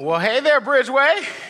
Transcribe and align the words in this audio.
Well, 0.00 0.18
hey 0.18 0.40
there, 0.40 0.62
Bridgeway. 0.62 1.49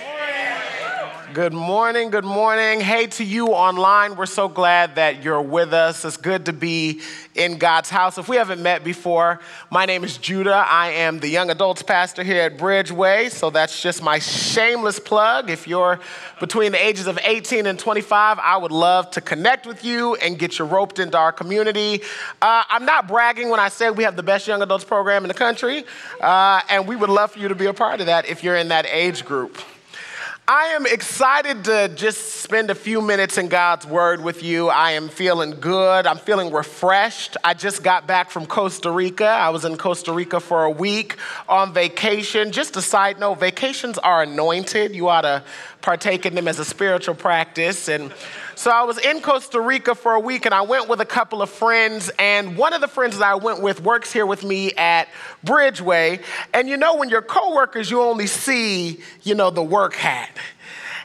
Good 1.33 1.53
morning, 1.53 2.11
good 2.11 2.25
morning. 2.25 2.81
Hey 2.81 3.07
to 3.07 3.23
you 3.23 3.49
online. 3.49 4.17
We're 4.17 4.27
so 4.27 4.49
glad 4.49 4.97
that 4.97 5.23
you're 5.23 5.41
with 5.41 5.73
us. 5.73 6.05
It's 6.05 6.17
good 6.17 6.47
to 6.47 6.53
be 6.53 7.03
in 7.37 7.59
God's 7.59 7.89
house. 7.89 8.19
If 8.19 8.29
we 8.29 8.35
haven't 8.35 8.61
met 8.61 8.83
before, 8.83 9.39
my 9.71 9.85
name 9.85 10.03
is 10.03 10.19
Judah. 10.19 10.67
I 10.69 10.89
am 10.89 11.21
the 11.21 11.29
young 11.29 11.51
adults 11.51 11.83
pastor 11.83 12.25
here 12.25 12.43
at 12.43 12.59
Bridgeway. 12.59 13.31
So 13.31 13.49
that's 13.51 13.81
just 13.81 14.03
my 14.03 14.19
shameless 14.19 14.99
plug. 14.99 15.51
If 15.51 15.69
you're 15.69 16.01
between 16.41 16.73
the 16.73 16.85
ages 16.85 17.07
of 17.07 17.17
18 17.23 17.67
and 17.67 17.79
25, 17.79 18.41
I 18.41 18.57
would 18.57 18.73
love 18.73 19.13
to 19.13 19.21
connect 19.21 19.69
with 19.69 19.85
you 19.85 20.17
and 20.17 20.37
get 20.37 20.59
you 20.59 20.65
roped 20.65 20.99
into 20.99 21.17
our 21.17 21.33
community. 21.33 22.03
Uh, 22.43 22.65
I'm 22.69 22.85
not 22.85 23.07
bragging 23.07 23.51
when 23.51 23.61
I 23.61 23.69
say 23.69 23.91
we 23.91 24.03
have 24.03 24.17
the 24.17 24.25
best 24.25 24.49
young 24.49 24.63
adults 24.63 24.85
program 24.85 25.23
in 25.23 25.29
the 25.29 25.35
country, 25.35 25.85
uh, 26.21 26.63
and 26.69 26.89
we 26.89 26.97
would 26.97 27.11
love 27.11 27.31
for 27.31 27.39
you 27.39 27.47
to 27.47 27.55
be 27.55 27.67
a 27.67 27.75
part 27.75 28.01
of 28.01 28.07
that 28.07 28.27
if 28.29 28.43
you're 28.43 28.57
in 28.57 28.69
that 28.69 28.87
age 28.87 29.25
group. 29.25 29.63
I 30.53 30.71
am 30.71 30.85
excited 30.85 31.63
to 31.67 31.93
just 31.95 32.43
spend 32.43 32.71
a 32.71 32.75
few 32.75 33.01
minutes 33.01 33.39
in 33.39 33.47
God's 33.47 33.87
Word 33.87 34.21
with 34.21 34.43
you. 34.43 34.67
I 34.67 34.91
am 34.91 35.09
feeling 35.09 35.53
good. 35.53 36.09
I'm 36.09 36.19
feeling 36.19 36.53
refreshed. 36.53 37.37
I 37.45 37.55
just 37.55 37.85
got 37.85 38.09
back 38.09 38.33
from 38.33 38.47
Costa 38.47 38.91
Rica. 38.91 39.29
I 39.29 39.51
was 39.51 39.65
in 39.65 39.77
Costa 39.77 40.13
Rica 40.13 40.41
for 40.41 40.65
a 40.65 40.71
week 40.71 41.19
on 41.49 41.73
vacation. 41.73 42.51
Just 42.51 42.75
a 42.75 42.83
side 42.83 43.21
note 43.21 43.39
vacations 43.39 43.97
are 43.99 44.25
anointed. 44.25 44.93
You 44.93 45.07
ought 45.07 45.21
to 45.21 45.45
partake 45.83 46.27
in 46.27 46.35
them 46.35 46.49
as 46.49 46.59
a 46.59 46.65
spiritual 46.65 47.15
practice. 47.15 47.89
And 47.89 48.13
so 48.61 48.71
I 48.71 48.83
was 48.83 48.99
in 48.99 49.23
Costa 49.23 49.59
Rica 49.59 49.95
for 49.95 50.13
a 50.13 50.21
week 50.21 50.45
and 50.45 50.55
I 50.55 50.61
went 50.61 50.87
with 50.87 51.01
a 51.01 51.07
couple 51.07 51.41
of 51.41 51.49
friends. 51.49 52.11
And 52.19 52.59
one 52.59 52.75
of 52.75 52.83
the 52.83 52.89
friends 52.89 53.17
that 53.17 53.27
I 53.27 53.35
went 53.37 53.63
with 53.63 53.81
works 53.81 54.13
here 54.13 54.27
with 54.27 54.45
me 54.45 54.73
at 54.73 55.09
Bridgeway. 55.47 56.23
And 56.53 56.69
you 56.69 56.77
know, 56.77 56.97
when 56.97 57.09
you're 57.09 57.23
coworkers, 57.23 57.91
you 57.91 58.03
only 58.03 58.27
see, 58.27 59.01
you 59.23 59.35
know, 59.35 59.49
the 59.49 59.63
work 59.63 59.95
hat. 59.95 60.37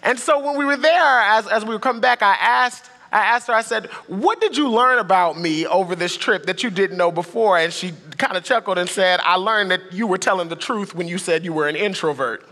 And 0.04 0.20
so 0.20 0.46
when 0.46 0.58
we 0.58 0.66
were 0.66 0.76
there, 0.76 1.22
as, 1.22 1.48
as 1.48 1.64
we 1.64 1.70
were 1.70 1.80
coming 1.80 2.02
back, 2.02 2.22
I 2.22 2.34
asked, 2.34 2.90
I 3.10 3.20
asked 3.20 3.48
her, 3.48 3.54
I 3.54 3.62
said, 3.62 3.86
What 4.08 4.42
did 4.42 4.58
you 4.58 4.70
learn 4.70 5.00
about 5.00 5.40
me 5.40 5.66
over 5.66 5.96
this 5.96 6.18
trip 6.18 6.48
that 6.48 6.62
you 6.62 6.70
didn't 6.70 6.98
know 6.98 7.10
before? 7.10 7.58
And 7.58 7.72
she 7.72 7.94
kind 8.18 8.36
of 8.36 8.44
chuckled 8.44 8.78
and 8.78 8.90
said, 8.90 9.22
I 9.24 9.36
learned 9.36 9.72
that 9.72 9.94
you 9.94 10.08
were 10.08 10.18
telling 10.18 10.50
the 10.50 10.58
truth 10.58 10.94
when 10.94 11.08
you 11.08 11.18
said 11.18 11.46
you 11.46 11.54
were 11.54 11.70
an 11.70 11.78
introvert. 11.78 12.46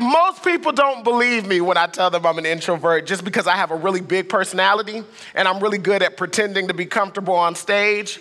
Most 0.00 0.44
people 0.44 0.72
don't 0.72 1.02
believe 1.02 1.46
me 1.46 1.60
when 1.60 1.76
I 1.76 1.86
tell 1.86 2.10
them 2.10 2.24
I'm 2.24 2.38
an 2.38 2.46
introvert 2.46 3.06
just 3.06 3.24
because 3.24 3.46
I 3.46 3.56
have 3.56 3.70
a 3.70 3.76
really 3.76 4.00
big 4.00 4.28
personality 4.28 5.02
and 5.34 5.48
I'm 5.48 5.60
really 5.60 5.78
good 5.78 6.02
at 6.02 6.16
pretending 6.16 6.68
to 6.68 6.74
be 6.74 6.86
comfortable 6.86 7.34
on 7.34 7.54
stage. 7.54 8.20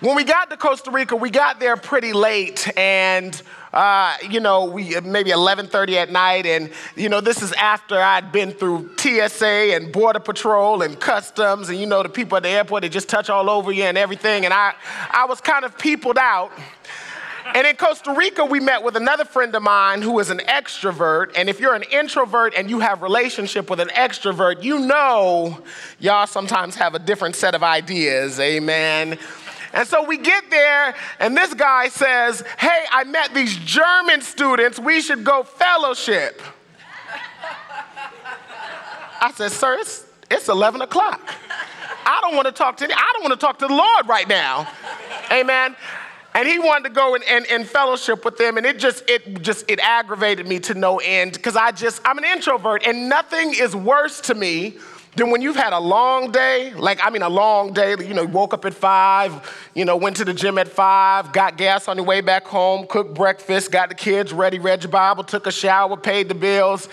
When 0.00 0.14
we 0.14 0.22
got 0.22 0.50
to 0.50 0.56
Costa 0.56 0.92
Rica, 0.92 1.16
we 1.16 1.30
got 1.30 1.58
there 1.58 1.76
pretty 1.76 2.12
late 2.12 2.70
and 2.78 3.40
uh, 3.72 4.16
you 4.30 4.40
know, 4.40 4.64
we 4.64 4.98
maybe 5.00 5.30
11:30 5.30 5.94
at 5.94 6.10
night, 6.10 6.46
and 6.46 6.70
you 6.96 7.08
know, 7.08 7.20
this 7.20 7.42
is 7.42 7.52
after 7.52 8.00
I'd 8.00 8.32
been 8.32 8.52
through 8.52 8.90
TSA 8.96 9.74
and 9.74 9.92
Border 9.92 10.20
Patrol 10.20 10.82
and 10.82 10.98
Customs, 10.98 11.68
and 11.68 11.78
you 11.78 11.86
know, 11.86 12.02
the 12.02 12.08
people 12.08 12.36
at 12.36 12.44
the 12.44 12.48
airport 12.48 12.82
they 12.82 12.88
just 12.88 13.08
touch 13.08 13.28
all 13.28 13.50
over 13.50 13.70
you 13.70 13.84
and 13.84 13.98
everything, 13.98 14.44
and 14.44 14.54
I, 14.54 14.74
I 15.10 15.26
was 15.26 15.40
kind 15.40 15.64
of 15.64 15.76
peopled 15.78 16.18
out. 16.18 16.50
And 17.54 17.66
in 17.66 17.76
Costa 17.76 18.12
Rica, 18.12 18.44
we 18.44 18.60
met 18.60 18.82
with 18.82 18.96
another 18.96 19.24
friend 19.24 19.54
of 19.54 19.62
mine 19.62 20.02
who 20.02 20.18
is 20.18 20.30
an 20.30 20.38
extrovert. 20.38 21.32
And 21.34 21.48
if 21.48 21.60
you're 21.60 21.74
an 21.74 21.84
introvert 21.84 22.54
and 22.54 22.68
you 22.68 22.80
have 22.80 23.02
relationship 23.02 23.70
with 23.70 23.80
an 23.80 23.88
extrovert, 23.88 24.62
you 24.62 24.78
know 24.78 25.62
y'all 25.98 26.26
sometimes 26.26 26.74
have 26.76 26.94
a 26.94 26.98
different 26.98 27.36
set 27.36 27.54
of 27.54 27.62
ideas. 27.62 28.38
Amen. 28.38 29.18
And 29.72 29.86
so 29.86 30.04
we 30.04 30.18
get 30.18 30.50
there, 30.50 30.94
and 31.20 31.36
this 31.36 31.52
guy 31.54 31.88
says, 31.88 32.42
Hey, 32.58 32.84
I 32.90 33.04
met 33.04 33.34
these 33.34 33.56
German 33.56 34.22
students. 34.22 34.78
We 34.78 35.00
should 35.00 35.24
go 35.24 35.42
fellowship. 35.42 36.42
I 39.20 39.32
said, 39.32 39.52
Sir, 39.52 39.78
it's, 39.78 40.06
it's 40.30 40.48
11 40.48 40.82
o'clock. 40.82 41.34
I 42.06 42.20
don't 42.22 42.34
want 42.34 42.46
to 42.46 42.52
talk 42.52 42.76
to 42.78 42.84
any, 42.84 42.94
I 42.94 43.10
don't 43.14 43.22
want 43.22 43.38
to 43.38 43.46
talk 43.46 43.58
to 43.58 43.66
the 43.66 43.74
Lord 43.74 44.08
right 44.08 44.28
now. 44.28 44.70
Amen 45.30 45.76
and 46.38 46.46
he 46.46 46.60
wanted 46.60 46.88
to 46.88 46.94
go 46.94 47.16
and, 47.16 47.24
and, 47.24 47.44
and, 47.50 47.66
fellowship 47.66 48.24
with 48.24 48.36
them 48.38 48.56
and 48.56 48.64
it 48.64 48.78
just 48.78 49.02
it 49.10 49.42
just 49.42 49.68
it 49.68 49.80
aggravated 49.80 50.46
me 50.46 50.60
to 50.60 50.72
no 50.72 50.98
end 50.98 51.32
because 51.32 51.56
i 51.56 51.70
just 51.72 52.00
i'm 52.04 52.16
an 52.16 52.24
introvert 52.24 52.86
and 52.86 53.08
nothing 53.08 53.52
is 53.52 53.74
worse 53.74 54.20
to 54.20 54.34
me 54.34 54.76
than 55.16 55.30
when 55.30 55.42
you've 55.42 55.56
had 55.56 55.72
a 55.72 55.78
long 55.78 56.30
day 56.30 56.72
like 56.74 57.00
i 57.02 57.10
mean 57.10 57.22
a 57.22 57.28
long 57.28 57.72
day 57.72 57.96
you 57.98 58.14
know 58.14 58.24
woke 58.24 58.54
up 58.54 58.64
at 58.64 58.72
five 58.72 59.68
you 59.74 59.84
know 59.84 59.96
went 59.96 60.16
to 60.16 60.24
the 60.24 60.32
gym 60.32 60.58
at 60.58 60.68
five 60.68 61.32
got 61.32 61.56
gas 61.56 61.88
on 61.88 61.96
the 61.96 62.02
way 62.02 62.20
back 62.20 62.46
home 62.46 62.86
cooked 62.86 63.14
breakfast 63.14 63.72
got 63.72 63.88
the 63.88 63.94
kids 63.94 64.32
ready 64.32 64.60
read 64.60 64.82
your 64.82 64.92
bible 64.92 65.24
took 65.24 65.46
a 65.46 65.52
shower 65.52 65.96
paid 65.96 66.28
the 66.28 66.34
bills 66.34 66.88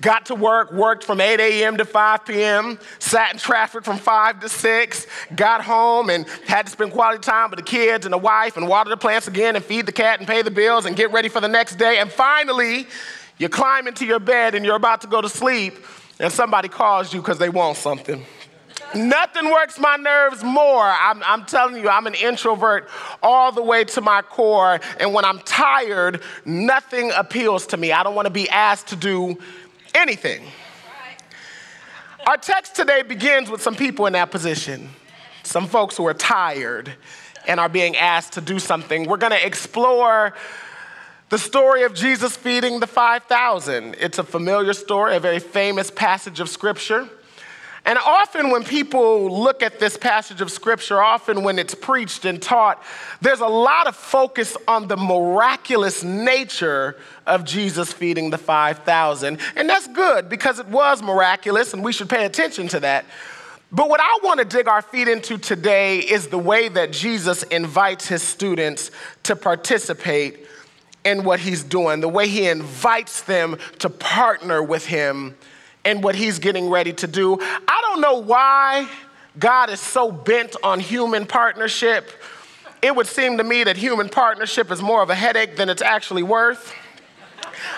Got 0.00 0.26
to 0.26 0.36
work, 0.36 0.72
worked 0.72 1.02
from 1.02 1.20
8 1.20 1.40
a.m. 1.40 1.76
to 1.78 1.84
5 1.84 2.24
p.m., 2.24 2.78
sat 3.00 3.32
in 3.32 3.38
traffic 3.38 3.84
from 3.84 3.98
5 3.98 4.40
to 4.40 4.48
6, 4.48 5.06
got 5.34 5.64
home 5.64 6.08
and 6.08 6.28
had 6.46 6.66
to 6.66 6.72
spend 6.72 6.92
quality 6.92 7.18
time 7.18 7.50
with 7.50 7.58
the 7.58 7.64
kids 7.64 8.06
and 8.06 8.12
the 8.12 8.18
wife 8.18 8.56
and 8.56 8.68
water 8.68 8.90
the 8.90 8.96
plants 8.96 9.26
again 9.26 9.56
and 9.56 9.64
feed 9.64 9.86
the 9.86 9.92
cat 9.92 10.20
and 10.20 10.28
pay 10.28 10.42
the 10.42 10.52
bills 10.52 10.86
and 10.86 10.94
get 10.94 11.10
ready 11.10 11.28
for 11.28 11.40
the 11.40 11.48
next 11.48 11.76
day. 11.76 11.98
And 11.98 12.12
finally, 12.12 12.86
you 13.38 13.48
climb 13.48 13.88
into 13.88 14.06
your 14.06 14.20
bed 14.20 14.54
and 14.54 14.64
you're 14.64 14.76
about 14.76 15.00
to 15.00 15.08
go 15.08 15.20
to 15.20 15.28
sleep 15.28 15.74
and 16.20 16.32
somebody 16.32 16.68
calls 16.68 17.12
you 17.12 17.20
because 17.20 17.38
they 17.38 17.48
want 17.48 17.76
something. 17.76 18.24
Nothing 18.94 19.50
works 19.50 19.78
my 19.78 19.96
nerves 19.96 20.42
more. 20.42 20.82
I'm, 20.82 21.22
I'm, 21.24 21.44
telling 21.44 21.76
you, 21.82 21.88
I'm 21.88 22.06
an 22.06 22.14
introvert 22.14 22.88
all 23.22 23.52
the 23.52 23.62
way 23.62 23.84
to 23.84 24.00
my 24.00 24.22
core. 24.22 24.80
And 24.98 25.12
when 25.12 25.24
I'm 25.24 25.40
tired, 25.40 26.22
nothing 26.44 27.10
appeals 27.14 27.66
to 27.68 27.76
me. 27.76 27.92
I 27.92 28.02
don't 28.02 28.14
want 28.14 28.26
to 28.26 28.32
be 28.32 28.48
asked 28.48 28.88
to 28.88 28.96
do 28.96 29.36
anything. 29.94 30.44
Our 32.26 32.36
text 32.36 32.76
today 32.76 33.02
begins 33.02 33.50
with 33.50 33.62
some 33.62 33.74
people 33.74 34.06
in 34.06 34.12
that 34.12 34.30
position, 34.30 34.90
some 35.44 35.66
folks 35.66 35.96
who 35.96 36.06
are 36.06 36.14
tired 36.14 36.92
and 37.46 37.58
are 37.58 37.68
being 37.68 37.96
asked 37.96 38.34
to 38.34 38.40
do 38.40 38.58
something. 38.58 39.08
We're 39.08 39.16
going 39.16 39.32
to 39.32 39.46
explore 39.46 40.34
the 41.30 41.38
story 41.38 41.84
of 41.84 41.94
Jesus 41.94 42.36
feeding 42.36 42.80
the 42.80 42.86
5,000. 42.86 43.96
It's 43.98 44.18
a 44.18 44.24
familiar 44.24 44.72
story, 44.72 45.16
a 45.16 45.20
very 45.20 45.38
famous 45.38 45.90
passage 45.90 46.40
of 46.40 46.48
scripture. 46.48 47.08
And 47.88 47.98
often, 47.98 48.50
when 48.50 48.64
people 48.64 49.42
look 49.42 49.62
at 49.62 49.80
this 49.80 49.96
passage 49.96 50.42
of 50.42 50.50
scripture, 50.52 51.00
often 51.00 51.42
when 51.42 51.58
it's 51.58 51.74
preached 51.74 52.26
and 52.26 52.40
taught, 52.40 52.82
there's 53.22 53.40
a 53.40 53.46
lot 53.46 53.86
of 53.86 53.96
focus 53.96 54.58
on 54.68 54.88
the 54.88 54.96
miraculous 54.98 56.04
nature 56.04 56.98
of 57.26 57.46
Jesus 57.46 57.90
feeding 57.90 58.28
the 58.28 58.36
5,000. 58.36 59.38
And 59.56 59.70
that's 59.70 59.88
good 59.88 60.28
because 60.28 60.58
it 60.58 60.66
was 60.66 61.02
miraculous 61.02 61.72
and 61.72 61.82
we 61.82 61.94
should 61.94 62.10
pay 62.10 62.26
attention 62.26 62.68
to 62.68 62.80
that. 62.80 63.06
But 63.72 63.88
what 63.88 64.00
I 64.00 64.18
want 64.22 64.40
to 64.40 64.44
dig 64.44 64.68
our 64.68 64.82
feet 64.82 65.08
into 65.08 65.38
today 65.38 66.00
is 66.00 66.28
the 66.28 66.36
way 66.36 66.68
that 66.68 66.92
Jesus 66.92 67.42
invites 67.44 68.06
his 68.06 68.22
students 68.22 68.90
to 69.22 69.34
participate 69.34 70.46
in 71.06 71.24
what 71.24 71.40
he's 71.40 71.64
doing, 71.64 72.00
the 72.00 72.08
way 72.10 72.28
he 72.28 72.48
invites 72.48 73.22
them 73.22 73.56
to 73.78 73.88
partner 73.88 74.62
with 74.62 74.84
him 74.84 75.36
and 75.88 76.04
what 76.04 76.14
he's 76.14 76.38
getting 76.38 76.68
ready 76.68 76.92
to 76.92 77.06
do. 77.06 77.38
I 77.40 77.80
don't 77.80 78.02
know 78.02 78.18
why 78.18 78.86
God 79.38 79.70
is 79.70 79.80
so 79.80 80.12
bent 80.12 80.54
on 80.62 80.80
human 80.80 81.24
partnership. 81.24 82.10
It 82.82 82.94
would 82.94 83.06
seem 83.06 83.38
to 83.38 83.44
me 83.44 83.64
that 83.64 83.78
human 83.78 84.10
partnership 84.10 84.70
is 84.70 84.82
more 84.82 85.02
of 85.02 85.08
a 85.08 85.14
headache 85.14 85.56
than 85.56 85.70
it's 85.70 85.80
actually 85.80 86.22
worth. 86.22 86.74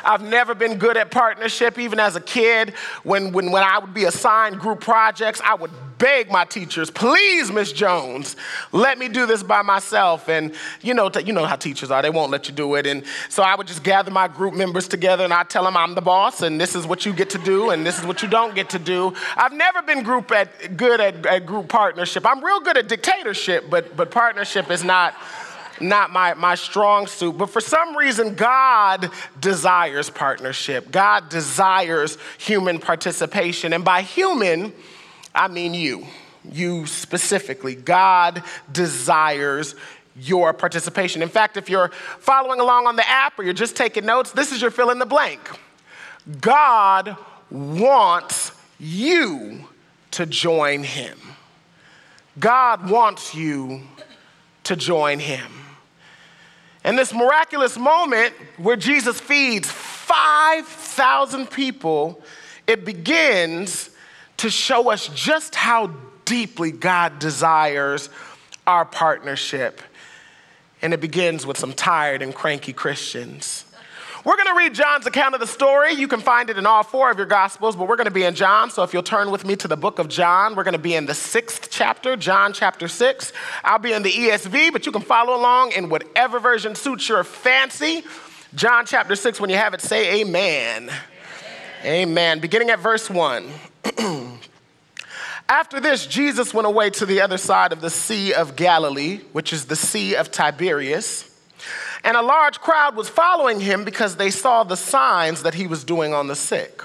I've 0.04 0.22
never 0.22 0.54
been 0.54 0.78
good 0.78 0.96
at 0.96 1.10
partnership, 1.10 1.78
even 1.78 2.00
as 2.00 2.16
a 2.16 2.20
kid. 2.20 2.70
When, 3.02 3.32
when, 3.32 3.50
when 3.50 3.62
I 3.62 3.78
would 3.78 3.94
be 3.94 4.04
assigned 4.04 4.58
group 4.58 4.80
projects, 4.80 5.40
I 5.44 5.54
would 5.54 5.70
beg 6.00 6.30
my 6.30 6.46
teachers, 6.46 6.90
please, 6.90 7.52
Miss 7.52 7.72
Jones, 7.72 8.34
let 8.72 8.98
me 8.98 9.06
do 9.06 9.26
this 9.26 9.42
by 9.42 9.62
myself. 9.62 10.28
And 10.28 10.52
you 10.80 10.94
know, 10.94 11.10
you 11.24 11.32
know 11.32 11.44
how 11.44 11.56
teachers 11.56 11.90
are, 11.90 12.02
they 12.02 12.10
won't 12.10 12.32
let 12.32 12.48
you 12.48 12.54
do 12.54 12.74
it. 12.74 12.86
And 12.86 13.04
so 13.28 13.42
I 13.42 13.54
would 13.54 13.68
just 13.68 13.84
gather 13.84 14.10
my 14.10 14.26
group 14.26 14.54
members 14.54 14.88
together 14.88 15.22
and 15.22 15.32
I'd 15.32 15.50
tell 15.50 15.62
them 15.62 15.76
I'm 15.76 15.94
the 15.94 16.00
boss 16.00 16.40
and 16.40 16.58
this 16.60 16.74
is 16.74 16.86
what 16.86 17.06
you 17.06 17.12
get 17.12 17.30
to 17.30 17.38
do 17.38 17.70
and 17.70 17.86
this 17.86 17.98
is 17.98 18.06
what 18.06 18.22
you 18.22 18.28
don't 18.28 18.54
get 18.54 18.70
to 18.70 18.78
do. 18.78 19.14
I've 19.36 19.52
never 19.52 19.82
been 19.82 20.02
group 20.02 20.32
at, 20.32 20.76
good 20.76 21.00
at, 21.00 21.24
at 21.26 21.44
group 21.44 21.68
partnership. 21.68 22.26
I'm 22.26 22.42
real 22.42 22.60
good 22.60 22.78
at 22.78 22.88
dictatorship, 22.88 23.68
but, 23.68 23.94
but 23.94 24.10
partnership 24.10 24.70
is 24.70 24.82
not 24.82 25.14
not 25.80 26.12
my, 26.12 26.34
my 26.34 26.54
strong 26.54 27.06
suit. 27.06 27.38
But 27.38 27.50
for 27.50 27.60
some 27.60 27.96
reason, 27.96 28.34
God 28.34 29.10
desires 29.40 30.10
partnership. 30.10 30.90
God 30.90 31.28
desires 31.28 32.18
human 32.38 32.78
participation. 32.78 33.72
And 33.72 33.84
by 33.84 34.02
human, 34.02 34.72
I 35.34 35.48
mean 35.48 35.74
you. 35.74 36.06
You 36.50 36.86
specifically. 36.86 37.74
God 37.74 38.42
desires 38.70 39.74
your 40.16 40.52
participation. 40.52 41.22
In 41.22 41.28
fact, 41.28 41.56
if 41.56 41.68
you're 41.68 41.90
following 42.18 42.60
along 42.60 42.86
on 42.86 42.96
the 42.96 43.08
app 43.08 43.38
or 43.38 43.42
you're 43.42 43.52
just 43.52 43.76
taking 43.76 44.04
notes, 44.04 44.32
this 44.32 44.52
is 44.52 44.60
your 44.60 44.70
fill 44.70 44.90
in 44.90 44.98
the 44.98 45.06
blank. 45.06 45.40
God 46.40 47.16
wants 47.50 48.52
you 48.78 49.66
to 50.12 50.26
join 50.26 50.82
him. 50.82 51.18
God 52.38 52.88
wants 52.88 53.34
you 53.34 53.82
to 54.64 54.76
join 54.76 55.18
him. 55.18 55.59
And 56.84 56.98
this 56.98 57.12
miraculous 57.12 57.76
moment 57.76 58.34
where 58.56 58.76
Jesus 58.76 59.20
feeds 59.20 59.70
5,000 59.70 61.50
people, 61.50 62.22
it 62.66 62.84
begins 62.84 63.90
to 64.38 64.48
show 64.50 64.90
us 64.90 65.08
just 65.08 65.54
how 65.54 65.88
deeply 66.24 66.70
God 66.72 67.18
desires 67.18 68.08
our 68.66 68.84
partnership. 68.84 69.82
And 70.80 70.94
it 70.94 71.00
begins 71.00 71.44
with 71.44 71.58
some 71.58 71.74
tired 71.74 72.22
and 72.22 72.34
cranky 72.34 72.72
Christians. 72.72 73.64
We're 74.22 74.36
going 74.36 74.48
to 74.48 74.54
read 74.54 74.74
John's 74.74 75.06
account 75.06 75.32
of 75.34 75.40
the 75.40 75.46
story. 75.46 75.94
You 75.94 76.06
can 76.06 76.20
find 76.20 76.50
it 76.50 76.58
in 76.58 76.66
all 76.66 76.82
four 76.82 77.10
of 77.10 77.16
your 77.16 77.26
Gospels, 77.26 77.74
but 77.74 77.88
we're 77.88 77.96
going 77.96 78.04
to 78.04 78.10
be 78.10 78.24
in 78.24 78.34
John. 78.34 78.70
So 78.70 78.82
if 78.82 78.92
you'll 78.92 79.02
turn 79.02 79.30
with 79.30 79.46
me 79.46 79.56
to 79.56 79.68
the 79.68 79.78
book 79.78 79.98
of 79.98 80.08
John, 80.08 80.54
we're 80.54 80.64
going 80.64 80.72
to 80.72 80.78
be 80.78 80.94
in 80.94 81.06
the 81.06 81.14
sixth 81.14 81.68
chapter, 81.70 82.16
John 82.16 82.52
chapter 82.52 82.86
six. 82.86 83.32
I'll 83.64 83.78
be 83.78 83.92
in 83.92 84.02
the 84.02 84.10
ESV, 84.10 84.74
but 84.74 84.84
you 84.84 84.92
can 84.92 85.00
follow 85.00 85.34
along 85.34 85.72
in 85.72 85.88
whatever 85.88 86.38
version 86.38 86.74
suits 86.74 87.08
your 87.08 87.24
fancy. 87.24 88.02
John 88.54 88.84
chapter 88.84 89.16
six, 89.16 89.40
when 89.40 89.48
you 89.48 89.56
have 89.56 89.72
it, 89.72 89.80
say 89.80 90.20
amen. 90.20 90.90
Amen. 90.90 90.92
amen. 91.84 92.40
Beginning 92.40 92.68
at 92.68 92.78
verse 92.78 93.08
one. 93.08 93.48
After 95.48 95.80
this, 95.80 96.06
Jesus 96.06 96.52
went 96.52 96.66
away 96.66 96.90
to 96.90 97.06
the 97.06 97.22
other 97.22 97.38
side 97.38 97.72
of 97.72 97.80
the 97.80 97.90
Sea 97.90 98.34
of 98.34 98.54
Galilee, 98.54 99.20
which 99.32 99.54
is 99.54 99.64
the 99.64 99.76
Sea 99.76 100.14
of 100.14 100.30
Tiberias. 100.30 101.29
And 102.04 102.16
a 102.16 102.22
large 102.22 102.60
crowd 102.60 102.96
was 102.96 103.08
following 103.08 103.60
him 103.60 103.84
because 103.84 104.16
they 104.16 104.30
saw 104.30 104.64
the 104.64 104.76
signs 104.76 105.42
that 105.42 105.54
he 105.54 105.66
was 105.66 105.84
doing 105.84 106.14
on 106.14 106.26
the 106.26 106.36
sick. 106.36 106.82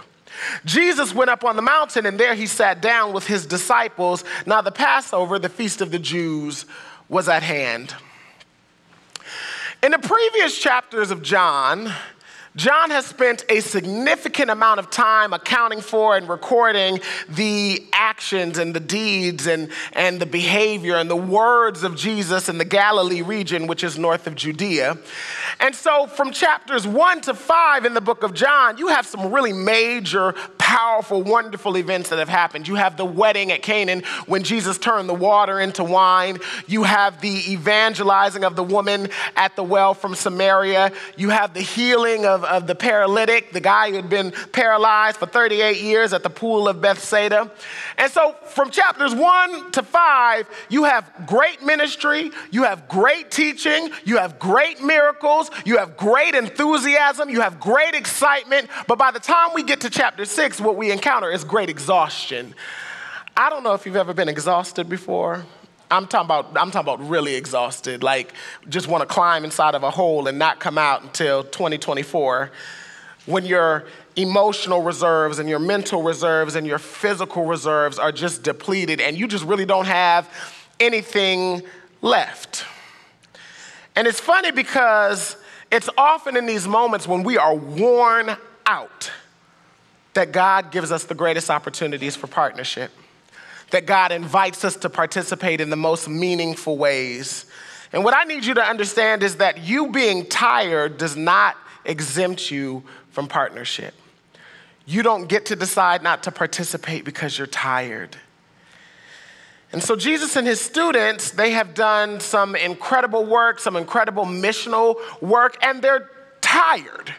Jesus 0.65 1.13
went 1.13 1.29
up 1.29 1.45
on 1.45 1.55
the 1.55 1.61
mountain, 1.61 2.05
and 2.05 2.19
there 2.19 2.35
he 2.35 2.45
sat 2.45 2.81
down 2.81 3.13
with 3.13 3.25
his 3.25 3.45
disciples. 3.45 4.23
Now, 4.45 4.61
the 4.61 4.71
Passover, 4.71 5.39
the 5.39 5.49
feast 5.49 5.81
of 5.81 5.91
the 5.91 5.99
Jews, 5.99 6.65
was 7.07 7.29
at 7.29 7.43
hand. 7.43 7.95
In 9.81 9.91
the 9.91 9.99
previous 9.99 10.57
chapters 10.57 11.11
of 11.11 11.21
John, 11.21 11.93
John 12.55 12.89
has 12.89 13.05
spent 13.05 13.43
a 13.49 13.59
significant 13.59 14.49
amount 14.49 14.79
of 14.79 14.89
time 14.89 15.33
accounting 15.33 15.81
for 15.81 16.15
and 16.15 16.29
recording 16.29 17.01
the 17.27 17.85
actions 17.91 18.57
and 18.57 18.73
the 18.73 18.79
deeds 18.79 19.45
and, 19.45 19.69
and 19.91 20.21
the 20.21 20.25
behavior 20.25 20.95
and 20.95 21.09
the 21.09 21.17
words 21.17 21.83
of 21.83 21.97
Jesus 21.97 22.47
in 22.47 22.57
the 22.57 22.63
Galilee 22.63 23.21
region, 23.21 23.67
which 23.67 23.83
is 23.83 23.97
north 23.97 24.25
of 24.25 24.35
Judea. 24.35 24.97
And 25.59 25.75
so, 25.75 26.07
from 26.07 26.31
chapters 26.31 26.87
one 26.87 27.19
to 27.21 27.33
five 27.33 27.83
in 27.83 27.93
the 27.93 27.99
book 27.99 28.23
of 28.23 28.33
John, 28.33 28.77
you 28.77 28.87
have 28.87 29.05
some 29.05 29.33
really 29.33 29.51
major, 29.53 30.31
powerful, 30.57 31.23
wonderful 31.23 31.75
events 31.77 32.09
that 32.09 32.19
have 32.19 32.29
happened. 32.29 32.69
You 32.69 32.75
have 32.75 32.95
the 32.95 33.05
wedding 33.05 33.51
at 33.51 33.63
Canaan 33.63 34.03
when 34.27 34.43
Jesus 34.43 34.77
turned 34.77 35.09
the 35.09 35.13
water 35.13 35.59
into 35.59 35.83
wine. 35.83 36.39
You 36.67 36.83
have 36.83 37.19
the 37.19 37.51
evangelizing 37.51 38.45
of 38.45 38.55
the 38.55 38.63
woman 38.63 39.09
at 39.35 39.57
the 39.57 39.63
well 39.63 39.93
from 39.93 40.15
Samaria. 40.15 40.93
You 41.17 41.29
have 41.29 41.53
the 41.53 41.61
healing 41.61 42.25
of 42.25 42.44
of 42.45 42.67
the 42.67 42.75
paralytic, 42.75 43.51
the 43.51 43.59
guy 43.59 43.89
who 43.89 43.95
had 43.95 44.09
been 44.09 44.31
paralyzed 44.51 45.17
for 45.17 45.25
38 45.25 45.81
years 45.81 46.13
at 46.13 46.23
the 46.23 46.29
pool 46.29 46.67
of 46.67 46.81
Bethsaida. 46.81 47.51
And 47.97 48.11
so 48.11 48.35
from 48.47 48.71
chapters 48.71 49.13
one 49.13 49.71
to 49.71 49.83
five, 49.83 50.47
you 50.69 50.83
have 50.85 51.11
great 51.25 51.63
ministry, 51.63 52.31
you 52.51 52.63
have 52.63 52.87
great 52.87 53.31
teaching, 53.31 53.89
you 54.03 54.17
have 54.17 54.39
great 54.39 54.81
miracles, 54.83 55.51
you 55.65 55.77
have 55.77 55.97
great 55.97 56.35
enthusiasm, 56.35 57.29
you 57.29 57.41
have 57.41 57.59
great 57.59 57.93
excitement. 57.93 58.69
But 58.87 58.97
by 58.97 59.11
the 59.11 59.19
time 59.19 59.49
we 59.53 59.63
get 59.63 59.81
to 59.81 59.89
chapter 59.89 60.25
six, 60.25 60.61
what 60.61 60.75
we 60.75 60.91
encounter 60.91 61.31
is 61.31 61.43
great 61.43 61.69
exhaustion. 61.69 62.53
I 63.37 63.49
don't 63.49 63.63
know 63.63 63.73
if 63.73 63.85
you've 63.85 63.97
ever 63.97 64.13
been 64.13 64.29
exhausted 64.29 64.87
before. 64.87 65.45
I'm 65.91 66.07
talking 66.07 66.25
about 66.25 66.47
I'm 66.57 66.71
talking 66.71 66.93
about 66.93 67.07
really 67.07 67.35
exhausted, 67.35 68.03
like 68.03 68.33
just 68.69 68.87
want 68.87 69.01
to 69.01 69.05
climb 69.05 69.45
inside 69.45 69.75
of 69.75 69.83
a 69.83 69.91
hole 69.91 70.27
and 70.27 70.39
not 70.39 70.59
come 70.59 70.77
out 70.77 71.03
until 71.03 71.43
2024. 71.43 72.51
When 73.25 73.45
your 73.45 73.85
emotional 74.15 74.81
reserves 74.81 75.39
and 75.39 75.49
your 75.49 75.59
mental 75.59 76.03
reserves 76.03 76.55
and 76.55 76.65
your 76.65 76.77
physical 76.77 77.45
reserves 77.45 77.99
are 77.99 78.11
just 78.11 78.43
depleted 78.43 79.01
and 79.01 79.17
you 79.17 79.27
just 79.27 79.43
really 79.43 79.65
don't 79.65 79.87
have 79.87 80.31
anything 80.79 81.61
left. 82.01 82.65
And 83.95 84.07
it's 84.07 84.19
funny 84.19 84.51
because 84.51 85.37
it's 85.71 85.89
often 85.97 86.37
in 86.37 86.45
these 86.45 86.67
moments 86.67 87.07
when 87.07 87.23
we 87.23 87.37
are 87.37 87.55
worn 87.55 88.35
out 88.65 89.11
that 90.13 90.31
God 90.31 90.71
gives 90.71 90.91
us 90.91 91.03
the 91.05 91.15
greatest 91.15 91.49
opportunities 91.49 92.15
for 92.15 92.27
partnership 92.27 92.91
that 93.71 93.85
God 93.85 94.11
invites 94.11 94.63
us 94.63 94.75
to 94.77 94.89
participate 94.89 95.61
in 95.61 95.69
the 95.69 95.75
most 95.75 96.07
meaningful 96.07 96.77
ways. 96.77 97.45
And 97.91 98.03
what 98.03 98.13
I 98.15 98.23
need 98.23 98.45
you 98.45 98.53
to 98.55 98.63
understand 98.63 99.23
is 99.23 99.37
that 99.37 99.59
you 99.59 99.91
being 99.91 100.25
tired 100.25 100.97
does 100.97 101.15
not 101.15 101.55
exempt 101.85 102.51
you 102.51 102.83
from 103.11 103.27
partnership. 103.27 103.93
You 104.85 105.01
don't 105.01 105.27
get 105.27 105.47
to 105.47 105.55
decide 105.55 106.03
not 106.03 106.23
to 106.23 106.31
participate 106.31 107.05
because 107.05 107.37
you're 107.37 107.47
tired. 107.47 108.17
And 109.71 109.83
so 109.83 109.95
Jesus 109.95 110.35
and 110.35 110.45
his 110.45 110.61
students, 110.61 111.31
they 111.31 111.51
have 111.51 111.73
done 111.73 112.19
some 112.19 112.55
incredible 112.55 113.25
work, 113.25 113.59
some 113.59 113.75
incredible 113.75 114.25
missional 114.25 114.95
work, 115.21 115.57
and 115.61 115.81
they're 115.81 116.09
tired. 116.41 117.13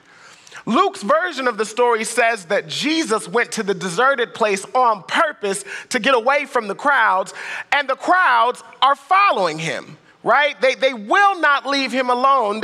Luke's 0.66 1.02
version 1.02 1.46
of 1.46 1.56
the 1.58 1.64
story 1.64 2.04
says 2.04 2.46
that 2.46 2.66
Jesus 2.66 3.28
went 3.28 3.52
to 3.52 3.62
the 3.62 3.74
deserted 3.74 4.34
place 4.34 4.64
on 4.74 5.04
purpose 5.04 5.64
to 5.90 6.00
get 6.00 6.14
away 6.14 6.44
from 6.44 6.66
the 6.66 6.74
crowds, 6.74 7.32
and 7.72 7.88
the 7.88 7.94
crowds 7.94 8.62
are 8.82 8.96
following 8.96 9.58
him 9.58 9.96
right? 10.26 10.60
They, 10.60 10.74
they 10.74 10.92
will 10.92 11.38
not 11.38 11.66
leave 11.66 11.92
him 11.92 12.10
alone. 12.10 12.60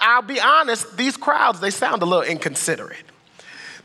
I, 0.00 0.20
will 0.20 0.28
be 0.28 0.40
honest, 0.40 0.96
these 0.96 1.16
crowds, 1.16 1.58
they 1.58 1.70
sound 1.70 2.00
a 2.00 2.04
little 2.04 2.22
inconsiderate. 2.22 3.04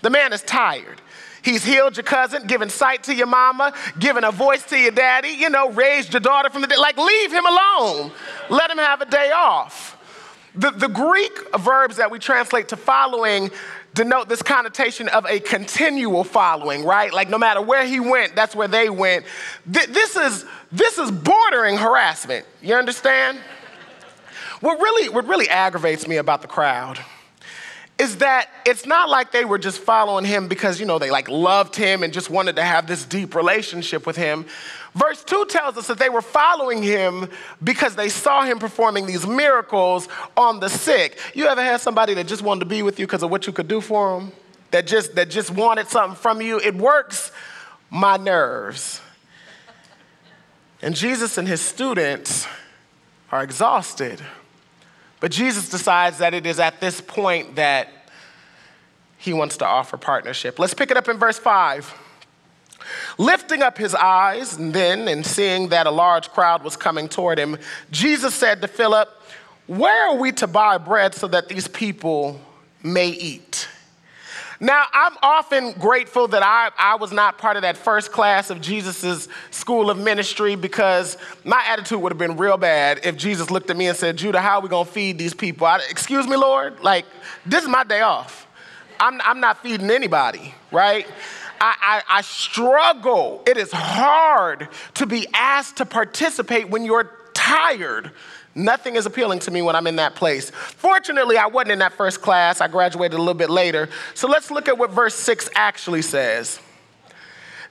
The 0.03 0.11
man 0.11 0.33
is 0.33 0.43
tired. 0.43 1.01
He's 1.41 1.63
healed 1.63 1.97
your 1.97 2.03
cousin, 2.03 2.45
given 2.45 2.69
sight 2.69 3.03
to 3.05 3.15
your 3.15 3.25
mama, 3.25 3.73
given 3.97 4.23
a 4.23 4.31
voice 4.31 4.63
to 4.65 4.77
your 4.77 4.91
daddy, 4.91 5.29
you 5.29 5.49
know, 5.49 5.71
raised 5.71 6.13
your 6.13 6.19
daughter 6.19 6.51
from 6.51 6.61
the 6.61 6.67
dead. 6.67 6.77
Like, 6.77 6.97
leave 6.97 7.31
him 7.31 7.45
alone. 7.45 8.11
Let 8.49 8.69
him 8.69 8.77
have 8.77 9.01
a 9.01 9.05
day 9.05 9.31
off. 9.31 9.96
The, 10.57 10.71
the 10.71 10.87
Greek 10.87 11.55
verbs 11.57 11.97
that 11.97 12.11
we 12.11 12.19
translate 12.19 12.69
to 12.69 12.77
following 12.77 13.51
denote 13.93 14.29
this 14.29 14.41
connotation 14.41 15.07
of 15.09 15.25
a 15.25 15.39
continual 15.39 16.23
following, 16.23 16.83
right? 16.83 17.11
Like 17.11 17.29
no 17.29 17.37
matter 17.37 17.61
where 17.61 17.85
he 17.85 17.99
went, 17.99 18.35
that's 18.35 18.55
where 18.55 18.67
they 18.67 18.89
went. 18.89 19.25
Th- 19.71 19.87
this, 19.87 20.15
is, 20.15 20.45
this 20.71 20.97
is 20.97 21.09
bordering 21.09 21.77
harassment. 21.77 22.45
You 22.61 22.75
understand? 22.75 23.39
What 24.61 24.79
really, 24.79 25.09
what 25.09 25.27
really 25.27 25.49
aggravates 25.49 26.07
me 26.07 26.17
about 26.17 26.41
the 26.41 26.47
crowd 26.47 26.99
is 27.97 28.17
that 28.17 28.49
it's 28.65 28.85
not 28.85 29.09
like 29.09 29.31
they 29.31 29.45
were 29.45 29.57
just 29.57 29.79
following 29.79 30.25
him 30.25 30.47
because, 30.47 30.79
you 30.79 30.85
know, 30.85 30.99
they 30.99 31.09
like 31.09 31.27
loved 31.29 31.75
him 31.75 32.03
and 32.03 32.13
just 32.13 32.29
wanted 32.29 32.55
to 32.57 32.63
have 32.63 32.85
this 32.85 33.05
deep 33.05 33.33
relationship 33.33 34.05
with 34.05 34.15
him. 34.15 34.45
Verse 34.97 35.23
2 35.23 35.45
tells 35.45 35.77
us 35.77 35.85
that 35.87 35.99
they 35.99 36.09
were 36.09 36.23
following 36.23 36.81
him 36.81 37.29
because 37.63 37.95
they 37.95 38.09
saw 38.09 38.43
him 38.43 38.57
performing 38.57 39.05
these 39.05 39.27
miracles 39.27 40.09
on 40.35 40.59
the 40.59 40.69
sick. 40.69 41.19
You 41.35 41.45
ever 41.45 41.63
had 41.63 41.81
somebody 41.81 42.15
that 42.15 42.25
just 42.25 42.41
wanted 42.41 42.61
to 42.61 42.65
be 42.65 42.81
with 42.81 42.99
you 42.99 43.05
because 43.05 43.21
of 43.21 43.29
what 43.29 43.45
you 43.45 43.53
could 43.53 43.67
do 43.67 43.79
for 43.79 44.19
them? 44.19 44.31
That 44.71 44.87
just, 44.87 45.13
that 45.13 45.29
just 45.29 45.51
wanted 45.51 45.87
something 45.87 46.17
from 46.17 46.41
you? 46.41 46.59
It 46.59 46.73
works 46.73 47.31
my 47.91 48.17
nerves. 48.17 48.99
And 50.81 50.95
Jesus 50.95 51.37
and 51.37 51.47
his 51.47 51.61
students 51.61 52.47
are 53.31 53.43
exhausted. 53.43 54.19
But 55.19 55.29
Jesus 55.29 55.69
decides 55.69 56.17
that 56.17 56.33
it 56.33 56.47
is 56.47 56.59
at 56.59 56.81
this 56.81 57.01
point 57.01 57.57
that 57.57 57.89
he 59.19 59.31
wants 59.31 59.57
to 59.57 59.65
offer 59.65 59.95
partnership. 59.95 60.57
Let's 60.57 60.73
pick 60.73 60.89
it 60.89 60.97
up 60.97 61.07
in 61.07 61.17
verse 61.17 61.37
5. 61.37 62.06
Lifting 63.17 63.61
up 63.61 63.77
his 63.77 63.95
eyes, 63.95 64.57
and 64.57 64.73
then, 64.73 65.07
and 65.07 65.25
seeing 65.25 65.69
that 65.69 65.87
a 65.87 65.91
large 65.91 66.29
crowd 66.29 66.63
was 66.63 66.75
coming 66.75 67.07
toward 67.07 67.39
him, 67.39 67.57
Jesus 67.91 68.33
said 68.33 68.61
to 68.61 68.67
Philip, 68.67 69.09
Where 69.67 70.09
are 70.09 70.15
we 70.15 70.31
to 70.33 70.47
buy 70.47 70.77
bread 70.77 71.13
so 71.13 71.27
that 71.27 71.47
these 71.47 71.67
people 71.67 72.39
may 72.83 73.09
eat? 73.09 73.67
Now, 74.59 74.85
I'm 74.91 75.13
often 75.21 75.73
grateful 75.73 76.27
that 76.29 76.41
I, 76.41 76.71
I 76.79 76.95
was 76.95 77.11
not 77.11 77.37
part 77.37 77.57
of 77.57 77.61
that 77.61 77.77
first 77.77 78.11
class 78.11 78.49
of 78.49 78.59
Jesus' 78.59 79.27
school 79.51 79.91
of 79.91 79.99
ministry 79.99 80.55
because 80.55 81.17
my 81.43 81.63
attitude 81.67 82.01
would 82.01 82.11
have 82.11 82.17
been 82.17 82.37
real 82.37 82.57
bad 82.57 83.01
if 83.03 83.17
Jesus 83.17 83.51
looked 83.51 83.69
at 83.69 83.77
me 83.77 83.87
and 83.87 83.95
said, 83.95 84.17
Judah, 84.17 84.41
how 84.41 84.57
are 84.57 84.61
we 84.61 84.69
going 84.69 84.85
to 84.85 84.91
feed 84.91 85.19
these 85.19 85.35
people? 85.35 85.67
I, 85.67 85.79
Excuse 85.89 86.27
me, 86.27 86.37
Lord? 86.37 86.79
Like, 86.79 87.05
this 87.45 87.63
is 87.63 87.69
my 87.69 87.83
day 87.83 88.01
off. 88.01 88.47
I'm, 88.99 89.21
I'm 89.21 89.39
not 89.39 89.61
feeding 89.61 89.91
anybody, 89.91 90.55
right? 90.71 91.05
I, 91.59 92.01
I, 92.09 92.17
I 92.17 92.21
struggle. 92.21 93.43
It 93.45 93.57
is 93.57 93.71
hard 93.71 94.69
to 94.95 95.05
be 95.05 95.27
asked 95.33 95.77
to 95.77 95.85
participate 95.85 96.69
when 96.69 96.85
you're 96.85 97.11
tired 97.33 98.11
Nothing 98.57 98.95
is 98.95 99.05
appealing 99.05 99.37
to 99.39 99.51
me 99.51 99.61
when 99.61 99.75
I'm 99.75 99.85
in 99.85 99.97
that 99.97 100.15
place. 100.15 100.49
Fortunately, 100.49 101.37
I 101.37 101.45
wasn't 101.45 101.73
in 101.73 101.79
that 101.79 101.93
first 101.93 102.23
class. 102.23 102.59
I 102.59 102.67
graduated 102.67 103.13
a 103.13 103.19
little 103.19 103.35
bit 103.35 103.51
later. 103.51 103.87
So 104.15 104.27
let's 104.27 104.49
look 104.49 104.67
at 104.67 104.79
what 104.79 104.89
verse 104.89 105.13
6 105.13 105.47
actually 105.53 106.01
says. 106.01 106.59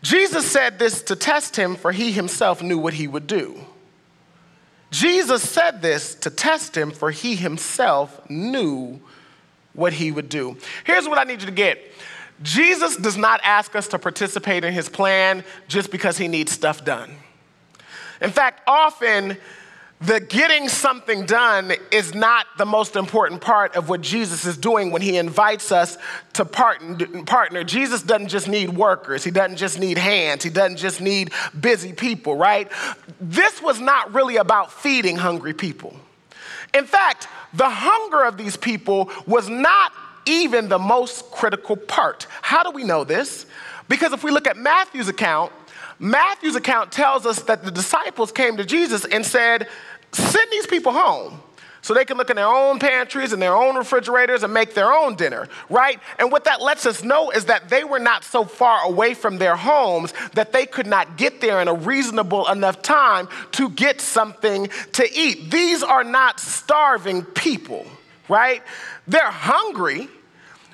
Jesus 0.01 0.49
said 0.49 0.79
this 0.79 1.03
to 1.03 1.17
test 1.17 1.57
him, 1.57 1.75
for 1.75 1.91
he 1.91 2.13
himself 2.13 2.63
knew 2.63 2.79
what 2.79 2.95
he 2.95 3.09
would 3.09 3.27
do. 3.27 3.61
Jesus 4.93 5.43
said 5.43 5.83
this 5.83 6.15
to 6.15 6.31
test 6.31 6.77
him, 6.77 6.93
for 6.93 7.11
he 7.11 7.35
himself 7.35 8.21
knew 8.31 9.01
what 9.73 9.93
he 9.93 10.13
would 10.13 10.29
do. 10.29 10.57
Here's 10.85 11.09
what 11.09 11.19
I 11.19 11.25
need 11.25 11.41
you 11.41 11.47
to 11.47 11.53
get 11.53 11.83
Jesus 12.43 12.97
does 12.97 13.17
not 13.17 13.41
ask 13.43 13.75
us 13.75 13.89
to 13.89 13.99
participate 13.99 14.65
in 14.65 14.73
his 14.73 14.89
plan 14.89 15.45
just 15.69 15.91
because 15.91 16.19
he 16.19 16.29
needs 16.29 16.53
stuff 16.53 16.85
done. 16.85 17.11
In 18.21 18.31
fact, 18.31 18.63
often, 18.67 19.37
the 20.01 20.21
getting 20.21 20.69
something 20.69 21.25
done 21.25 21.73
is 21.91 22.15
not 22.15 22.47
the 22.59 22.67
most 22.67 22.97
important 22.97 23.41
part 23.41 23.77
of 23.77 23.89
what 23.89 24.03
Jesus 24.03 24.45
is 24.45 24.59
doing 24.59 24.91
when 24.91 25.01
he 25.01 25.17
invites 25.17 25.73
us 25.73 25.97
to 26.35 26.45
partner. 26.45 27.65
Jesus 27.65 28.03
doesn't 28.03 28.29
just 28.29 28.47
need 28.47 28.69
workers, 28.69 29.25
he 29.25 29.31
doesn't 29.31 29.57
just 29.57 29.79
need 29.79 29.97
hands, 29.97 30.45
he 30.45 30.51
doesn't 30.51 30.77
just 30.77 31.01
need 31.01 31.33
busy 31.59 31.95
people, 31.95 32.37
right? 32.37 32.71
This 33.21 33.63
was 33.63 33.81
not 33.81 34.13
really 34.13 34.37
about 34.37 34.71
feeding 34.71 35.17
hungry 35.17 35.55
people. 35.55 35.97
In 36.75 36.85
fact, 36.85 37.29
the 37.55 37.71
hunger 37.71 38.23
of 38.25 38.37
these 38.37 38.59
people 38.59 39.11
was 39.27 39.49
not 39.49 39.93
even 40.27 40.69
the 40.69 40.79
most 40.79 41.31
critical 41.31 41.77
part. 41.77 42.27
How 42.43 42.63
do 42.63 42.71
we 42.71 42.85
know 42.85 43.05
this? 43.05 43.47
Because 43.89 44.13
if 44.13 44.25
we 44.25 44.31
look 44.31 44.47
at 44.47 44.57
Matthew's 44.57 45.09
account, 45.09 45.53
Matthew's 45.99 46.57
account 46.57 46.93
tells 46.93 47.25
us 47.25 47.43
that 47.43 47.65
the 47.65 47.71
disciples 47.71 48.33
came 48.33 48.57
to 48.59 48.65
Jesus 48.65 49.05
and 49.05 49.25
said, 49.25 49.69
Send 50.13 50.51
these 50.51 50.67
people 50.67 50.93
home 50.93 51.41
so 51.87 51.95
they 51.95 52.05
can 52.05 52.17
look 52.17 52.31
in 52.31 52.37
their 52.37 52.49
own 52.49 52.81
pantries 52.81 53.33
and 53.33 53.41
their 53.41 53.55
own 53.55 53.77
refrigerators 53.77 54.43
and 54.43 54.53
make 54.53 54.75
their 54.75 54.93
own 54.93 55.15
dinner, 55.15 55.47
right? 55.71 56.01
And 56.19 56.33
what 56.33 56.43
that 56.45 56.61
lets 56.61 56.85
us 56.85 57.05
know 57.05 57.31
is 57.31 57.45
that 57.45 57.69
they 57.69 57.85
were 57.85 58.01
not 58.01 58.25
so 58.25 58.45
far 58.45 58.85
away 58.85 59.15
from 59.15 59.39
their 59.39 59.55
homes 59.55 60.13
that 60.35 60.53
they 60.53 60.67
could 60.67 60.89
not 60.89 61.17
get 61.17 61.41
there 61.41 61.61
in 61.61 61.69
a 61.69 61.75
reasonable 61.75 62.49
enough 62.49 62.83
time 62.83 63.29
to 63.53 63.71
get 63.71 64.01
something 64.01 64.69
to 64.95 65.09
eat. 65.17 65.53
These 65.53 65.85
are 65.85 66.03
not 66.03 66.41
starving 66.41 67.23
people, 67.23 67.87
right? 68.29 68.63
They're 69.07 69.31
hungry 69.31 70.09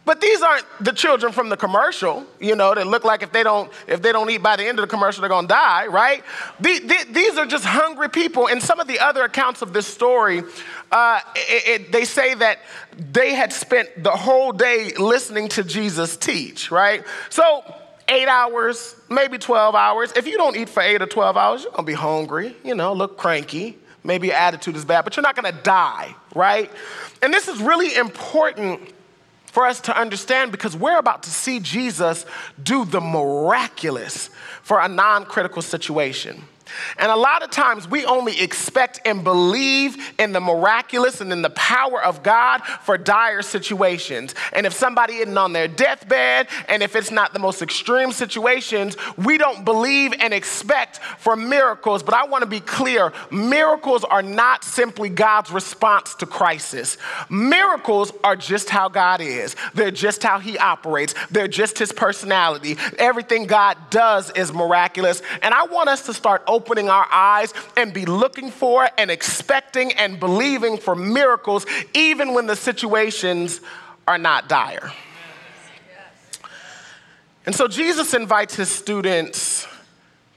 but 0.05 0.21
these 0.21 0.43
aren't 0.43 0.65
the 0.81 0.93
children 0.93 1.33
from 1.33 1.49
the 1.49 1.57
commercial, 1.57 2.27
you 2.41 2.57
know, 2.57 2.75
that 2.75 2.87
look 2.87 3.05
like 3.05 3.23
if 3.23 3.31
they 3.31 3.45
don't 3.45 3.71
if 3.87 4.03
they 4.03 4.11
don't 4.11 4.29
eat 4.31 4.43
by 4.43 4.57
the 4.57 4.67
end 4.67 4.79
of 4.81 4.83
the 4.83 4.91
commercial, 4.91 5.21
they're 5.21 5.29
gonna 5.31 5.47
die, 5.47 5.87
right? 5.87 6.25
These 6.61 7.39
are 7.39 7.47
just 7.47 7.65
hungry 7.65 8.11
people. 8.11 8.49
In 8.49 8.61
some 8.61 8.81
of 8.81 8.89
the 8.89 8.99
other 8.99 9.23
accounts 9.23 9.63
of 9.63 9.73
this 9.73 9.87
story, 9.87 10.43
uh, 10.91 11.21
it, 11.37 11.81
it, 11.83 11.93
they 11.93 12.05
say 12.05 12.35
that 12.35 12.59
they 13.13 13.35
had 13.35 13.53
spent 13.53 14.03
the 14.03 14.11
whole 14.11 14.51
day 14.51 14.93
listening 14.99 15.49
to 15.51 15.63
Jesus 15.63 16.17
teach, 16.17 16.73
right? 16.73 17.05
So 17.31 17.63
eight 18.09 18.29
hours, 18.29 18.97
maybe 19.09 19.39
12 19.39 19.77
hours. 19.77 20.13
If 20.17 20.27
you 20.27 20.37
don't 20.37 20.57
eat 20.57 20.69
for 20.69 20.83
eight 20.83 21.01
or 21.01 21.07
12 21.07 21.37
hours, 21.37 21.63
you're 21.63 21.73
gonna 21.73 21.85
be 21.85 21.93
hungry, 21.93 22.57
you 22.65 22.75
know, 22.75 22.93
look 22.93 23.17
cranky. 23.17 23.79
Maybe 24.03 24.29
your 24.29 24.37
attitude 24.37 24.75
is 24.75 24.85
bad, 24.85 25.05
but 25.05 25.15
you're 25.17 25.23
not 25.23 25.37
gonna 25.37 25.53
die, 25.53 26.17
right? 26.35 26.71
And 27.23 27.33
this 27.33 27.49
is 27.49 27.61
really 27.61 27.95
important 27.95 28.81
for 29.47 29.67
us 29.67 29.81
to 29.83 29.99
understand 29.99 30.51
because 30.51 30.75
we're 30.77 30.99
about 30.99 31.25
to 31.25 31.31
see 31.31 31.61
Jesus 31.61 32.25
do 32.62 32.85
the 32.85 33.01
miraculous 33.01 34.31
for 34.62 34.81
a 34.81 34.89
non 34.89 35.27
critical 35.27 35.62
situation. 35.62 36.43
And 36.99 37.11
a 37.11 37.17
lot 37.17 37.43
of 37.43 37.50
times 37.50 37.88
we 37.88 38.05
only 38.05 38.41
expect 38.41 39.00
and 39.05 39.25
believe 39.25 39.97
in 40.19 40.33
the 40.33 40.41
miraculous 40.41 41.21
and 41.21 41.33
in 41.33 41.43
the 41.43 41.50
power 41.50 42.02
of 42.02 42.23
God 42.23 42.62
for 42.83 42.99
dire 42.99 43.43
situations. 43.43 44.35
And 44.52 44.67
if 44.67 44.73
somebody 44.73 45.14
isn't 45.17 45.37
on 45.37 45.52
their 45.52 45.69
deathbed, 45.69 46.49
and 46.69 46.83
if 46.83 46.97
it's 46.97 47.11
not 47.11 47.33
the 47.33 47.38
most 47.38 47.62
extreme 47.62 48.12
situations, 48.12 48.97
we 49.17 49.38
don't 49.38 49.64
believe 49.64 50.14
and 50.19 50.33
expect 50.33 50.99
for 51.19 51.37
miracles. 51.37 52.02
But 52.02 52.14
I 52.14 52.26
want 52.26 52.43
to 52.43 52.49
be 52.49 52.61
clear 52.61 53.12
miracles 53.31 54.05
are 54.05 54.23
not 54.23 54.64
simply 54.64 55.09
God's 55.09 55.50
response 55.50 56.14
to 56.17 56.26
crisis. 56.26 56.97
Miracles 57.29 58.12
are 58.25 58.37
just 58.37 58.71
how 58.71 58.88
God 58.88 59.21
is, 59.21 59.57
they're 59.75 59.91
just 59.91 60.23
how 60.23 60.38
He 60.38 60.59
operates, 60.59 61.14
they're 61.31 61.49
just 61.49 61.79
His 61.79 61.93
personality. 61.93 62.76
Everything 62.99 63.47
God 63.47 63.76
does 63.91 64.31
is 64.31 64.52
miraculous. 64.52 65.23
And 65.43 65.55
I 65.55 65.64
want 65.64 65.88
us 65.88 66.07
to 66.07 66.14
start 66.14 66.43
opening 66.47 66.62
opening 66.62 66.88
our 66.88 67.09
eyes 67.11 67.52
and 67.76 67.92
be 67.92 68.07
looking 68.07 68.49
for 68.49 68.88
and 68.97 69.11
expecting 69.11 69.92
and 69.95 70.21
believing 70.21 70.76
for 70.76 70.95
miracles, 70.95 71.66
even 71.92 72.35
when 72.35 72.47
the 72.47 72.54
situations 72.54 73.61
are 74.07 74.19
not 74.19 74.49
dire. 74.49 74.92
And 77.45 77.52
so 77.52 77.66
Jesus 77.66 78.14
invites 78.14 78.54
his 78.54 78.71
students 78.71 79.66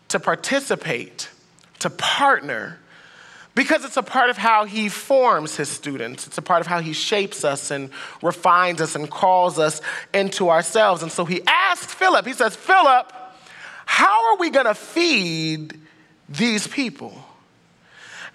to 0.08 0.20
participate, 0.20 1.30
to 1.78 1.92
partner, 1.92 2.80
because 3.54 3.86
it's 3.86 3.98
a 3.98 4.04
part 4.04 4.32
of 4.32 4.38
how 4.38 4.66
he 4.66 4.90
forms 4.90 5.56
his 5.56 5.70
students. 5.70 6.26
It's 6.26 6.40
a 6.40 6.42
part 6.42 6.62
of 6.62 6.68
how 6.68 6.80
he 6.82 6.94
shapes 6.94 7.44
us 7.46 7.70
and 7.70 7.92
refines 8.24 8.82
us 8.82 8.96
and 8.96 9.08
calls 9.08 9.60
us 9.60 9.80
into 10.12 10.50
ourselves. 10.50 11.04
And 11.04 11.12
so 11.12 11.24
he 11.24 11.44
asks 11.46 11.94
Philip, 11.94 12.26
he 12.26 12.34
says, 12.34 12.56
Philip, 12.56 13.14
how 13.86 14.32
are 14.32 14.38
we 14.38 14.50
going 14.50 14.66
to 14.66 14.74
feed 14.74 15.85
these 16.30 16.68
people. 16.68 17.14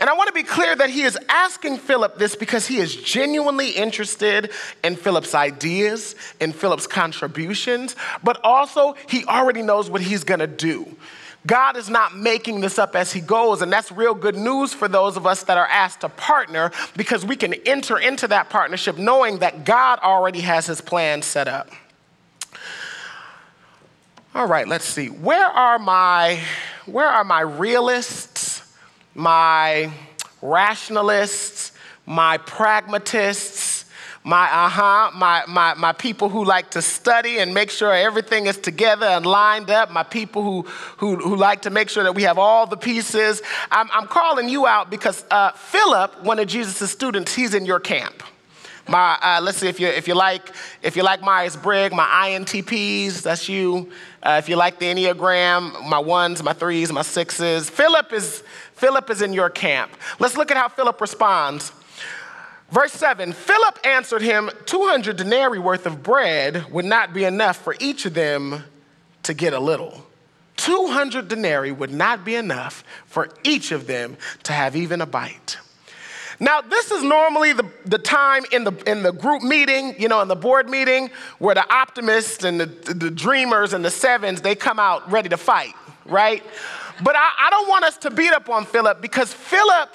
And 0.01 0.09
I 0.09 0.15
want 0.15 0.29
to 0.29 0.33
be 0.33 0.43
clear 0.43 0.75
that 0.75 0.89
he 0.89 1.03
is 1.03 1.19
asking 1.29 1.77
Philip 1.77 2.17
this 2.17 2.35
because 2.35 2.67
he 2.67 2.79
is 2.79 2.97
genuinely 2.97 3.71
interested 3.71 4.51
in 4.83 4.97
Philip's 4.97 5.35
ideas, 5.35 6.15
in 6.41 6.53
Philip's 6.53 6.87
contributions, 6.87 7.97
but 8.25 8.41
also 8.43 8.95
he 9.09 9.27
already 9.27 9.61
knows 9.61 9.91
what 9.91 10.01
he's 10.01 10.25
going 10.25 10.41
to 10.41 10.47
do. 10.47 10.97
God 11.47 11.77
is 11.77 11.91
not 11.91 12.17
making 12.17 12.61
this 12.61 12.79
up 12.79 12.97
as 12.97 13.13
he 13.13 13.21
goes, 13.21 13.61
and 13.61 13.73
that's 13.73 13.93
real 13.93 14.15
good 14.15 14.37
news 14.37 14.73
for 14.73 14.89
those 14.89 15.17
of 15.17 15.27
us 15.27 15.43
that 15.45 15.59
are 15.59 15.67
asked 15.67 16.01
to 16.01 16.09
partner 16.09 16.71
because 16.97 17.25
we 17.25 17.37
can 17.37 17.55
enter 17.67 17.99
into 17.99 18.29
that 18.29 18.49
partnership 18.51 18.97
knowing 18.97 19.39
that 19.39 19.65
God 19.65 19.99
already 20.01 20.41
has 20.41 20.67
his 20.67 20.81
plan 20.81 21.21
set 21.23 21.47
up. 21.47 21.71
All 24.33 24.47
right, 24.47 24.69
let's 24.69 24.85
see. 24.85 25.09
Where 25.09 25.47
are 25.47 25.79
my 25.81 26.41
where 26.87 27.09
are 27.09 27.25
my 27.25 27.41
realists, 27.41 28.63
my 29.13 29.93
rationalists, 30.41 31.73
my 32.07 32.39
pragmatists, 32.39 33.87
my 34.23 34.45
uh-huh, 34.45 35.11
my, 35.17 35.43
my, 35.49 35.75
my 35.75 35.93
people 35.93 36.29
who 36.29 36.45
like 36.45 36.71
to 36.71 36.83
study 36.83 37.39
and 37.39 37.53
make 37.53 37.71
sure 37.71 37.93
everything 37.93 38.47
is 38.47 38.57
together 38.57 39.07
and 39.07 39.27
lined 39.27 39.69
up, 39.69 39.91
my 39.91 40.05
people 40.05 40.43
who, 40.43 40.63
who, 40.99 41.17
who 41.17 41.35
like 41.35 41.63
to 41.63 41.71
make 41.71 41.89
sure 41.89 42.05
that 42.05 42.15
we 42.15 42.23
have 42.23 42.39
all 42.39 42.67
the 42.67 42.77
pieces. 42.77 43.43
I'm, 43.71 43.89
I'm 43.93 44.07
calling 44.07 44.49
you 44.49 44.67
out 44.67 44.91
because 44.91 45.25
uh, 45.31 45.53
Philip, 45.53 46.23
one 46.23 46.39
of 46.39 46.47
Jesus' 46.47 46.91
students, 46.91 47.35
he's 47.35 47.55
in 47.55 47.65
your 47.67 47.81
camp. 47.81 48.23
My, 48.91 49.17
uh, 49.23 49.41
let's 49.41 49.59
see 49.59 49.69
if 49.69 49.79
you 49.79 49.87
if 49.87 50.09
you 50.09 50.15
like 50.15 50.53
if 50.83 50.97
you 50.97 51.05
like 51.05 51.23
Myers 51.23 51.55
Briggs, 51.55 51.95
my 51.95 52.07
INTPs, 52.29 53.23
that's 53.23 53.49
you. 53.49 53.93
Uh, 54.21 54.41
if 54.43 54.49
you 54.49 54.57
like 54.57 54.81
the 54.81 54.87
Enneagram, 54.87 55.89
my 55.89 56.01
ones, 56.01 56.43
my 56.43 56.53
threes, 56.53 56.93
my 56.93 57.03
sixes. 57.03 57.71
Philip 57.71 58.13
is 58.13 58.43
Philip 58.75 59.09
is 59.09 59.23
in 59.23 59.33
your 59.33 59.49
camp. 59.49 59.93
Let's 60.19 60.37
look 60.37 60.51
at 60.51 60.57
how 60.57 60.69
Philip 60.69 61.01
responds. 61.01 61.71
Verse 62.73 62.93
7 62.93 63.33
Philip 63.33 63.79
answered 63.85 64.23
him, 64.23 64.51
200 64.67 65.17
denarii 65.17 65.61
worth 65.61 65.87
of 65.87 66.03
bread 66.03 66.69
would 66.73 66.85
not 66.85 67.15
be 67.15 67.23
enough 67.23 67.59
for 67.59 67.77
each 67.79 68.07
of 68.07 68.15
them 68.15 68.65
to 69.23 69.35
get 69.35 69.53
a 69.53 69.61
little. 69.61 70.05
200 70.57 71.29
denarii 71.29 71.71
would 71.71 71.93
not 71.93 72.25
be 72.25 72.35
enough 72.35 72.83
for 73.07 73.29
each 73.45 73.71
of 73.71 73.87
them 73.87 74.17
to 74.43 74.53
have 74.53 74.75
even 74.75 75.01
a 75.01 75.07
bite. 75.07 75.59
Now, 76.43 76.63
this 76.63 76.91
is 76.91 77.03
normally 77.03 77.53
the, 77.53 77.71
the 77.85 77.99
time 77.99 78.45
in 78.51 78.65
the, 78.65 78.73
in 78.91 79.03
the 79.03 79.13
group 79.13 79.43
meeting, 79.43 79.95
you 79.99 80.09
know, 80.09 80.23
in 80.23 80.29
the 80.29 80.37
board 80.37 80.71
meeting, 80.71 81.11
where 81.39 81.55
the 81.55 81.71
optimists 81.73 82.45
and 82.45 82.59
the, 82.59 82.67
the 82.67 83.11
dreamers 83.11 83.75
and 83.75 83.85
the 83.85 83.91
sevens, 83.91 84.41
they 84.41 84.55
come 84.55 84.79
out 84.79 85.11
ready 85.13 85.29
to 85.29 85.37
fight, 85.37 85.75
right? 86.07 86.43
But 87.03 87.15
I, 87.15 87.31
I 87.39 87.51
don't 87.51 87.69
want 87.69 87.85
us 87.85 87.99
to 87.99 88.11
beat 88.11 88.33
up 88.33 88.49
on 88.49 88.65
Philip 88.65 89.03
because 89.03 89.33
Philip 89.33 89.95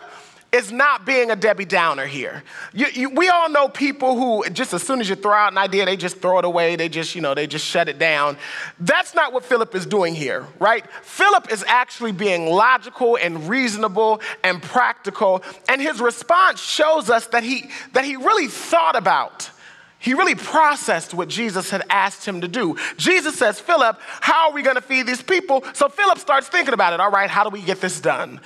is 0.55 0.71
not 0.71 1.05
being 1.05 1.31
a 1.31 1.35
Debbie 1.35 1.65
Downer 1.65 2.05
here. 2.05 2.41
You, 2.73 2.87
you, 2.93 3.09
we 3.09 3.27
all 3.27 3.49
know 3.49 3.67
people 3.67 4.15
who 4.15 4.49
just 4.49 4.73
as 4.73 4.81
soon 4.81 5.01
as 5.01 5.09
you 5.09 5.15
throw 5.15 5.33
out 5.33 5.51
an 5.51 5.57
idea, 5.57 5.85
they 5.85 5.97
just 5.97 6.17
throw 6.17 6.39
it 6.39 6.45
away. 6.45 6.77
They 6.77 6.87
just, 6.87 7.13
you 7.13 7.21
know, 7.21 7.35
they 7.35 7.45
just 7.45 7.65
shut 7.65 7.89
it 7.89 7.99
down. 7.99 8.37
That's 8.79 9.13
not 9.13 9.33
what 9.33 9.43
Philip 9.43 9.75
is 9.75 9.85
doing 9.85 10.15
here, 10.15 10.47
right? 10.57 10.85
Philip 11.03 11.51
is 11.51 11.63
actually 11.67 12.13
being 12.13 12.47
logical 12.47 13.17
and 13.17 13.49
reasonable 13.49 14.21
and 14.43 14.63
practical, 14.63 15.43
and 15.67 15.81
his 15.81 15.99
response 15.99 16.61
shows 16.61 17.09
us 17.09 17.27
that 17.27 17.43
he 17.43 17.69
that 17.93 18.05
he 18.05 18.15
really 18.15 18.47
thought 18.47 18.95
about. 18.95 19.51
He 19.99 20.13
really 20.13 20.35
processed 20.35 21.13
what 21.13 21.27
Jesus 21.27 21.69
had 21.69 21.83
asked 21.89 22.25
him 22.25 22.41
to 22.41 22.47
do. 22.47 22.77
Jesus 22.95 23.35
says, 23.35 23.59
Philip, 23.59 23.99
how 24.21 24.49
are 24.49 24.53
we 24.53 24.61
going 24.61 24.75
to 24.75 24.81
feed 24.81 25.07
these 25.07 25.21
people? 25.21 25.63
So 25.73 25.89
Philip 25.89 26.19
starts 26.19 26.47
thinking 26.47 26.75
about 26.75 26.93
it. 26.93 26.99
All 26.99 27.09
right, 27.09 27.29
how 27.29 27.43
do 27.43 27.49
we 27.49 27.61
get 27.61 27.81
this 27.81 27.99
done? 27.99 28.39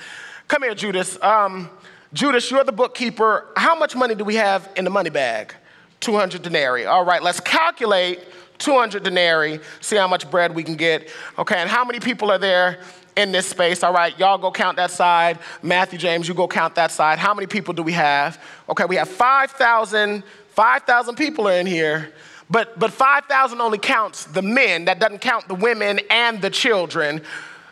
Come 0.48 0.62
here, 0.62 0.74
Judas. 0.74 1.20
Um, 1.22 1.68
Judas, 2.12 2.50
you're 2.50 2.64
the 2.64 2.72
bookkeeper. 2.72 3.48
How 3.56 3.74
much 3.74 3.94
money 3.94 4.14
do 4.14 4.24
we 4.24 4.34
have 4.36 4.68
in 4.76 4.84
the 4.84 4.90
money 4.90 5.10
bag? 5.10 5.54
200 6.00 6.42
denarii. 6.42 6.84
All 6.84 7.04
right, 7.04 7.22
let's 7.22 7.40
calculate 7.40 8.20
200 8.58 9.02
denarii, 9.02 9.60
see 9.80 9.96
how 9.96 10.08
much 10.08 10.30
bread 10.30 10.54
we 10.54 10.62
can 10.62 10.76
get. 10.76 11.08
Okay, 11.38 11.56
and 11.56 11.70
how 11.70 11.84
many 11.84 12.00
people 12.00 12.30
are 12.30 12.38
there 12.38 12.80
in 13.16 13.32
this 13.32 13.46
space. 13.46 13.82
All 13.82 13.92
right, 13.92 14.18
y'all 14.18 14.38
go 14.38 14.50
count 14.50 14.76
that 14.76 14.90
side. 14.90 15.38
Matthew, 15.62 15.98
James, 15.98 16.26
you 16.26 16.34
go 16.34 16.48
count 16.48 16.74
that 16.74 16.90
side. 16.90 17.18
How 17.18 17.34
many 17.34 17.46
people 17.46 17.74
do 17.74 17.82
we 17.82 17.92
have? 17.92 18.42
Okay, 18.68 18.84
we 18.84 18.96
have 18.96 19.08
5,000 19.08 20.22
5,000 20.50 21.14
people 21.14 21.48
are 21.48 21.54
in 21.54 21.66
here. 21.66 22.12
But, 22.50 22.78
but 22.78 22.92
5,000 22.92 23.60
only 23.60 23.78
counts 23.78 24.24
the 24.24 24.42
men. 24.42 24.86
That 24.86 24.98
doesn't 24.98 25.20
count 25.20 25.46
the 25.48 25.54
women 25.54 26.00
and 26.10 26.42
the 26.42 26.50
children. 26.50 27.22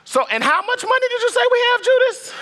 So, 0.04 0.24
and 0.30 0.42
how 0.42 0.62
much 0.64 0.84
money 0.84 1.06
did 1.10 1.22
you 1.22 1.30
say 1.30 1.40
we 1.50 1.58
have, 1.72 1.82
Judas? 1.82 2.32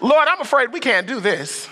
Lord, 0.00 0.28
I'm 0.28 0.40
afraid 0.40 0.72
we 0.72 0.80
can't 0.80 1.06
do 1.06 1.20
this. 1.20 1.68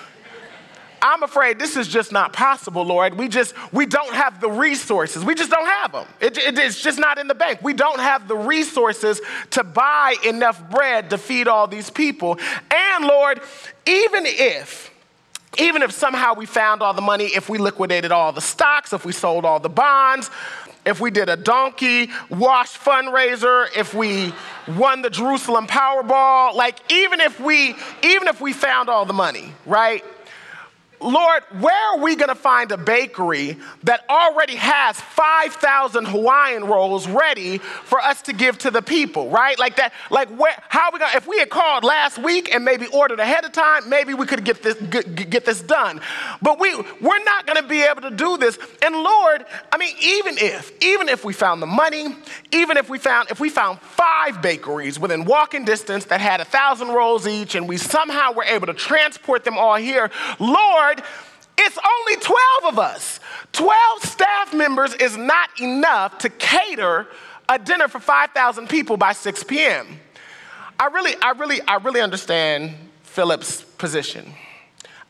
I'm 1.04 1.22
afraid 1.22 1.58
this 1.58 1.76
is 1.76 1.86
just 1.86 2.12
not 2.12 2.32
possible, 2.32 2.82
Lord. 2.82 3.18
We 3.18 3.28
just, 3.28 3.54
we 3.74 3.84
don't 3.84 4.14
have 4.14 4.40
the 4.40 4.48
resources. 4.48 5.22
We 5.22 5.34
just 5.34 5.50
don't 5.50 5.66
have 5.66 5.92
them. 5.92 6.06
It, 6.18 6.38
it, 6.38 6.58
it's 6.58 6.80
just 6.80 6.98
not 6.98 7.18
in 7.18 7.28
the 7.28 7.34
bank. 7.34 7.60
We 7.62 7.74
don't 7.74 8.00
have 8.00 8.26
the 8.26 8.36
resources 8.36 9.20
to 9.50 9.62
buy 9.62 10.14
enough 10.24 10.70
bread 10.70 11.10
to 11.10 11.18
feed 11.18 11.46
all 11.46 11.66
these 11.66 11.90
people. 11.90 12.38
And 12.70 13.04
Lord, 13.04 13.42
even 13.84 14.24
if, 14.24 14.90
even 15.58 15.82
if 15.82 15.92
somehow 15.92 16.34
we 16.34 16.46
found 16.46 16.80
all 16.80 16.94
the 16.94 17.02
money, 17.02 17.26
if 17.26 17.50
we 17.50 17.58
liquidated 17.58 18.10
all 18.10 18.32
the 18.32 18.40
stocks, 18.40 18.94
if 18.94 19.04
we 19.04 19.12
sold 19.12 19.44
all 19.44 19.60
the 19.60 19.68
bonds, 19.68 20.30
if 20.86 21.00
we 21.00 21.10
did 21.10 21.28
a 21.28 21.36
donkey 21.36 22.10
wash 22.30 22.78
fundraiser, 22.78 23.66
if 23.76 23.94
we 23.94 24.32
won 24.68 25.02
the 25.02 25.10
Jerusalem 25.10 25.66
Powerball, 25.66 26.54
like 26.54 26.78
even 26.92 27.20
if 27.20 27.40
we 27.40 27.74
even 28.02 28.28
if 28.28 28.40
we 28.40 28.52
found 28.52 28.88
all 28.88 29.04
the 29.04 29.12
money, 29.12 29.52
right? 29.66 30.04
Lord, 31.04 31.42
where 31.60 31.92
are 31.92 31.98
we 31.98 32.16
going 32.16 32.30
to 32.30 32.34
find 32.34 32.72
a 32.72 32.78
bakery 32.78 33.58
that 33.82 34.04
already 34.08 34.56
has 34.56 34.98
5,000 34.98 36.06
Hawaiian 36.06 36.64
rolls 36.64 37.06
ready 37.06 37.58
for 37.58 38.00
us 38.00 38.22
to 38.22 38.32
give 38.32 38.56
to 38.58 38.70
the 38.70 38.80
people, 38.80 39.28
right? 39.28 39.58
Like 39.58 39.76
that, 39.76 39.92
like 40.10 40.28
where, 40.30 40.54
how 40.70 40.86
are 40.86 40.92
we 40.92 40.98
going 40.98 41.10
to, 41.10 41.16
if 41.18 41.26
we 41.26 41.38
had 41.38 41.50
called 41.50 41.84
last 41.84 42.16
week 42.16 42.54
and 42.54 42.64
maybe 42.64 42.86
ordered 42.86 43.20
ahead 43.20 43.44
of 43.44 43.52
time, 43.52 43.88
maybe 43.88 44.14
we 44.14 44.24
could 44.24 44.44
get 44.44 44.62
this, 44.62 44.80
get, 44.80 45.30
get 45.30 45.44
this 45.44 45.60
done. 45.60 46.00
But 46.40 46.58
we, 46.58 46.74
we're 46.74 47.24
not 47.24 47.46
going 47.46 47.60
to 47.60 47.68
be 47.68 47.82
able 47.82 48.02
to 48.02 48.10
do 48.10 48.38
this. 48.38 48.58
And 48.80 48.94
Lord, 48.94 49.44
I 49.70 49.76
mean, 49.76 49.94
even 50.02 50.38
if, 50.38 50.72
even 50.82 51.10
if 51.10 51.22
we 51.22 51.34
found 51.34 51.60
the 51.60 51.66
money, 51.66 52.16
even 52.50 52.78
if 52.78 52.88
we 52.88 52.98
found, 52.98 53.30
if 53.30 53.40
we 53.40 53.50
found 53.50 53.78
five 53.80 54.40
bakeries 54.40 54.98
within 54.98 55.26
walking 55.26 55.66
distance 55.66 56.06
that 56.06 56.22
had 56.22 56.40
a 56.40 56.46
thousand 56.46 56.88
rolls 56.88 57.26
each 57.26 57.54
and 57.54 57.68
we 57.68 57.76
somehow 57.76 58.32
were 58.32 58.44
able 58.44 58.68
to 58.68 58.74
transport 58.74 59.44
them 59.44 59.58
all 59.58 59.76
here, 59.76 60.10
Lord, 60.38 60.93
It's 61.56 61.78
only 61.78 62.20
12 62.20 62.38
of 62.72 62.78
us. 62.78 63.20
12 63.52 64.02
staff 64.02 64.52
members 64.52 64.94
is 64.94 65.16
not 65.16 65.48
enough 65.60 66.18
to 66.18 66.28
cater 66.28 67.06
a 67.48 67.58
dinner 67.58 67.88
for 67.88 68.00
5,000 68.00 68.68
people 68.68 68.96
by 68.96 69.12
6 69.12 69.44
p.m. 69.44 70.00
I 70.78 70.86
really, 70.86 71.14
I 71.22 71.30
really, 71.30 71.60
I 71.62 71.76
really 71.76 72.00
understand 72.00 72.74
Philip's 73.02 73.62
position. 73.62 74.34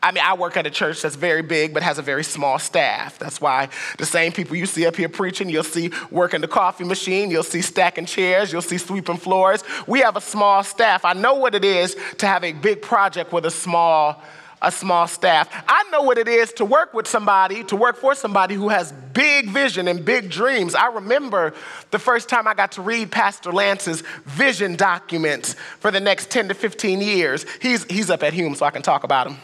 I 0.03 0.11
mean, 0.11 0.23
I 0.23 0.35
work 0.35 0.55
at 0.55 0.67
a 0.67 0.69
church 0.69 1.01
that's 1.01 1.15
very 1.15 1.41
big 1.41 1.73
but 1.73 1.81
has 1.81 1.97
a 1.97 2.03
very 2.03 2.23
small 2.23 2.59
staff. 2.59 3.17
That's 3.17 3.41
why 3.41 3.69
the 3.97 4.05
same 4.05 4.31
people 4.31 4.55
you 4.55 4.67
see 4.67 4.85
up 4.85 4.95
here 4.95 5.09
preaching, 5.09 5.49
you'll 5.49 5.63
see 5.63 5.91
working 6.11 6.41
the 6.41 6.47
coffee 6.47 6.83
machine, 6.83 7.31
you'll 7.31 7.41
see 7.41 7.61
stacking 7.61 8.05
chairs, 8.05 8.51
you'll 8.51 8.61
see 8.61 8.77
sweeping 8.77 9.17
floors. 9.17 9.63
We 9.87 10.01
have 10.01 10.15
a 10.15 10.21
small 10.21 10.61
staff. 10.61 11.05
I 11.05 11.13
know 11.13 11.33
what 11.35 11.55
it 11.55 11.65
is 11.65 11.95
to 12.19 12.27
have 12.27 12.43
a 12.43 12.51
big 12.51 12.83
project 12.83 13.33
with 13.33 13.47
a 13.47 13.51
small 13.51 14.21
a 14.61 14.71
small 14.71 15.07
staff. 15.07 15.49
I 15.67 15.83
know 15.91 16.01
what 16.01 16.17
it 16.17 16.27
is 16.27 16.53
to 16.53 16.65
work 16.65 16.93
with 16.93 17.07
somebody, 17.07 17.63
to 17.65 17.75
work 17.75 17.97
for 17.97 18.15
somebody 18.15 18.55
who 18.55 18.69
has 18.69 18.91
big 19.13 19.49
vision 19.49 19.87
and 19.87 20.03
big 20.03 20.29
dreams. 20.29 20.75
I 20.75 20.87
remember 20.87 21.53
the 21.91 21.99
first 21.99 22.29
time 22.29 22.47
I 22.47 22.53
got 22.53 22.71
to 22.73 22.81
read 22.81 23.11
Pastor 23.11 23.51
Lance's 23.51 24.01
vision 24.25 24.75
documents 24.75 25.53
for 25.79 25.91
the 25.91 25.99
next 25.99 26.31
10 26.31 26.47
to 26.49 26.53
15 26.53 27.01
years. 27.01 27.45
He's, 27.61 27.83
he's 27.85 28.09
up 28.09 28.23
at 28.23 28.33
Hume, 28.33 28.55
so 28.55 28.65
I 28.65 28.71
can 28.71 28.81
talk 28.81 29.03
about 29.03 29.27
him. 29.27 29.37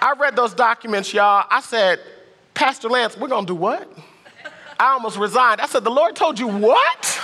I 0.00 0.14
read 0.18 0.36
those 0.36 0.52
documents, 0.52 1.14
y'all. 1.14 1.46
I 1.50 1.60
said, 1.60 2.00
Pastor 2.52 2.88
Lance, 2.88 3.16
we're 3.16 3.28
gonna 3.28 3.46
do 3.46 3.54
what? 3.54 3.90
I 4.78 4.88
almost 4.92 5.16
resigned. 5.16 5.60
I 5.60 5.66
said, 5.66 5.84
The 5.84 5.90
Lord 5.90 6.14
told 6.14 6.38
you 6.38 6.48
what? 6.48 7.20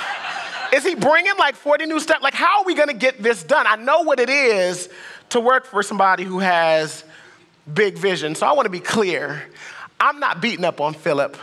Is 0.73 0.85
he 0.85 0.94
bringing 0.94 1.37
like 1.37 1.57
40 1.57 1.87
new 1.87 2.01
steps? 2.01 2.23
Like, 2.23 2.35
how 2.35 2.61
are 2.61 2.64
we 2.64 2.75
gonna 2.75 2.94
get 2.94 3.23
this 3.23 3.42
done? 3.42 3.66
I 3.66 3.77
know 3.77 4.03
what 4.03 4.21
it 4.21 4.31
is 4.31 4.88
to 5.31 5.40
work 5.40 5.66
for 5.66 5.83
somebody 5.83 6.25
who 6.25 6.38
has 6.38 7.05
big 7.73 7.97
vision. 7.97 8.35
So 8.35 8.47
I 8.47 8.53
want 8.53 8.66
to 8.66 8.71
be 8.71 8.81
clear. 8.81 9.43
I'm 9.99 10.21
not 10.21 10.40
beating 10.40 10.64
up 10.64 10.81
on 10.81 10.95
Philip 10.95 11.37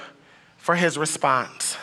for 0.58 0.76
his 0.76 0.98
response. 0.98 1.78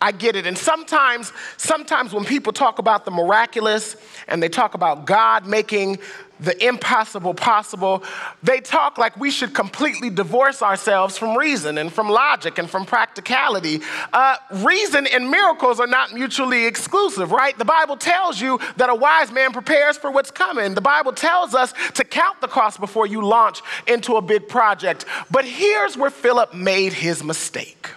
I 0.00 0.12
get 0.12 0.36
it. 0.36 0.46
And 0.46 0.56
sometimes, 0.56 1.32
sometimes 1.56 2.12
when 2.12 2.24
people 2.24 2.52
talk 2.52 2.78
about 2.78 3.04
the 3.04 3.10
miraculous 3.10 3.96
and 4.28 4.42
they 4.42 4.48
talk 4.48 4.74
about 4.74 5.06
God 5.06 5.46
making 5.46 5.98
the 6.38 6.66
impossible 6.66 7.32
possible, 7.32 8.02
they 8.42 8.60
talk 8.60 8.98
like 8.98 9.16
we 9.16 9.30
should 9.30 9.54
completely 9.54 10.10
divorce 10.10 10.60
ourselves 10.60 11.16
from 11.16 11.34
reason 11.34 11.78
and 11.78 11.90
from 11.90 12.10
logic 12.10 12.58
and 12.58 12.68
from 12.68 12.84
practicality. 12.84 13.80
Uh, 14.12 14.36
reason 14.56 15.06
and 15.06 15.30
miracles 15.30 15.80
are 15.80 15.86
not 15.86 16.12
mutually 16.12 16.66
exclusive, 16.66 17.32
right? 17.32 17.56
The 17.56 17.64
Bible 17.64 17.96
tells 17.96 18.38
you 18.38 18.60
that 18.76 18.90
a 18.90 18.94
wise 18.94 19.32
man 19.32 19.52
prepares 19.52 19.96
for 19.96 20.10
what's 20.10 20.30
coming. 20.30 20.74
The 20.74 20.82
Bible 20.82 21.12
tells 21.12 21.54
us 21.54 21.72
to 21.94 22.04
count 22.04 22.42
the 22.42 22.48
cost 22.48 22.80
before 22.80 23.06
you 23.06 23.24
launch 23.24 23.62
into 23.86 24.16
a 24.16 24.22
big 24.22 24.46
project. 24.46 25.06
But 25.30 25.46
here's 25.46 25.96
where 25.96 26.10
Philip 26.10 26.52
made 26.52 26.92
his 26.92 27.24
mistake. 27.24 27.88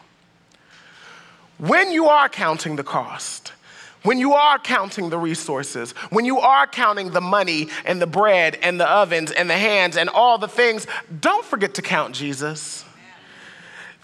When 1.60 1.92
you 1.92 2.08
are 2.08 2.30
counting 2.30 2.78
the 2.78 2.84
cost, 2.84 3.52
when 4.04 4.18
you 4.18 4.34
are 4.34 4.58
counting 4.58 5.10
the 5.10 5.18
resources, 5.18 5.92
when 6.10 6.24
you 6.24 6.40
are 6.40 6.66
counting 6.66 7.12
the 7.12 7.20
money 7.22 7.68
and 7.84 8.02
the 8.02 8.08
bread 8.08 8.58
and 8.62 8.80
the 8.80 8.90
ovens 8.90 9.32
and 9.32 9.50
the 9.50 9.58
hands 9.58 9.98
and 9.98 10.10
all 10.10 10.38
the 10.38 10.48
things, 10.48 10.88
don't 11.20 11.44
forget 11.44 11.74
to 11.74 11.82
count 11.82 12.16
Jesus. 12.16 12.86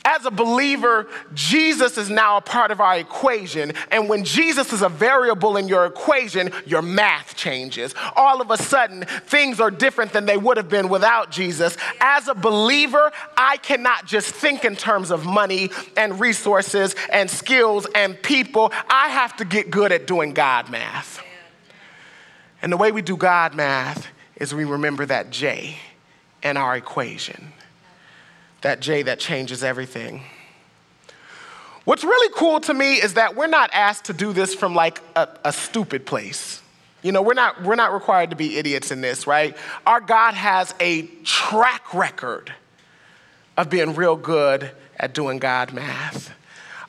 As 0.05 0.23
a 0.23 0.31
believer, 0.31 1.07
Jesus 1.33 1.97
is 1.97 2.11
now 2.11 2.37
a 2.37 2.41
part 2.41 2.69
of 2.69 2.79
our 2.79 2.95
equation. 2.95 3.73
And 3.89 4.07
when 4.07 4.23
Jesus 4.23 4.71
is 4.71 4.83
a 4.83 4.89
variable 4.89 5.57
in 5.57 5.67
your 5.67 5.87
equation, 5.87 6.51
your 6.67 6.83
math 6.83 7.35
changes. 7.35 7.95
All 8.15 8.39
of 8.39 8.51
a 8.51 8.57
sudden, 8.57 9.01
things 9.01 9.59
are 9.59 9.71
different 9.71 10.13
than 10.13 10.27
they 10.27 10.37
would 10.37 10.57
have 10.57 10.69
been 10.69 10.89
without 10.89 11.31
Jesus. 11.31 11.75
As 11.99 12.27
a 12.27 12.35
believer, 12.35 13.11
I 13.35 13.57
cannot 13.57 14.05
just 14.05 14.31
think 14.31 14.63
in 14.63 14.75
terms 14.75 15.09
of 15.09 15.25
money 15.25 15.71
and 15.97 16.19
resources 16.19 16.95
and 17.11 17.27
skills 17.27 17.87
and 17.95 18.21
people. 18.21 18.71
I 18.87 19.09
have 19.09 19.35
to 19.37 19.45
get 19.45 19.71
good 19.71 19.91
at 19.91 20.05
doing 20.05 20.35
God 20.35 20.69
math. 20.69 21.19
And 22.61 22.71
the 22.71 22.77
way 22.77 22.91
we 22.91 23.01
do 23.01 23.17
God 23.17 23.55
math 23.55 24.07
is 24.35 24.53
we 24.53 24.65
remember 24.65 25.07
that 25.07 25.31
J 25.31 25.77
in 26.43 26.57
our 26.57 26.75
equation 26.75 27.53
that 28.61 28.79
J 28.79 29.03
that 29.03 29.19
changes 29.19 29.63
everything. 29.63 30.23
What's 31.85 32.03
really 32.03 32.33
cool 32.35 32.59
to 32.61 32.73
me 32.73 32.95
is 32.95 33.13
that 33.13 33.35
we're 33.35 33.45
not 33.47 33.69
asked 33.71 34.05
to 34.05 34.13
do 34.13 34.33
this 34.33 34.55
from 34.55 34.73
like 34.73 35.01
a, 35.15 35.29
a, 35.43 35.53
stupid 35.53 36.07
place. 36.07 36.61
You 37.03 37.11
know, 37.11 37.21
we're 37.21 37.35
not, 37.35 37.61
we're 37.61 37.75
not 37.75 37.93
required 37.93 38.31
to 38.31 38.35
be 38.35 38.57
idiots 38.57 38.89
in 38.89 39.01
this, 39.01 39.27
right? 39.27 39.55
Our 39.85 40.01
God 40.01 40.33
has 40.33 40.73
a 40.79 41.03
track 41.23 41.93
record 41.93 42.51
of 43.55 43.69
being 43.69 43.93
real 43.93 44.15
good 44.15 44.71
at 44.97 45.13
doing 45.13 45.37
God 45.37 45.73
math. 45.73 46.33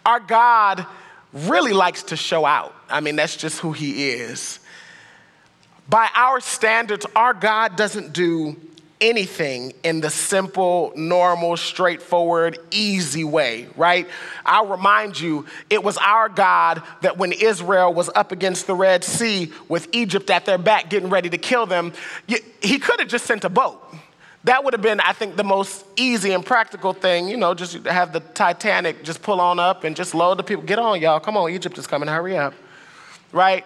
Our 0.06 0.20
God 0.20 0.86
really 1.34 1.74
likes 1.74 2.04
to 2.04 2.16
show 2.16 2.46
out. 2.46 2.74
I 2.88 3.00
mean, 3.00 3.16
that's 3.16 3.36
just 3.36 3.58
who 3.58 3.72
He 3.72 4.10
is. 4.10 4.60
By 5.88 6.08
our 6.14 6.40
standards, 6.40 7.04
our 7.14 7.34
God 7.34 7.76
doesn't 7.76 8.14
do 8.14 8.56
anything 9.00 9.72
in 9.82 10.00
the 10.00 10.10
simple, 10.10 10.92
normal, 10.96 11.56
straightforward, 11.56 12.58
easy 12.70 13.24
way, 13.24 13.68
right? 13.76 14.08
I'll 14.44 14.66
remind 14.66 15.20
you, 15.20 15.46
it 15.68 15.82
was 15.82 15.96
our 15.98 16.28
God 16.28 16.82
that 17.02 17.18
when 17.18 17.32
Israel 17.32 17.92
was 17.92 18.08
up 18.14 18.32
against 18.32 18.66
the 18.66 18.74
Red 18.74 19.04
Sea 19.04 19.52
with 19.68 19.88
Egypt 19.92 20.30
at 20.30 20.46
their 20.46 20.58
back 20.58 20.88
getting 20.88 21.10
ready 21.10 21.28
to 21.30 21.38
kill 21.38 21.66
them, 21.66 21.92
he 22.26 22.78
could 22.78 23.00
have 23.00 23.08
just 23.08 23.26
sent 23.26 23.44
a 23.44 23.48
boat. 23.50 23.82
That 24.44 24.62
would 24.62 24.74
have 24.74 24.82
been, 24.82 25.00
I 25.00 25.12
think, 25.12 25.36
the 25.36 25.44
most 25.44 25.84
easy 25.96 26.32
and 26.32 26.46
practical 26.46 26.92
thing, 26.92 27.28
you 27.28 27.36
know, 27.36 27.52
just 27.52 27.84
have 27.86 28.12
the 28.12 28.20
Titanic 28.20 29.02
just 29.02 29.20
pull 29.20 29.40
on 29.40 29.58
up 29.58 29.82
and 29.82 29.96
just 29.96 30.14
load 30.14 30.38
the 30.38 30.44
people. 30.44 30.62
Get 30.62 30.78
on, 30.78 31.00
y'all. 31.00 31.18
Come 31.18 31.36
on, 31.36 31.50
Egypt 31.50 31.76
is 31.78 31.86
coming. 31.88 32.08
Hurry 32.08 32.38
up. 32.38 32.54
Right? 33.32 33.64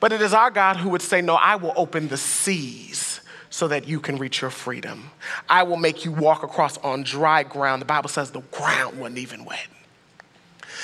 But 0.00 0.12
it 0.12 0.20
is 0.20 0.34
our 0.34 0.50
God 0.50 0.76
who 0.76 0.90
would 0.90 1.00
say, 1.00 1.22
No, 1.22 1.34
I 1.34 1.56
will 1.56 1.72
open 1.76 2.08
the 2.08 2.18
seas 2.18 3.17
so 3.50 3.68
that 3.68 3.88
you 3.88 4.00
can 4.00 4.16
reach 4.16 4.40
your 4.40 4.50
freedom. 4.50 5.10
I 5.48 5.62
will 5.62 5.76
make 5.76 6.04
you 6.04 6.12
walk 6.12 6.42
across 6.42 6.78
on 6.78 7.02
dry 7.02 7.42
ground. 7.42 7.82
The 7.82 7.86
Bible 7.86 8.08
says 8.08 8.30
the 8.30 8.40
ground 8.40 8.98
wasn't 8.98 9.18
even 9.18 9.44
wet. 9.44 9.66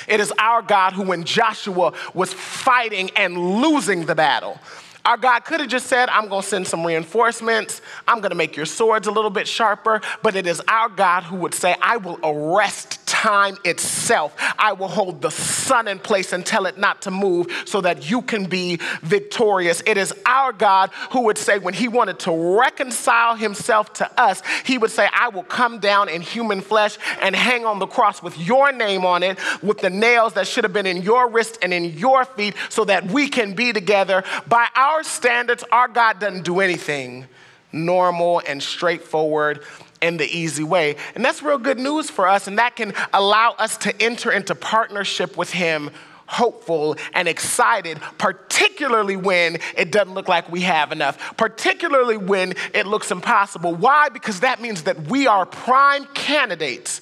It 0.09 0.21
is 0.21 0.33
our 0.39 0.63
God 0.63 0.93
who, 0.93 1.03
when 1.03 1.25
Joshua 1.25 1.93
was 2.13 2.33
fighting 2.33 3.11
and 3.17 3.37
losing 3.63 4.07
the 4.07 4.15
battle, 4.15 4.59
our 5.05 5.19
God 5.19 5.41
could 5.41 5.61
have 5.61 5.69
just 5.69 5.87
said, 5.87 6.09
I'm 6.09 6.29
going 6.29 6.41
to 6.41 6.49
send 6.49 6.67
some 6.67 6.85
reinforcements. 6.85 7.83
I'm 8.09 8.21
going 8.21 8.31
to 8.31 8.37
make 8.37 8.57
your 8.57 8.65
swords 8.65 9.07
a 9.07 9.11
little 9.11 9.31
bit 9.31 9.47
sharper. 9.47 10.01
But 10.23 10.35
it 10.35 10.47
is 10.47 10.63
our 10.67 10.89
God 10.89 11.25
who 11.25 11.37
would 11.37 11.53
say, 11.53 11.77
I 11.83 11.99
will 11.99 12.19
arrest 12.23 13.04
time 13.15 13.57
itself. 13.65 14.35
I 14.59 14.73
will 14.73 14.89
hold 14.89 15.23
the 15.23 15.31
sun 15.31 15.87
in 15.87 16.01
place 16.01 16.33
and 16.33 16.45
tell 16.45 16.67
it 16.67 16.77
not 16.79 17.03
to 17.03 17.13
move 17.13 17.47
so 17.65 17.81
that 17.81 18.11
you 18.11 18.23
can 18.23 18.47
be 18.47 18.81
victorious. 19.03 19.83
It 19.87 19.97
is 19.97 20.13
our 20.27 20.53
God 20.53 20.91
who 21.13 21.21
would 21.23 21.39
say, 21.39 21.61
when 21.61 21.75
he 21.75 21.87
wanted 21.87 22.19
to 22.21 22.59
reconcile 22.59 23.37
himself 23.37 23.93
to 23.95 24.21
us, 24.21 24.43
he 24.65 24.79
would 24.79 24.91
say, 24.91 25.09
I 25.13 25.29
will 25.29 25.45
come 25.45 25.79
down 25.79 26.09
in 26.09 26.23
human 26.23 26.61
flesh 26.61 26.99
and 27.23 27.37
hang 27.37 27.65
on 27.65 27.79
the 27.79 27.87
cross 27.87 28.21
with 28.21 28.37
your 28.37 28.73
name 28.73 29.07
on 29.07 29.23
it, 29.23 29.39
with 29.63 29.79
the 29.79 29.91
nails 29.91 30.33
that 30.33 30.49
should 30.49 30.65
have 30.65 30.73
been 30.73 30.87
in 30.87 31.03
your 31.03 31.31
wrist 31.31 31.59
and 31.63 31.73
in 31.73 31.97
your 31.97 32.25
feet, 32.25 32.55
so 32.69 32.85
that 32.85 33.07
we 33.07 33.29
can 33.29 33.55
be 33.55 33.73
together. 33.73 34.25
By 34.49 34.67
our 34.75 35.05
standards, 35.05 35.63
our 35.71 35.87
God 35.87 36.19
doesn't 36.19 36.45
do 36.45 36.59
anything 36.59 37.29
normal 37.75 38.41
and 38.47 38.63
straightforward 38.63 39.63
in 40.01 40.17
the 40.17 40.27
easy 40.27 40.65
way. 40.65 40.97
And 41.15 41.25
that's 41.25 41.43
real 41.43 41.59
good 41.59 41.79
news 41.79 42.11
for 42.11 42.29
us, 42.29 42.47
and 42.47 42.59
that 42.59 42.77
can 42.77 42.95
allow 43.13 43.53
us 43.53 43.77
to 43.79 44.03
enter 44.03 44.31
into 44.31 44.55
partnership 44.55 45.37
with 45.37 45.51
Him 45.51 45.91
hopeful 46.27 46.97
and 47.13 47.29
excited, 47.29 48.01
particularly 48.19 49.17
when 49.17 49.59
it 49.77 49.93
doesn't 49.93 50.15
look 50.15 50.29
like 50.29 50.51
we 50.51 50.63
have 50.63 50.93
enough, 50.93 51.37
particularly 51.37 52.17
when 52.17 52.55
it 52.73 52.87
looks 52.87 53.11
impossible. 53.11 53.75
Why? 53.75 54.09
Because 54.09 54.41
that 54.41 54.61
means 54.61 54.85
that 54.85 55.09
we 55.09 55.27
are 55.27 55.45
prime 55.45 56.07
candidates 56.15 57.01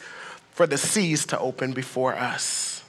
for 0.50 0.66
the 0.66 0.78
seas 0.78 1.26
to 1.26 1.38
open 1.38 1.72
before 1.72 2.14
us. 2.14 2.84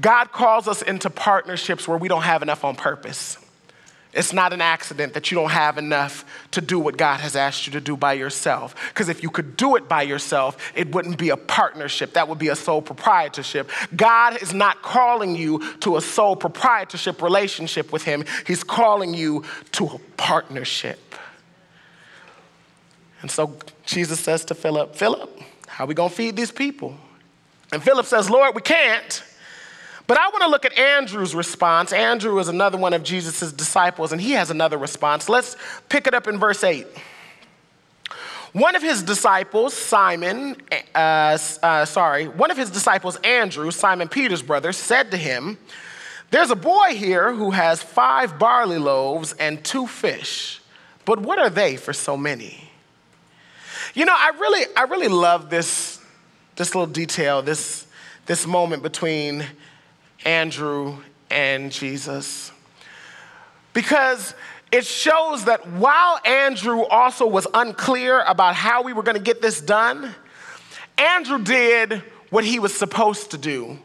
God 0.00 0.30
calls 0.30 0.68
us 0.68 0.82
into 0.82 1.10
partnerships 1.10 1.88
where 1.88 1.98
we 1.98 2.08
don't 2.08 2.22
have 2.22 2.42
enough 2.42 2.64
on 2.64 2.76
purpose. 2.76 3.38
It's 4.18 4.32
not 4.32 4.52
an 4.52 4.60
accident 4.60 5.14
that 5.14 5.30
you 5.30 5.36
don't 5.36 5.52
have 5.52 5.78
enough 5.78 6.24
to 6.50 6.60
do 6.60 6.80
what 6.80 6.96
God 6.96 7.20
has 7.20 7.36
asked 7.36 7.68
you 7.68 7.72
to 7.74 7.80
do 7.80 7.96
by 7.96 8.14
yourself. 8.14 8.74
Because 8.88 9.08
if 9.08 9.22
you 9.22 9.30
could 9.30 9.56
do 9.56 9.76
it 9.76 9.88
by 9.88 10.02
yourself, 10.02 10.72
it 10.74 10.92
wouldn't 10.92 11.18
be 11.18 11.30
a 11.30 11.36
partnership. 11.36 12.14
That 12.14 12.26
would 12.26 12.38
be 12.40 12.48
a 12.48 12.56
sole 12.56 12.82
proprietorship. 12.82 13.70
God 13.94 14.42
is 14.42 14.52
not 14.52 14.82
calling 14.82 15.36
you 15.36 15.72
to 15.82 15.96
a 15.96 16.00
sole 16.00 16.34
proprietorship 16.34 17.22
relationship 17.22 17.92
with 17.92 18.02
Him, 18.02 18.24
He's 18.44 18.64
calling 18.64 19.14
you 19.14 19.44
to 19.72 19.86
a 19.86 19.98
partnership. 20.16 21.14
And 23.22 23.30
so 23.30 23.56
Jesus 23.86 24.18
says 24.18 24.44
to 24.46 24.56
Philip, 24.56 24.96
Philip, 24.96 25.40
how 25.68 25.84
are 25.84 25.86
we 25.86 25.94
going 25.94 26.10
to 26.10 26.16
feed 26.16 26.34
these 26.34 26.50
people? 26.50 26.96
And 27.70 27.80
Philip 27.80 28.04
says, 28.04 28.28
Lord, 28.28 28.56
we 28.56 28.62
can't. 28.62 29.22
But 30.08 30.18
I 30.18 30.26
want 30.30 30.42
to 30.42 30.48
look 30.48 30.64
at 30.64 30.76
Andrew's 30.78 31.34
response. 31.34 31.92
Andrew 31.92 32.38
is 32.38 32.48
another 32.48 32.78
one 32.78 32.94
of 32.94 33.02
Jesus' 33.02 33.52
disciples, 33.52 34.10
and 34.10 34.18
he 34.18 34.32
has 34.32 34.50
another 34.50 34.78
response. 34.78 35.28
Let's 35.28 35.54
pick 35.90 36.06
it 36.06 36.14
up 36.14 36.26
in 36.26 36.38
verse 36.38 36.64
8. 36.64 36.86
One 38.54 38.74
of 38.74 38.80
his 38.80 39.02
disciples, 39.02 39.74
Simon, 39.74 40.56
uh, 40.94 41.36
uh, 41.62 41.84
sorry, 41.84 42.26
one 42.26 42.50
of 42.50 42.56
his 42.56 42.70
disciples, 42.70 43.16
Andrew, 43.16 43.70
Simon 43.70 44.08
Peter's 44.08 44.40
brother, 44.40 44.72
said 44.72 45.10
to 45.10 45.18
him, 45.18 45.58
There's 46.30 46.50
a 46.50 46.56
boy 46.56 46.94
here 46.94 47.34
who 47.34 47.50
has 47.50 47.82
five 47.82 48.38
barley 48.38 48.78
loaves 48.78 49.34
and 49.34 49.62
two 49.62 49.86
fish, 49.86 50.62
but 51.04 51.20
what 51.20 51.38
are 51.38 51.50
they 51.50 51.76
for 51.76 51.92
so 51.92 52.16
many? 52.16 52.70
You 53.92 54.06
know, 54.06 54.16
I 54.16 54.32
really, 54.40 54.64
I 54.74 54.84
really 54.84 55.08
love 55.08 55.50
this, 55.50 56.00
this 56.56 56.74
little 56.74 56.90
detail, 56.90 57.42
this, 57.42 57.86
this 58.24 58.46
moment 58.46 58.82
between 58.82 59.44
Andrew 60.24 60.98
and 61.30 61.70
Jesus. 61.70 62.52
Because 63.72 64.34
it 64.70 64.84
shows 64.84 65.44
that 65.44 65.66
while 65.68 66.20
Andrew 66.24 66.82
also 66.84 67.26
was 67.26 67.46
unclear 67.54 68.22
about 68.22 68.54
how 68.54 68.82
we 68.82 68.92
were 68.92 69.02
going 69.02 69.16
to 69.16 69.22
get 69.22 69.40
this 69.40 69.60
done, 69.60 70.14
Andrew 70.96 71.42
did 71.42 72.02
what 72.30 72.44
he 72.44 72.58
was 72.58 72.74
supposed 72.74 73.30
to 73.30 73.38
do, 73.38 73.78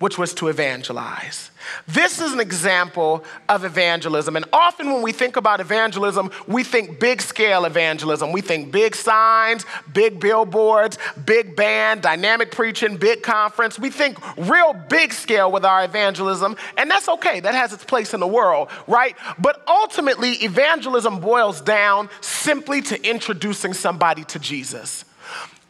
which 0.00 0.18
was 0.18 0.34
to 0.34 0.48
evangelize. 0.48 1.50
This 1.86 2.20
is 2.20 2.32
an 2.32 2.40
example 2.40 3.22
of 3.50 3.64
evangelism. 3.64 4.34
And 4.34 4.46
often 4.52 4.90
when 4.90 5.02
we 5.02 5.12
think 5.12 5.36
about 5.36 5.60
evangelism, 5.60 6.30
we 6.48 6.64
think 6.64 6.98
big 6.98 7.20
scale 7.20 7.66
evangelism. 7.66 8.32
We 8.32 8.40
think 8.40 8.72
big 8.72 8.96
signs, 8.96 9.66
big 9.92 10.18
billboards, 10.18 10.98
big 11.26 11.54
band, 11.54 12.00
dynamic 12.00 12.50
preaching, 12.50 12.96
big 12.96 13.22
conference. 13.22 13.78
We 13.78 13.90
think 13.90 14.18
real 14.38 14.72
big 14.72 15.12
scale 15.12 15.52
with 15.52 15.66
our 15.66 15.84
evangelism. 15.84 16.56
And 16.78 16.90
that's 16.90 17.08
okay, 17.08 17.40
that 17.40 17.54
has 17.54 17.74
its 17.74 17.84
place 17.84 18.14
in 18.14 18.20
the 18.20 18.26
world, 18.26 18.68
right? 18.86 19.16
But 19.38 19.62
ultimately, 19.68 20.32
evangelism 20.42 21.20
boils 21.20 21.60
down 21.60 22.08
simply 22.22 22.80
to 22.82 23.08
introducing 23.08 23.74
somebody 23.74 24.24
to 24.24 24.38
Jesus. 24.38 25.04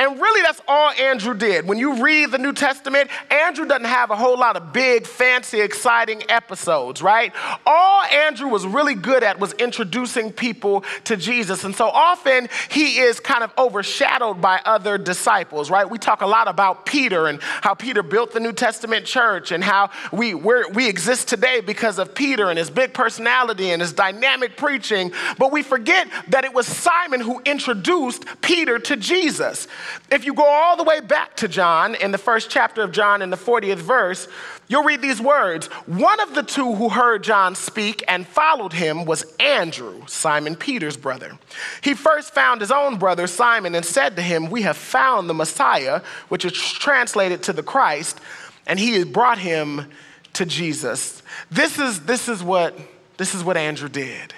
And 0.01 0.19
really, 0.19 0.41
that's 0.41 0.63
all 0.67 0.91
Andrew 0.93 1.35
did. 1.35 1.69
When 1.69 1.77
you 1.77 2.03
read 2.03 2.31
the 2.31 2.39
New 2.39 2.55
Testament, 2.55 3.11
Andrew 3.31 3.67
doesn't 3.67 3.85
have 3.85 4.11
a 4.11 4.17
whole 4.17 4.39
lot 4.39 4.57
of 4.57 4.73
big, 4.73 5.07
fancy, 5.07 5.61
exciting 5.61 6.23
episodes, 6.31 7.03
right? 7.03 7.35
All 7.67 8.03
Andrew 8.05 8.49
was 8.49 8.67
really 8.67 8.95
good 8.95 9.23
at 9.23 9.39
was 9.39 9.53
introducing 9.53 10.33
people 10.33 10.85
to 11.05 11.19
Jesus. 11.19 11.65
And 11.65 11.75
so 11.75 11.87
often 11.87 12.49
he 12.71 13.01
is 13.01 13.21
kind 13.21 13.45
of 13.45 13.53
overshadowed 13.59 14.41
by 14.41 14.63
other 14.65 14.97
disciples, 14.97 15.71
right? 15.71 15.89
We 15.89 15.99
talk 15.99 16.23
a 16.23 16.27
lot 16.27 16.49
about 16.49 16.87
Peter 16.87 17.27
and 17.27 17.39
how 17.43 17.75
Peter 17.75 18.03
built 18.03 18.33
the 18.33 18.41
New 18.41 18.55
Testament 18.55 19.05
church 19.05 19.53
and 19.53 19.63
how 19.63 19.91
we, 20.13 20.33
we 20.33 20.89
exist 20.89 21.29
today 21.29 21.61
because 21.61 21.99
of 21.99 22.15
Peter 22.15 22.49
and 22.49 22.59
his 22.59 22.71
big 22.71 22.95
personality 22.95 23.71
and 23.71 23.83
his 23.83 23.93
dynamic 23.93 24.57
preaching. 24.57 25.13
But 25.37 25.53
we 25.53 25.63
forget 25.63 26.09
that 26.29 26.47
it 26.47 26.55
was 26.55 26.67
Simon 26.67 27.21
who 27.21 27.43
introduced 27.45 28.25
Peter 28.41 28.79
to 28.79 28.97
Jesus. 28.97 29.69
If 30.11 30.25
you 30.25 30.35
go 30.35 30.45
all 30.45 30.77
the 30.77 30.85
way 30.85 31.01
back 31.01 31.37
to 31.37 31.49
John, 31.49 31.95
in 31.95 32.11
the 32.11 32.19
first 32.19 32.51
chapter 32.51 32.83
of 32.83 32.93
John, 32.93 33.23
in 33.23 33.31
the 33.31 33.37
40th 33.37 33.77
verse, 33.77 34.29
you'll 34.69 34.85
read 34.85 35.03
these 35.03 35.21
words 35.21 35.67
One 35.87 36.21
of 36.21 36.35
the 36.35 36.43
two 36.43 36.75
who 36.75 36.89
heard 36.89 37.23
John 37.23 37.55
speak 37.55 38.03
and 38.09 38.27
followed 38.27 38.73
him 38.73 39.05
was 39.05 39.25
Andrew, 39.39 40.03
Simon 40.07 40.57
Peter's 40.57 40.97
brother. 40.97 41.39
He 41.83 41.95
first 41.95 42.35
found 42.35 42.61
his 42.61 42.71
own 42.71 42.99
brother, 42.99 43.27
Simon, 43.27 43.75
and 43.75 43.85
said 43.85 44.17
to 44.17 44.23
him, 44.23 44.51
We 44.51 44.63
have 44.63 44.77
found 44.77 45.29
the 45.29 45.35
Messiah, 45.35 46.03
which 46.29 46.45
is 46.45 46.53
translated 46.53 47.43
to 47.45 47.53
the 47.53 47.63
Christ, 47.63 48.19
and 48.67 48.79
he 48.79 49.05
brought 49.05 49.39
him 49.39 49.91
to 50.35 50.47
Jesus. 50.47 51.23
This 51.51 51.79
is, 51.79 52.01
this 52.01 52.29
is, 52.29 52.43
what, 52.43 52.79
this 53.17 53.35
is 53.35 53.43
what 53.43 53.57
Andrew 53.57 53.89
did. 53.89 54.35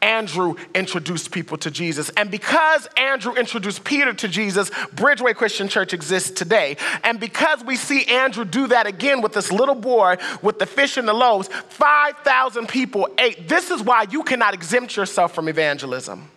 Andrew 0.00 0.54
introduced 0.74 1.30
people 1.30 1.58
to 1.58 1.70
Jesus. 1.70 2.10
And 2.10 2.30
because 2.30 2.88
Andrew 2.96 3.34
introduced 3.34 3.84
Peter 3.84 4.12
to 4.12 4.28
Jesus, 4.28 4.70
Bridgeway 4.70 5.34
Christian 5.34 5.68
Church 5.68 5.92
exists 5.92 6.30
today. 6.30 6.76
And 7.04 7.18
because 7.18 7.64
we 7.64 7.76
see 7.76 8.04
Andrew 8.04 8.44
do 8.44 8.68
that 8.68 8.86
again 8.86 9.20
with 9.20 9.32
this 9.32 9.50
little 9.50 9.74
boy 9.74 10.16
with 10.42 10.58
the 10.58 10.66
fish 10.66 10.96
and 10.96 11.08
the 11.08 11.12
loaves, 11.12 11.48
5,000 11.48 12.68
people 12.68 13.08
ate. 13.18 13.48
This 13.48 13.70
is 13.70 13.82
why 13.82 14.06
you 14.10 14.22
cannot 14.22 14.54
exempt 14.54 14.96
yourself 14.96 15.34
from 15.34 15.48
evangelism. 15.48 16.30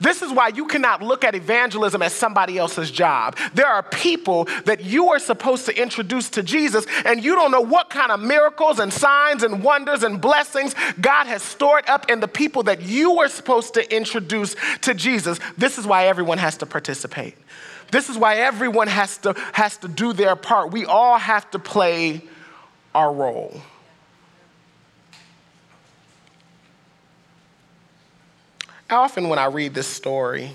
This 0.00 0.22
is 0.22 0.32
why 0.32 0.48
you 0.48 0.66
cannot 0.66 1.02
look 1.02 1.24
at 1.24 1.34
evangelism 1.34 2.02
as 2.02 2.12
somebody 2.12 2.58
else's 2.58 2.90
job. 2.90 3.36
There 3.54 3.66
are 3.66 3.82
people 3.82 4.44
that 4.64 4.84
you 4.84 5.10
are 5.10 5.18
supposed 5.18 5.66
to 5.66 5.80
introduce 5.80 6.30
to 6.30 6.42
Jesus, 6.42 6.86
and 7.04 7.22
you 7.22 7.34
don't 7.34 7.50
know 7.50 7.60
what 7.60 7.90
kind 7.90 8.12
of 8.12 8.20
miracles 8.20 8.78
and 8.78 8.92
signs 8.92 9.42
and 9.42 9.62
wonders 9.62 10.02
and 10.02 10.20
blessings 10.20 10.74
God 11.00 11.26
has 11.26 11.42
stored 11.42 11.88
up 11.88 12.10
in 12.10 12.20
the 12.20 12.28
people 12.28 12.62
that 12.64 12.82
you 12.82 13.18
are 13.18 13.28
supposed 13.28 13.74
to 13.74 13.94
introduce 13.94 14.56
to 14.82 14.94
Jesus. 14.94 15.38
This 15.56 15.78
is 15.78 15.86
why 15.86 16.06
everyone 16.06 16.38
has 16.38 16.56
to 16.58 16.66
participate. 16.66 17.34
This 17.90 18.08
is 18.08 18.16
why 18.16 18.36
everyone 18.36 18.88
has 18.88 19.18
to, 19.18 19.34
has 19.52 19.76
to 19.78 19.88
do 19.88 20.12
their 20.12 20.34
part. 20.34 20.72
We 20.72 20.86
all 20.86 21.18
have 21.18 21.50
to 21.50 21.58
play 21.58 22.22
our 22.94 23.12
role. 23.12 23.60
Often 28.92 29.28
when 29.28 29.38
I 29.38 29.46
read 29.46 29.74
this 29.74 29.86
story, 29.86 30.52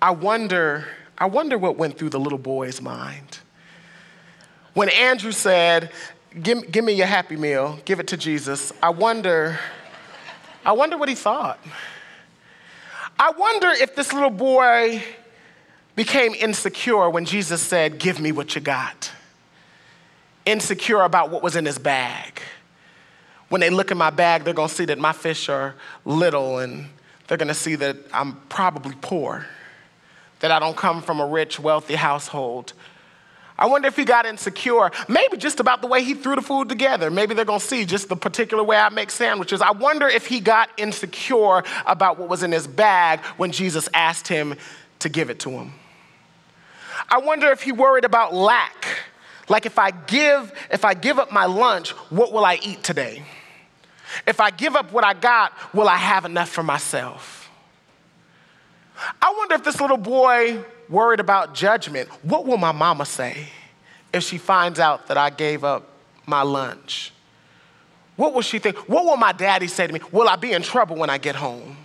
I 0.00 0.10
wonder, 0.10 0.86
I 1.16 1.26
wonder 1.26 1.56
what 1.56 1.76
went 1.76 1.98
through 1.98 2.10
the 2.10 2.20
little 2.20 2.38
boy's 2.38 2.80
mind. 2.80 3.38
When 4.74 4.88
Andrew 4.88 5.32
said, 5.32 5.90
give, 6.42 6.70
give 6.70 6.84
me 6.84 6.92
your 6.92 7.06
happy 7.06 7.36
meal, 7.36 7.78
give 7.84 8.00
it 8.00 8.08
to 8.08 8.16
Jesus, 8.16 8.72
I 8.82 8.90
wonder, 8.90 9.58
I 10.64 10.72
wonder 10.72 10.96
what 10.96 11.08
he 11.08 11.14
thought. 11.14 11.58
I 13.18 13.30
wonder 13.30 13.68
if 13.70 13.94
this 13.94 14.12
little 14.12 14.30
boy 14.30 15.02
became 15.94 16.34
insecure 16.34 17.08
when 17.08 17.24
Jesus 17.24 17.62
said, 17.62 17.98
Give 17.98 18.18
me 18.18 18.32
what 18.32 18.54
you 18.54 18.60
got. 18.60 19.12
Insecure 20.44 21.02
about 21.02 21.30
what 21.30 21.42
was 21.42 21.56
in 21.56 21.64
his 21.64 21.78
bag. 21.78 22.40
When 23.48 23.60
they 23.60 23.70
look 23.70 23.90
in 23.90 23.98
my 23.98 24.10
bag, 24.10 24.44
they're 24.44 24.54
gonna 24.54 24.68
see 24.68 24.84
that 24.86 24.98
my 24.98 25.12
fish 25.12 25.48
are 25.48 25.76
little 26.04 26.58
and 26.58 26.88
they're 27.26 27.38
going 27.38 27.48
to 27.48 27.54
see 27.54 27.74
that 27.76 27.96
I'm 28.12 28.36
probably 28.48 28.94
poor, 29.00 29.46
that 30.40 30.50
I 30.50 30.58
don't 30.58 30.76
come 30.76 31.02
from 31.02 31.20
a 31.20 31.26
rich, 31.26 31.58
wealthy 31.58 31.94
household. 31.94 32.72
I 33.56 33.66
wonder 33.66 33.86
if 33.86 33.96
he 33.96 34.04
got 34.04 34.26
insecure, 34.26 34.90
maybe 35.08 35.36
just 35.36 35.60
about 35.60 35.80
the 35.80 35.86
way 35.86 36.02
he 36.02 36.14
threw 36.14 36.34
the 36.34 36.42
food 36.42 36.68
together. 36.68 37.10
Maybe 37.10 37.34
they're 37.34 37.44
gonna 37.44 37.60
see 37.60 37.84
just 37.84 38.08
the 38.08 38.16
particular 38.16 38.64
way 38.64 38.76
I 38.76 38.88
make 38.88 39.10
sandwiches. 39.10 39.62
I 39.62 39.70
wonder 39.70 40.08
if 40.08 40.26
he 40.26 40.40
got 40.40 40.70
insecure 40.76 41.62
about 41.86 42.18
what 42.18 42.28
was 42.28 42.42
in 42.42 42.50
his 42.50 42.66
bag 42.66 43.20
when 43.36 43.52
Jesus 43.52 43.88
asked 43.94 44.26
him 44.26 44.56
to 44.98 45.08
give 45.08 45.30
it 45.30 45.38
to 45.40 45.50
him. 45.50 45.72
I 47.08 47.18
wonder 47.18 47.50
if 47.50 47.62
he 47.62 47.70
worried 47.70 48.04
about 48.04 48.34
lack. 48.34 48.86
Like 49.48 49.66
if 49.66 49.78
I 49.78 49.92
give, 49.92 50.52
if 50.70 50.84
I 50.84 50.94
give 50.94 51.18
up 51.18 51.30
my 51.30 51.44
lunch, 51.44 51.90
what 52.10 52.32
will 52.32 52.44
I 52.44 52.58
eat 52.62 52.82
today? 52.82 53.22
If 54.26 54.40
I 54.40 54.50
give 54.50 54.76
up 54.76 54.92
what 54.92 55.04
I 55.04 55.14
got, 55.14 55.52
will 55.74 55.88
I 55.88 55.96
have 55.96 56.24
enough 56.24 56.48
for 56.48 56.62
myself? 56.62 57.50
I 59.20 59.34
wonder 59.36 59.54
if 59.56 59.64
this 59.64 59.80
little 59.80 59.96
boy 59.96 60.64
worried 60.88 61.20
about 61.20 61.54
judgment. 61.54 62.08
What 62.22 62.46
will 62.46 62.56
my 62.56 62.72
mama 62.72 63.04
say 63.04 63.48
if 64.12 64.22
she 64.22 64.38
finds 64.38 64.78
out 64.78 65.08
that 65.08 65.16
I 65.16 65.30
gave 65.30 65.64
up 65.64 65.88
my 66.26 66.42
lunch? 66.42 67.12
What 68.16 68.32
will 68.32 68.42
she 68.42 68.58
think? 68.58 68.88
What 68.88 69.04
will 69.04 69.16
my 69.16 69.32
daddy 69.32 69.66
say 69.66 69.86
to 69.86 69.92
me? 69.92 70.00
Will 70.12 70.28
I 70.28 70.36
be 70.36 70.52
in 70.52 70.62
trouble 70.62 70.96
when 70.96 71.10
I 71.10 71.18
get 71.18 71.34
home? 71.34 71.76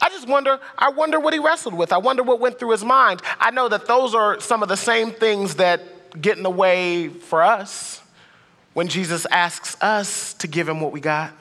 I 0.00 0.08
just 0.08 0.28
wonder, 0.28 0.58
I 0.76 0.90
wonder 0.90 1.20
what 1.20 1.32
he 1.32 1.38
wrestled 1.38 1.74
with. 1.74 1.92
I 1.92 1.98
wonder 1.98 2.22
what 2.22 2.40
went 2.40 2.58
through 2.58 2.70
his 2.70 2.84
mind. 2.84 3.22
I 3.38 3.50
know 3.50 3.68
that 3.68 3.86
those 3.86 4.14
are 4.14 4.40
some 4.40 4.62
of 4.62 4.68
the 4.68 4.76
same 4.76 5.12
things 5.12 5.56
that 5.56 6.20
get 6.20 6.36
in 6.36 6.42
the 6.42 6.50
way 6.50 7.08
for 7.08 7.42
us 7.42 8.01
when 8.74 8.88
Jesus 8.88 9.26
asks 9.30 9.76
us 9.80 10.34
to 10.34 10.46
give 10.46 10.68
him 10.68 10.80
what 10.80 10.92
we 10.92 11.00
got. 11.00 11.32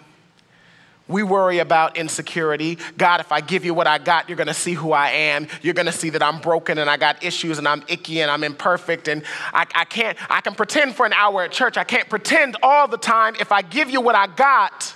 We 1.07 1.23
worry 1.23 1.59
about 1.59 1.97
insecurity. 1.97 2.77
God, 2.97 3.19
if 3.19 3.31
I 3.31 3.41
give 3.41 3.65
you 3.65 3.73
what 3.73 3.85
I 3.85 3.97
got, 3.97 4.29
you're 4.29 4.37
gonna 4.37 4.53
see 4.53 4.73
who 4.73 4.93
I 4.93 5.09
am. 5.09 5.47
You're 5.61 5.73
gonna 5.73 5.91
see 5.91 6.09
that 6.11 6.23
I'm 6.23 6.39
broken 6.39 6.77
and 6.77 6.89
I 6.89 6.95
got 6.95 7.23
issues 7.23 7.57
and 7.57 7.67
I'm 7.67 7.83
icky 7.89 8.21
and 8.21 8.31
I'm 8.31 8.43
imperfect 8.43 9.09
and 9.09 9.23
I, 9.53 9.65
I 9.75 9.83
can't, 9.83 10.17
I 10.31 10.39
can 10.39 10.55
pretend 10.55 10.95
for 10.95 11.05
an 11.05 11.13
hour 11.13 11.43
at 11.43 11.51
church. 11.51 11.75
I 11.75 11.83
can't 11.83 12.07
pretend 12.07 12.55
all 12.63 12.87
the 12.87 12.97
time. 12.97 13.35
If 13.39 13.51
I 13.51 13.61
give 13.61 13.89
you 13.89 13.99
what 13.99 14.15
I 14.15 14.27
got, 14.27 14.95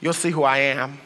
you'll 0.00 0.14
see 0.14 0.30
who 0.30 0.42
I 0.42 0.58
am. 0.58 0.98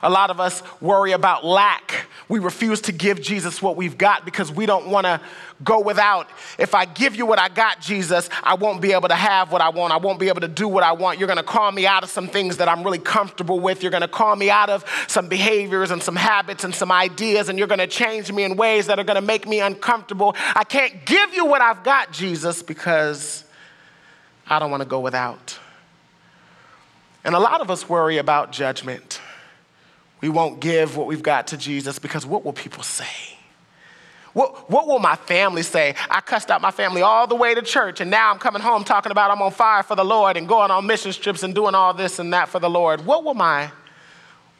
A 0.00 0.08
lot 0.08 0.30
of 0.30 0.38
us 0.38 0.62
worry 0.80 1.12
about 1.12 1.44
lack. 1.44 2.06
We 2.28 2.38
refuse 2.38 2.82
to 2.82 2.92
give 2.92 3.20
Jesus 3.20 3.60
what 3.60 3.74
we've 3.74 3.98
got 3.98 4.24
because 4.24 4.52
we 4.52 4.64
don't 4.64 4.88
want 4.88 5.06
to 5.06 5.20
go 5.64 5.80
without. 5.80 6.28
If 6.56 6.72
I 6.74 6.84
give 6.84 7.16
you 7.16 7.26
what 7.26 7.40
I 7.40 7.48
got, 7.48 7.80
Jesus, 7.80 8.30
I 8.44 8.54
won't 8.54 8.80
be 8.80 8.92
able 8.92 9.08
to 9.08 9.16
have 9.16 9.50
what 9.50 9.60
I 9.60 9.70
want. 9.70 9.92
I 9.92 9.96
won't 9.96 10.20
be 10.20 10.28
able 10.28 10.42
to 10.42 10.48
do 10.48 10.68
what 10.68 10.84
I 10.84 10.92
want. 10.92 11.18
You're 11.18 11.26
going 11.26 11.38
to 11.38 11.42
call 11.42 11.72
me 11.72 11.84
out 11.84 12.04
of 12.04 12.10
some 12.10 12.28
things 12.28 12.58
that 12.58 12.68
I'm 12.68 12.84
really 12.84 12.98
comfortable 12.98 13.58
with. 13.58 13.82
You're 13.82 13.90
going 13.90 14.02
to 14.02 14.08
call 14.08 14.36
me 14.36 14.50
out 14.50 14.70
of 14.70 14.84
some 15.08 15.28
behaviors 15.28 15.90
and 15.90 16.00
some 16.00 16.16
habits 16.16 16.62
and 16.62 16.72
some 16.72 16.92
ideas, 16.92 17.48
and 17.48 17.58
you're 17.58 17.66
going 17.66 17.78
to 17.78 17.88
change 17.88 18.30
me 18.30 18.44
in 18.44 18.56
ways 18.56 18.86
that 18.86 19.00
are 19.00 19.04
going 19.04 19.16
to 19.16 19.26
make 19.26 19.48
me 19.48 19.60
uncomfortable. 19.60 20.36
I 20.54 20.62
can't 20.62 21.06
give 21.06 21.34
you 21.34 21.46
what 21.46 21.60
I've 21.60 21.82
got, 21.82 22.12
Jesus, 22.12 22.62
because 22.62 23.44
I 24.46 24.60
don't 24.60 24.70
want 24.70 24.82
to 24.82 24.88
go 24.88 25.00
without. 25.00 25.58
And 27.24 27.34
a 27.34 27.40
lot 27.40 27.60
of 27.60 27.70
us 27.70 27.88
worry 27.88 28.18
about 28.18 28.52
judgment. 28.52 29.20
We 30.20 30.28
won't 30.28 30.60
give 30.60 30.96
what 30.96 31.06
we've 31.06 31.22
got 31.22 31.48
to 31.48 31.56
Jesus 31.56 31.98
because 31.98 32.26
what 32.26 32.44
will 32.44 32.52
people 32.52 32.82
say? 32.82 33.06
What, 34.32 34.70
what 34.70 34.86
will 34.86 34.98
my 34.98 35.16
family 35.16 35.62
say? 35.62 35.94
I 36.10 36.20
cussed 36.20 36.50
out 36.50 36.60
my 36.60 36.70
family 36.70 37.02
all 37.02 37.26
the 37.26 37.34
way 37.34 37.54
to 37.54 37.62
church, 37.62 38.00
and 38.00 38.10
now 38.10 38.30
I'm 38.30 38.38
coming 38.38 38.62
home 38.62 38.84
talking 38.84 39.10
about 39.10 39.30
I'm 39.30 39.42
on 39.42 39.50
fire 39.50 39.82
for 39.82 39.96
the 39.96 40.04
Lord 40.04 40.36
and 40.36 40.46
going 40.46 40.70
on 40.70 40.86
mission 40.86 41.12
trips 41.12 41.42
and 41.42 41.54
doing 41.54 41.74
all 41.74 41.94
this 41.94 42.18
and 42.18 42.32
that 42.32 42.48
for 42.48 42.60
the 42.60 42.70
Lord. 42.70 43.04
What 43.04 43.24
will 43.24 43.34
my, 43.34 43.70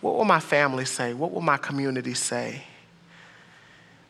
what 0.00 0.16
will 0.16 0.24
my 0.24 0.40
family 0.40 0.84
say? 0.84 1.14
What 1.14 1.32
will 1.32 1.42
my 1.42 1.58
community 1.58 2.14
say? 2.14 2.62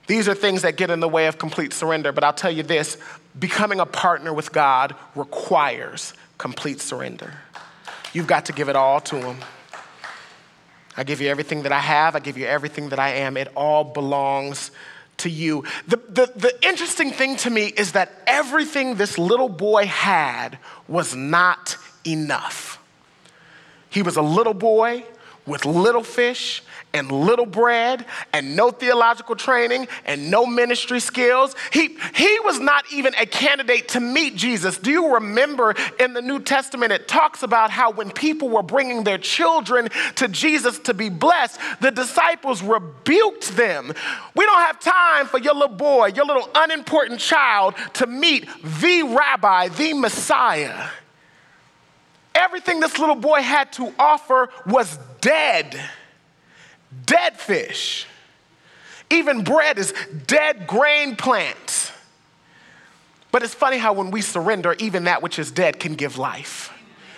These 0.06 0.26
are 0.26 0.34
things 0.34 0.62
that 0.62 0.76
get 0.76 0.88
in 0.88 1.00
the 1.00 1.08
way 1.08 1.26
of 1.26 1.38
complete 1.38 1.74
surrender, 1.74 2.12
but 2.12 2.24
I'll 2.24 2.32
tell 2.32 2.50
you 2.50 2.62
this 2.62 2.96
becoming 3.38 3.78
a 3.78 3.86
partner 3.86 4.32
with 4.32 4.52
God 4.52 4.96
requires 5.14 6.14
complete 6.38 6.80
surrender. 6.80 7.34
You've 8.14 8.26
got 8.26 8.46
to 8.46 8.52
give 8.52 8.70
it 8.70 8.76
all 8.76 9.00
to 9.02 9.16
Him. 9.16 9.36
I 10.98 11.04
give 11.04 11.20
you 11.20 11.28
everything 11.28 11.62
that 11.62 11.72
I 11.72 11.78
have. 11.78 12.16
I 12.16 12.18
give 12.18 12.36
you 12.36 12.46
everything 12.46 12.88
that 12.88 12.98
I 12.98 13.10
am. 13.10 13.36
It 13.36 13.48
all 13.54 13.84
belongs 13.84 14.72
to 15.18 15.30
you. 15.30 15.64
The, 15.86 15.96
the, 15.96 16.32
the 16.34 16.66
interesting 16.66 17.12
thing 17.12 17.36
to 17.36 17.50
me 17.50 17.66
is 17.66 17.92
that 17.92 18.12
everything 18.26 18.96
this 18.96 19.16
little 19.16 19.48
boy 19.48 19.86
had 19.86 20.58
was 20.88 21.14
not 21.14 21.76
enough. 22.04 22.82
He 23.90 24.02
was 24.02 24.16
a 24.16 24.22
little 24.22 24.54
boy 24.54 25.04
with 25.48 25.64
little 25.64 26.04
fish 26.04 26.62
and 26.94 27.10
little 27.10 27.46
bread 27.46 28.04
and 28.32 28.56
no 28.56 28.70
theological 28.70 29.36
training 29.36 29.88
and 30.04 30.30
no 30.30 30.46
ministry 30.46 31.00
skills. 31.00 31.54
He, 31.72 31.96
he 32.14 32.40
was 32.40 32.58
not 32.60 32.84
even 32.92 33.14
a 33.14 33.26
candidate 33.26 33.88
to 33.88 34.00
meet 34.00 34.36
Jesus. 34.36 34.78
Do 34.78 34.90
you 34.90 35.14
remember 35.14 35.74
in 35.98 36.14
the 36.14 36.22
New 36.22 36.40
Testament, 36.40 36.92
it 36.92 37.08
talks 37.08 37.42
about 37.42 37.70
how 37.70 37.90
when 37.90 38.10
people 38.10 38.48
were 38.48 38.62
bringing 38.62 39.04
their 39.04 39.18
children 39.18 39.88
to 40.16 40.28
Jesus 40.28 40.78
to 40.80 40.94
be 40.94 41.08
blessed, 41.08 41.58
the 41.80 41.90
disciples 41.90 42.62
rebuked 42.62 43.56
them. 43.56 43.92
We 44.34 44.46
don't 44.46 44.60
have 44.60 44.80
time 44.80 45.26
for 45.26 45.38
your 45.38 45.54
little 45.54 45.76
boy, 45.76 46.08
your 46.08 46.24
little 46.24 46.48
unimportant 46.54 47.20
child 47.20 47.74
to 47.94 48.06
meet 48.06 48.48
the 48.80 49.02
rabbi, 49.02 49.68
the 49.68 49.94
Messiah. 49.94 50.88
Everything 52.38 52.80
this 52.80 52.98
little 52.98 53.16
boy 53.16 53.42
had 53.42 53.72
to 53.74 53.92
offer 53.98 54.48
was 54.64 54.98
dead 55.20 55.78
dead 57.04 57.38
fish. 57.38 58.06
Even 59.10 59.44
bread 59.44 59.78
is 59.78 59.94
dead 60.26 60.66
grain 60.66 61.16
plants. 61.16 61.92
But 63.30 63.42
it's 63.42 63.54
funny 63.54 63.78
how 63.78 63.92
when 63.92 64.10
we 64.10 64.22
surrender, 64.22 64.74
even 64.78 65.04
that 65.04 65.22
which 65.22 65.38
is 65.38 65.50
dead 65.50 65.78
can 65.78 65.94
give 65.94 66.18
life. 66.18 66.72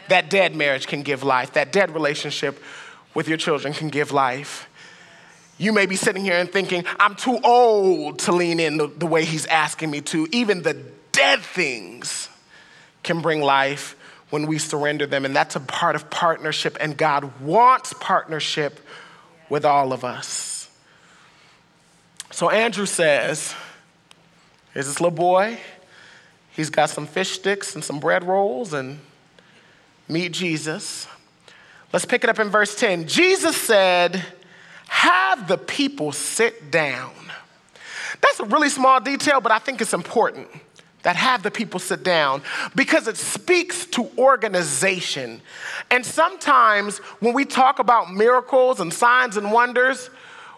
That 0.08 0.28
dead 0.28 0.56
marriage 0.56 0.86
can 0.86 1.02
give 1.02 1.22
life. 1.22 1.52
That 1.52 1.72
dead 1.72 1.94
relationship 1.94 2.62
with 3.14 3.28
your 3.28 3.38
children 3.38 3.72
can 3.72 3.88
give 3.88 4.12
life. 4.12 4.68
You 5.58 5.72
may 5.72 5.86
be 5.86 5.96
sitting 5.96 6.24
here 6.24 6.38
and 6.38 6.50
thinking, 6.50 6.84
I'm 6.98 7.14
too 7.14 7.38
old 7.44 8.20
to 8.20 8.32
lean 8.32 8.58
in 8.60 8.76
the, 8.76 8.86
the 8.86 9.06
way 9.06 9.24
he's 9.24 9.46
asking 9.46 9.90
me 9.90 10.00
to. 10.02 10.26
Even 10.32 10.62
the 10.62 10.74
dead 11.12 11.40
things 11.40 12.28
can 13.02 13.20
bring 13.20 13.40
life 13.40 13.96
when 14.30 14.46
we 14.46 14.58
surrender 14.58 15.06
them. 15.06 15.24
And 15.24 15.34
that's 15.34 15.56
a 15.56 15.60
part 15.60 15.96
of 15.96 16.08
partnership. 16.08 16.76
And 16.80 16.96
God 16.96 17.40
wants 17.40 17.92
partnership 18.00 18.80
with 19.48 19.64
all 19.64 19.92
of 19.92 20.04
us. 20.04 20.70
So 22.30 22.48
Andrew 22.48 22.86
says, 22.86 23.54
Here's 24.72 24.86
this 24.86 25.00
little 25.00 25.16
boy. 25.16 25.58
He's 26.52 26.70
got 26.70 26.90
some 26.90 27.06
fish 27.06 27.30
sticks 27.30 27.74
and 27.74 27.82
some 27.82 27.98
bread 27.98 28.24
rolls, 28.24 28.72
and 28.72 29.00
meet 30.08 30.32
Jesus. 30.32 31.08
Let's 31.92 32.04
pick 32.04 32.22
it 32.22 32.30
up 32.30 32.38
in 32.38 32.50
verse 32.50 32.74
10. 32.76 33.08
Jesus 33.08 33.56
said, 33.56 34.24
Have 34.88 35.48
the 35.48 35.58
people 35.58 36.12
sit 36.12 36.70
down. 36.70 37.12
That's 38.20 38.40
a 38.40 38.44
really 38.44 38.68
small 38.68 39.00
detail, 39.00 39.40
but 39.40 39.50
I 39.50 39.58
think 39.58 39.80
it's 39.80 39.94
important 39.94 40.48
that 41.02 41.16
have 41.16 41.42
the 41.42 41.50
people 41.50 41.80
sit 41.80 42.02
down 42.02 42.42
because 42.74 43.08
it 43.08 43.16
speaks 43.16 43.86
to 43.86 44.10
organization. 44.18 45.40
And 45.90 46.04
sometimes 46.04 46.98
when 47.20 47.34
we 47.34 47.44
talk 47.44 47.78
about 47.78 48.12
miracles 48.12 48.80
and 48.80 48.92
signs 48.92 49.36
and 49.36 49.52
wonders, 49.52 50.10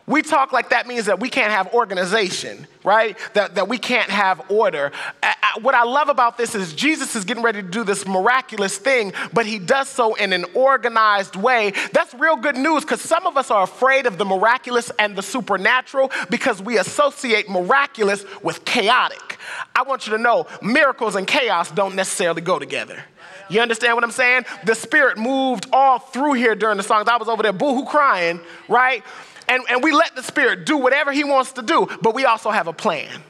we 0.07 0.23
talk 0.23 0.53
like 0.53 0.71
that 0.71 0.87
means 0.87 1.07
that 1.07 1.21
we 1.21 1.29
can't 1.29 1.53
have 1.53 1.73
organization, 1.73 2.67
right? 2.83 3.17
That, 3.35 3.55
that 3.55 3.69
we 3.69 3.79
can't 3.79 4.11
have 4.11 4.51
order. 4.51 4.91
I, 5.23 5.35
I, 5.41 5.61
what 5.61 5.77
I 5.77 5.85
love 5.85 6.09
about 6.09 6.37
this 6.37 6.57
is 6.57 6.73
Jesus 6.73 7.15
is 7.15 7.25
getting 7.25 7.43
ready 7.43 7.62
to 7.62 7.69
do 7.69 7.85
this 7.85 8.07
miraculous 8.07 8.77
thing, 8.79 9.12
but 9.33 9.47
he 9.47 9.61
does 9.61 9.88
so 9.88 10.15
in 10.15 10.33
an 10.33 10.45
organized 10.55 11.37
way. 11.37 11.73
That's 11.93 12.15
real 12.15 12.37
good 12.37 12.57
news 12.57 12.83
because 12.83 13.01
some 13.01 13.27
of 13.27 13.37
us 13.37 13.51
are 13.53 13.62
afraid 13.62 14.07
of 14.07 14.19
the 14.19 14.25
miraculous 14.25 14.91
and 14.99 15.15
the 15.15 15.23
supernatural 15.23 16.11
because 16.31 16.61
we 16.61 16.79
associate 16.79 17.49
miraculous 17.49 18.25
with 18.43 18.65
chaotic. 18.65 19.38
I 19.77 19.83
want 19.83 20.07
you 20.07 20.17
to 20.17 20.23
know 20.23 20.47
miracles 20.61 21.15
and 21.15 21.27
chaos 21.27 21.71
don't 21.71 21.95
necessarily 21.95 22.43
go 22.43 22.59
together. 22.59 23.05
You 23.49 23.61
understand 23.61 23.95
what 23.95 24.05
I'm 24.05 24.11
saying? 24.11 24.47
The 24.65 24.75
Spirit 24.75 25.19
moved 25.19 25.67
all 25.73 25.99
through 25.99 26.35
here 26.35 26.55
during 26.55 26.77
the 26.77 26.83
songs. 26.83 27.07
I 27.09 27.17
was 27.17 27.29
over 27.29 27.43
there 27.43 27.53
boo 27.53 27.75
hoo 27.75 27.85
crying, 27.85 28.41
right? 28.69 29.05
And, 29.49 29.63
and 29.69 29.83
we 29.83 29.93
let 29.93 30.15
the 30.15 30.23
Spirit 30.23 30.67
do 30.67 30.77
whatever 30.77 31.13
He 31.13 31.25
wants 31.25 31.53
to 31.53 31.63
do, 31.63 31.89
but 32.01 32.15
we 32.15 32.25
also 32.25 32.51
have 32.51 32.69
a 32.69 32.73
plan. 32.73 33.23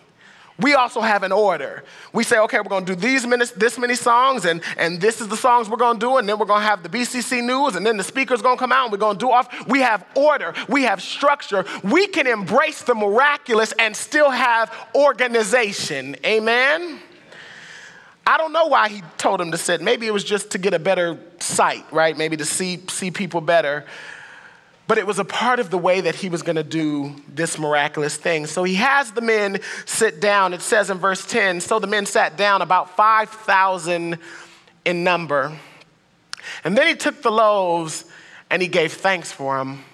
We 0.58 0.74
also 0.74 1.00
have 1.00 1.22
an 1.22 1.32
order. 1.32 1.82
We 2.12 2.24
say, 2.24 2.38
okay, 2.38 2.58
we're 2.58 2.64
going 2.64 2.84
to 2.84 2.94
do 2.94 3.00
these 3.00 3.26
minutes, 3.26 3.50
this 3.52 3.78
many 3.78 3.94
songs, 3.94 4.44
and, 4.44 4.62
and 4.76 5.00
this 5.00 5.20
is 5.20 5.28
the 5.28 5.36
songs 5.36 5.68
we're 5.68 5.76
going 5.76 5.98
to 5.98 6.06
do, 6.06 6.16
and 6.18 6.28
then 6.28 6.38
we're 6.38 6.46
going 6.46 6.60
to 6.60 6.66
have 6.66 6.82
the 6.82 6.88
BCC 6.88 7.42
news, 7.44 7.74
and 7.74 7.84
then 7.84 7.96
the 7.96 8.04
speaker's 8.04 8.42
going 8.42 8.56
to 8.56 8.60
come 8.60 8.70
out, 8.70 8.84
and 8.84 8.92
we're 8.92 8.98
going 8.98 9.16
to 9.16 9.24
do 9.24 9.30
off. 9.30 9.66
We 9.66 9.80
have 9.80 10.06
order. 10.14 10.54
We 10.68 10.82
have 10.82 11.02
structure. 11.02 11.64
We 11.82 12.06
can 12.06 12.26
embrace 12.26 12.82
the 12.82 12.94
miraculous 12.94 13.72
and 13.78 13.96
still 13.96 14.30
have 14.30 14.72
organization. 14.94 16.16
Amen. 16.24 17.00
I 18.24 18.38
don't 18.38 18.52
know 18.52 18.66
why 18.66 18.88
he 18.88 19.02
told 19.18 19.40
him 19.40 19.50
to 19.50 19.58
sit. 19.58 19.80
Maybe 19.80 20.06
it 20.06 20.12
was 20.12 20.22
just 20.22 20.52
to 20.52 20.58
get 20.58 20.74
a 20.74 20.78
better 20.78 21.18
sight, 21.40 21.84
right? 21.90 22.16
Maybe 22.16 22.36
to 22.36 22.44
see, 22.44 22.80
see 22.88 23.10
people 23.10 23.40
better. 23.40 23.84
But 24.88 24.98
it 24.98 25.06
was 25.06 25.18
a 25.18 25.24
part 25.24 25.60
of 25.60 25.70
the 25.70 25.78
way 25.78 26.00
that 26.02 26.14
he 26.16 26.28
was 26.28 26.42
going 26.42 26.56
to 26.56 26.64
do 26.64 27.14
this 27.28 27.58
miraculous 27.58 28.16
thing. 28.16 28.46
So 28.46 28.64
he 28.64 28.74
has 28.74 29.12
the 29.12 29.20
men 29.20 29.60
sit 29.86 30.20
down. 30.20 30.52
It 30.52 30.60
says 30.60 30.90
in 30.90 30.98
verse 30.98 31.24
10 31.24 31.60
so 31.60 31.78
the 31.78 31.86
men 31.86 32.04
sat 32.04 32.36
down, 32.36 32.62
about 32.62 32.96
5,000 32.96 34.18
in 34.84 35.04
number. 35.04 35.56
And 36.64 36.76
then 36.76 36.86
he 36.86 36.94
took 36.94 37.22
the 37.22 37.30
loaves 37.30 38.04
and 38.50 38.60
he 38.60 38.68
gave 38.68 38.92
thanks 38.92 39.32
for 39.32 39.58
them. 39.58 39.84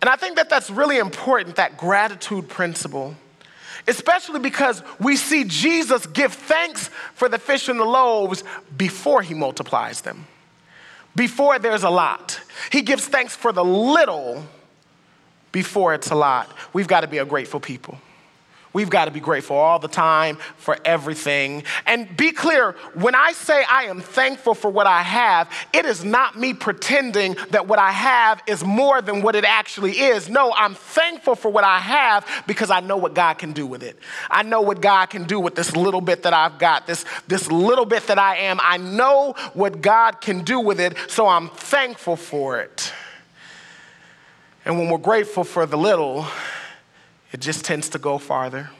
And 0.00 0.08
I 0.08 0.16
think 0.16 0.36
that 0.36 0.48
that's 0.48 0.70
really 0.70 0.98
important, 0.98 1.56
that 1.56 1.76
gratitude 1.76 2.48
principle, 2.48 3.14
especially 3.86 4.38
because 4.40 4.82
we 5.00 5.16
see 5.16 5.44
Jesus 5.44 6.06
give 6.06 6.32
thanks 6.32 6.88
for 7.14 7.28
the 7.28 7.38
fish 7.38 7.68
and 7.68 7.80
the 7.80 7.84
loaves 7.84 8.44
before 8.76 9.22
he 9.22 9.34
multiplies 9.34 10.02
them, 10.02 10.26
before 11.18 11.58
there's 11.58 11.82
a 11.82 11.90
lot. 11.90 12.40
He 12.70 12.80
gives 12.80 13.04
thanks 13.04 13.34
for 13.34 13.52
the 13.52 13.64
little 13.64 14.46
before 15.50 15.92
it's 15.92 16.12
a 16.12 16.14
lot. 16.14 16.48
We've 16.72 16.86
got 16.86 17.00
to 17.00 17.08
be 17.08 17.18
a 17.18 17.24
grateful 17.24 17.58
people. 17.58 17.98
We've 18.72 18.90
got 18.90 19.06
to 19.06 19.10
be 19.10 19.20
grateful 19.20 19.56
all 19.56 19.78
the 19.78 19.88
time 19.88 20.36
for 20.56 20.78
everything. 20.84 21.64
And 21.86 22.14
be 22.16 22.32
clear 22.32 22.72
when 22.94 23.14
I 23.14 23.32
say 23.32 23.64
I 23.64 23.84
am 23.84 24.00
thankful 24.00 24.54
for 24.54 24.70
what 24.70 24.86
I 24.86 25.02
have, 25.02 25.50
it 25.72 25.86
is 25.86 26.04
not 26.04 26.38
me 26.38 26.52
pretending 26.52 27.36
that 27.50 27.66
what 27.66 27.78
I 27.78 27.90
have 27.90 28.42
is 28.46 28.62
more 28.62 29.00
than 29.00 29.22
what 29.22 29.34
it 29.34 29.44
actually 29.44 29.92
is. 29.92 30.28
No, 30.28 30.52
I'm 30.52 30.74
thankful 30.74 31.34
for 31.34 31.50
what 31.50 31.64
I 31.64 31.78
have 31.78 32.26
because 32.46 32.70
I 32.70 32.80
know 32.80 32.96
what 32.96 33.14
God 33.14 33.34
can 33.34 33.52
do 33.52 33.66
with 33.66 33.82
it. 33.82 33.98
I 34.30 34.42
know 34.42 34.60
what 34.60 34.80
God 34.80 35.06
can 35.06 35.24
do 35.24 35.40
with 35.40 35.54
this 35.54 35.74
little 35.74 36.00
bit 36.00 36.24
that 36.24 36.34
I've 36.34 36.58
got, 36.58 36.86
this, 36.86 37.04
this 37.26 37.50
little 37.50 37.86
bit 37.86 38.06
that 38.08 38.18
I 38.18 38.36
am. 38.36 38.58
I 38.62 38.76
know 38.76 39.34
what 39.54 39.80
God 39.80 40.20
can 40.20 40.44
do 40.44 40.60
with 40.60 40.78
it, 40.78 40.96
so 41.08 41.26
I'm 41.26 41.48
thankful 41.48 42.16
for 42.16 42.60
it. 42.60 42.92
And 44.64 44.78
when 44.78 44.90
we're 44.90 44.98
grateful 44.98 45.44
for 45.44 45.64
the 45.64 45.78
little, 45.78 46.26
it 47.32 47.40
just 47.40 47.64
tends 47.64 47.88
to 47.90 47.98
go 47.98 48.18
farther. 48.18 48.70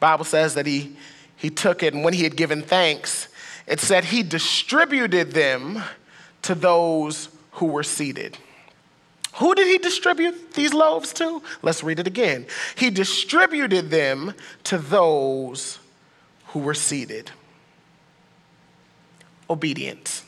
Bible 0.00 0.24
says 0.24 0.54
that 0.54 0.66
he, 0.66 0.96
he 1.36 1.50
took 1.50 1.82
it, 1.82 1.94
and 1.94 2.04
when 2.04 2.14
he 2.14 2.22
had 2.22 2.36
given 2.36 2.62
thanks, 2.62 3.28
it 3.66 3.80
said 3.80 4.04
he 4.04 4.22
distributed 4.22 5.32
them 5.32 5.82
to 6.42 6.54
those 6.54 7.28
who 7.52 7.66
were 7.66 7.82
seated. 7.82 8.38
Who 9.34 9.54
did 9.54 9.68
he 9.68 9.78
distribute 9.78 10.54
these 10.54 10.72
loaves 10.74 11.12
to? 11.14 11.42
Let's 11.62 11.84
read 11.84 11.98
it 11.98 12.06
again. 12.06 12.46
He 12.76 12.90
distributed 12.90 13.90
them 13.90 14.34
to 14.64 14.78
those 14.78 15.78
who 16.46 16.60
were 16.60 16.74
seated. 16.74 17.30
Obedience. 19.48 20.24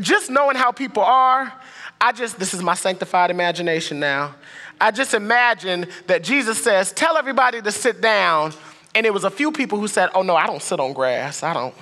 Just 0.00 0.30
knowing 0.30 0.56
how 0.56 0.72
people 0.72 1.02
are, 1.02 1.52
I 2.00 2.12
just, 2.12 2.38
this 2.38 2.54
is 2.54 2.62
my 2.62 2.74
sanctified 2.74 3.30
imagination 3.30 4.00
now. 4.00 4.34
I 4.80 4.90
just 4.90 5.14
imagine 5.14 5.86
that 6.06 6.22
Jesus 6.22 6.62
says, 6.62 6.92
Tell 6.92 7.16
everybody 7.16 7.62
to 7.62 7.72
sit 7.72 8.00
down. 8.00 8.52
And 8.94 9.04
it 9.06 9.12
was 9.12 9.24
a 9.24 9.30
few 9.30 9.50
people 9.50 9.78
who 9.78 9.88
said, 9.88 10.10
Oh, 10.14 10.22
no, 10.22 10.36
I 10.36 10.46
don't 10.46 10.62
sit 10.62 10.80
on 10.80 10.92
grass. 10.92 11.42
I 11.42 11.54
don't. 11.54 11.74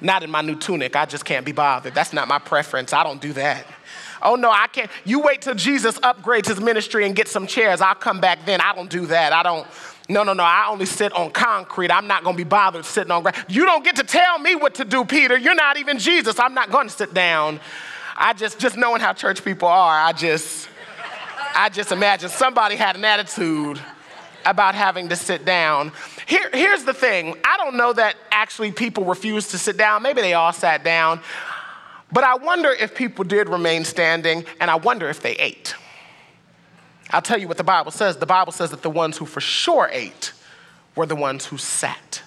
Not 0.00 0.22
in 0.22 0.30
my 0.30 0.42
new 0.42 0.56
tunic. 0.56 0.96
I 0.96 1.06
just 1.06 1.24
can't 1.24 1.46
be 1.46 1.52
bothered. 1.52 1.94
That's 1.94 2.12
not 2.12 2.26
my 2.26 2.38
preference. 2.38 2.92
I 2.92 3.04
don't 3.04 3.20
do 3.20 3.32
that. 3.34 3.64
Oh, 4.20 4.36
no, 4.36 4.50
I 4.50 4.66
can't. 4.68 4.90
You 5.04 5.20
wait 5.20 5.42
till 5.42 5.54
Jesus 5.54 5.98
upgrades 6.00 6.46
his 6.46 6.60
ministry 6.60 7.06
and 7.06 7.14
gets 7.14 7.30
some 7.30 7.46
chairs. 7.46 7.80
I'll 7.80 7.94
come 7.94 8.20
back 8.20 8.44
then. 8.44 8.60
I 8.60 8.74
don't 8.74 8.90
do 8.90 9.06
that. 9.06 9.32
I 9.32 9.42
don't. 9.42 9.66
No, 10.08 10.24
no, 10.24 10.32
no. 10.32 10.42
I 10.42 10.66
only 10.68 10.86
sit 10.86 11.12
on 11.12 11.30
concrete. 11.30 11.90
I'm 11.90 12.06
not 12.06 12.24
going 12.24 12.36
to 12.36 12.44
be 12.44 12.48
bothered 12.48 12.84
sitting 12.84 13.10
on 13.10 13.22
grass. 13.22 13.44
You 13.48 13.64
don't 13.64 13.84
get 13.84 13.96
to 13.96 14.04
tell 14.04 14.38
me 14.38 14.56
what 14.56 14.74
to 14.76 14.84
do, 14.84 15.04
Peter. 15.04 15.36
You're 15.36 15.54
not 15.54 15.76
even 15.76 15.98
Jesus. 15.98 16.38
I'm 16.38 16.54
not 16.54 16.70
going 16.70 16.88
to 16.88 16.94
sit 16.94 17.14
down. 17.14 17.60
I 18.16 18.32
just, 18.32 18.58
just 18.58 18.76
knowing 18.76 19.00
how 19.00 19.12
church 19.12 19.44
people 19.44 19.68
are, 19.68 20.00
I 20.00 20.12
just, 20.12 20.68
I 21.54 21.68
just 21.68 21.92
imagine 21.92 22.28
somebody 22.28 22.76
had 22.76 22.96
an 22.96 23.04
attitude 23.04 23.80
about 24.44 24.74
having 24.74 25.08
to 25.10 25.16
sit 25.16 25.44
down. 25.44 25.92
Here, 26.26 26.48
here's 26.52 26.84
the 26.84 26.94
thing 26.94 27.36
I 27.44 27.56
don't 27.58 27.76
know 27.76 27.92
that 27.92 28.16
actually 28.30 28.72
people 28.72 29.04
refused 29.04 29.50
to 29.52 29.58
sit 29.58 29.76
down. 29.76 30.02
Maybe 30.02 30.20
they 30.20 30.34
all 30.34 30.52
sat 30.52 30.82
down. 30.84 31.20
But 32.10 32.24
I 32.24 32.34
wonder 32.36 32.70
if 32.70 32.94
people 32.94 33.24
did 33.24 33.48
remain 33.48 33.84
standing, 33.84 34.44
and 34.60 34.70
I 34.70 34.74
wonder 34.74 35.08
if 35.08 35.22
they 35.22 35.32
ate. 35.32 35.74
I'll 37.10 37.22
tell 37.22 37.38
you 37.38 37.48
what 37.48 37.56
the 37.56 37.64
Bible 37.64 37.90
says. 37.90 38.16
The 38.16 38.26
Bible 38.26 38.52
says 38.52 38.70
that 38.70 38.82
the 38.82 38.90
ones 38.90 39.16
who 39.16 39.26
for 39.26 39.40
sure 39.40 39.88
ate 39.90 40.32
were 40.94 41.06
the 41.06 41.16
ones 41.16 41.46
who 41.46 41.56
sat 41.56 42.22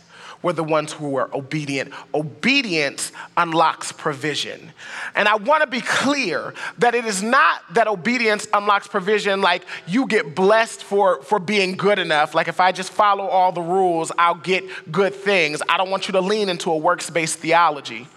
were 0.45 0.53
the 0.53 0.63
ones 0.63 0.93
who 0.93 1.09
were 1.09 1.35
obedient. 1.35 1.91
Obedience 2.13 3.11
unlocks 3.35 3.91
provision. 3.91 4.71
And 5.15 5.27
I 5.27 5.37
want 5.37 5.61
to 5.61 5.67
be 5.67 5.81
clear 5.81 6.53
that 6.77 6.93
it 6.93 7.03
is 7.03 7.23
not 7.23 7.63
that 7.73 7.87
obedience 7.87 8.45
unlocks 8.53 8.87
provision 8.87 9.41
like 9.41 9.63
you 9.87 10.05
get 10.05 10.35
blessed 10.35 10.83
for, 10.83 11.19
for 11.23 11.39
being 11.39 11.75
good 11.75 11.97
enough. 11.97 12.35
Like 12.35 12.47
if 12.47 12.59
I 12.59 12.71
just 12.71 12.91
follow 12.91 13.25
all 13.25 13.53
the 13.53 13.61
rules, 13.63 14.11
I'll 14.19 14.35
get 14.35 14.63
good 14.91 15.15
things. 15.15 15.63
I 15.67 15.77
don't 15.77 15.89
want 15.89 16.07
you 16.07 16.11
to 16.11 16.21
lean 16.21 16.47
into 16.47 16.69
a 16.69 16.77
works 16.77 17.09
based 17.09 17.39
theology. 17.39 18.07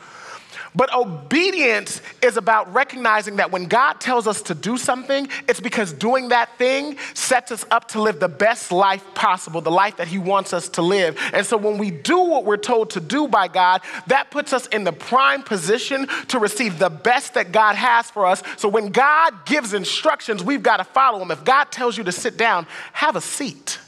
But 0.74 0.94
obedience 0.94 2.00
is 2.22 2.36
about 2.36 2.72
recognizing 2.72 3.36
that 3.36 3.50
when 3.50 3.66
God 3.66 3.94
tells 3.94 4.26
us 4.26 4.42
to 4.42 4.54
do 4.54 4.76
something, 4.76 5.28
it's 5.48 5.60
because 5.60 5.92
doing 5.92 6.28
that 6.28 6.56
thing 6.58 6.96
sets 7.14 7.50
us 7.50 7.64
up 7.70 7.88
to 7.88 8.02
live 8.02 8.20
the 8.20 8.28
best 8.28 8.70
life 8.70 9.04
possible, 9.14 9.60
the 9.60 9.70
life 9.70 9.96
that 9.96 10.08
He 10.08 10.18
wants 10.18 10.52
us 10.52 10.68
to 10.70 10.82
live. 10.82 11.18
And 11.32 11.46
so 11.46 11.56
when 11.56 11.78
we 11.78 11.90
do 11.90 12.18
what 12.18 12.44
we're 12.44 12.56
told 12.56 12.90
to 12.90 13.00
do 13.00 13.28
by 13.28 13.48
God, 13.48 13.80
that 14.08 14.30
puts 14.30 14.52
us 14.52 14.66
in 14.68 14.84
the 14.84 14.92
prime 14.92 15.42
position 15.42 16.06
to 16.28 16.38
receive 16.38 16.78
the 16.78 16.90
best 16.90 17.34
that 17.34 17.52
God 17.52 17.74
has 17.74 18.10
for 18.10 18.26
us. 18.26 18.42
So 18.56 18.68
when 18.68 18.90
God 18.90 19.46
gives 19.46 19.74
instructions, 19.74 20.44
we've 20.44 20.62
got 20.62 20.78
to 20.78 20.84
follow 20.84 21.18
them. 21.18 21.30
If 21.30 21.44
God 21.44 21.72
tells 21.72 21.96
you 21.96 22.04
to 22.04 22.12
sit 22.12 22.36
down, 22.36 22.66
have 22.92 23.16
a 23.16 23.20
seat 23.20 23.78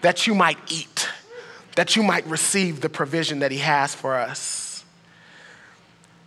that 0.00 0.26
you 0.26 0.34
might 0.34 0.58
eat, 0.70 1.08
that 1.76 1.96
you 1.96 2.02
might 2.02 2.26
receive 2.26 2.80
the 2.80 2.88
provision 2.88 3.38
that 3.38 3.50
He 3.50 3.58
has 3.58 3.94
for 3.94 4.16
us. 4.16 4.63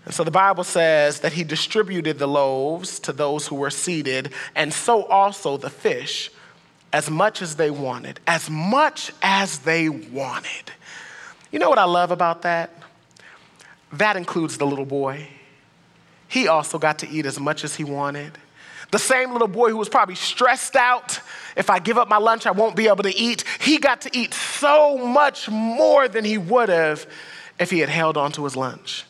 And 0.08 0.14
so 0.14 0.24
the 0.24 0.32
Bible 0.32 0.64
says 0.64 1.20
that 1.20 1.34
he 1.34 1.44
distributed 1.44 2.18
the 2.18 2.28
loaves 2.28 2.98
to 3.00 3.12
those 3.12 3.46
who 3.46 3.58
were 3.58 3.70
seated, 3.70 4.32
and 4.56 4.74
so 4.74 5.04
also 5.04 5.58
the 5.58 5.70
fish, 5.70 6.32
as 6.94 7.10
much 7.10 7.42
as 7.42 7.58
they 7.58 7.70
wanted, 7.70 8.22
as 8.26 8.50
much 8.50 9.12
as 9.22 9.60
they 9.60 9.90
wanted. 9.90 10.72
You 11.52 11.60
know 11.60 11.70
what 11.70 11.78
I 11.78 11.84
love 11.84 12.12
about 12.12 12.44
that? 12.44 12.70
That 13.92 14.16
includes 14.16 14.58
the 14.58 14.66
little 14.66 14.86
boy. 14.86 15.28
He 16.30 16.48
also 16.48 16.80
got 16.80 17.00
to 17.00 17.10
eat 17.10 17.26
as 17.26 17.38
much 17.38 17.66
as 17.66 17.76
he 17.76 17.84
wanted. 17.84 18.32
The 18.92 19.00
same 19.00 19.34
little 19.34 19.50
boy 19.50 19.72
who 19.72 19.78
was 19.78 19.90
probably 19.90 20.16
stressed 20.16 20.78
out 20.78 21.20
if 21.58 21.70
I 21.70 21.80
give 21.80 21.98
up 21.98 22.08
my 22.08 22.18
lunch, 22.18 22.46
I 22.46 22.52
won't 22.52 22.78
be 22.78 22.88
able 22.88 23.04
to 23.04 23.14
eat. 23.14 23.44
He 23.60 23.78
got 23.78 24.00
to 24.02 24.18
eat 24.18 24.34
so 24.34 24.98
much 24.98 25.50
more 25.50 26.08
than 26.08 26.24
he 26.24 26.38
would 26.38 26.70
have 26.70 27.06
if 27.60 27.70
he 27.70 27.80
had 27.80 27.90
held 27.90 28.16
on 28.16 28.32
to 28.32 28.46
his 28.46 28.56
lunch 28.56 29.04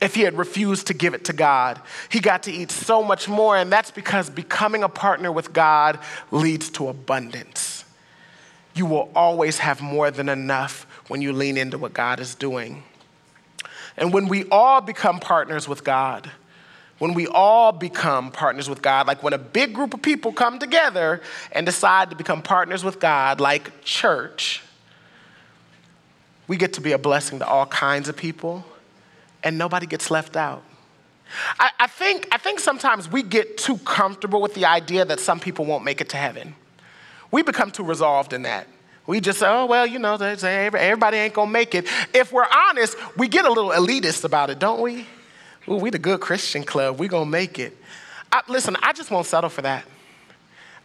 if 0.00 0.14
he 0.14 0.22
had 0.22 0.36
refused 0.36 0.88
to 0.88 0.94
give 0.94 1.14
it 1.14 1.24
to 1.26 1.32
God. 1.32 1.80
He 2.10 2.20
got 2.20 2.42
to 2.44 2.52
eat 2.52 2.70
so 2.70 3.02
much 3.02 3.28
more, 3.28 3.56
and 3.56 3.72
that's 3.72 3.90
because 3.90 4.28
becoming 4.28 4.82
a 4.82 4.88
partner 4.88 5.32
with 5.32 5.52
God 5.52 5.98
leads 6.30 6.70
to 6.70 6.88
abundance. 6.88 7.84
You 8.74 8.86
will 8.86 9.10
always 9.14 9.58
have 9.58 9.80
more 9.80 10.10
than 10.10 10.28
enough 10.28 10.86
when 11.08 11.22
you 11.22 11.32
lean 11.32 11.56
into 11.56 11.78
what 11.78 11.94
God 11.94 12.20
is 12.20 12.34
doing. 12.34 12.82
And 13.96 14.12
when 14.12 14.26
we 14.26 14.44
all 14.50 14.80
become 14.80 15.20
partners 15.20 15.68
with 15.68 15.84
God, 15.84 16.30
when 16.98 17.14
we 17.14 17.26
all 17.28 17.70
become 17.72 18.30
partners 18.30 18.68
with 18.68 18.82
God, 18.82 19.06
like 19.06 19.22
when 19.22 19.32
a 19.32 19.38
big 19.38 19.74
group 19.74 19.94
of 19.94 20.02
people 20.02 20.32
come 20.32 20.58
together 20.58 21.20
and 21.52 21.64
decide 21.64 22.10
to 22.10 22.16
become 22.16 22.42
partners 22.42 22.82
with 22.82 22.98
God, 22.98 23.40
like 23.40 23.82
church, 23.84 24.62
we 26.46 26.56
get 26.56 26.74
to 26.74 26.80
be 26.80 26.92
a 26.92 26.98
blessing 26.98 27.38
to 27.38 27.46
all 27.46 27.66
kinds 27.66 28.08
of 28.08 28.16
people 28.16 28.64
and 29.44 29.56
nobody 29.58 29.86
gets 29.86 30.10
left 30.10 30.36
out. 30.36 30.62
I, 31.58 31.70
I, 31.80 31.86
think, 31.86 32.26
I 32.32 32.38
think 32.38 32.60
sometimes 32.60 33.10
we 33.10 33.22
get 33.22 33.56
too 33.58 33.78
comfortable 33.78 34.42
with 34.42 34.54
the 34.54 34.64
idea 34.64 35.04
that 35.04 35.20
some 35.20 35.38
people 35.38 35.64
won't 35.64 35.84
make 35.84 36.00
it 36.00 36.08
to 36.10 36.16
heaven. 36.16 36.54
We 37.30 37.42
become 37.42 37.70
too 37.70 37.84
resolved 37.84 38.32
in 38.32 38.42
that. 38.42 38.66
We 39.06 39.20
just 39.20 39.38
say, 39.38 39.46
oh, 39.48 39.66
well, 39.66 39.86
you 39.86 39.98
know, 39.98 40.14
everybody 40.14 41.18
ain't 41.18 41.34
gonna 41.34 41.50
make 41.50 41.74
it. 41.74 41.86
If 42.14 42.32
we're 42.32 42.46
honest, 42.68 42.96
we 43.16 43.28
get 43.28 43.44
a 43.44 43.52
little 43.52 43.70
elitist 43.70 44.24
about 44.24 44.48
it, 44.48 44.58
don't 44.58 44.80
we? 44.80 45.06
Ooh, 45.68 45.76
we 45.76 45.90
the 45.90 45.98
good 45.98 46.20
Christian 46.20 46.62
club, 46.62 46.98
we 46.98 47.08
gonna 47.08 47.26
make 47.26 47.58
it. 47.58 47.76
I, 48.32 48.42
listen, 48.48 48.76
I 48.82 48.92
just 48.92 49.10
won't 49.10 49.26
settle 49.26 49.50
for 49.50 49.62
that. 49.62 49.84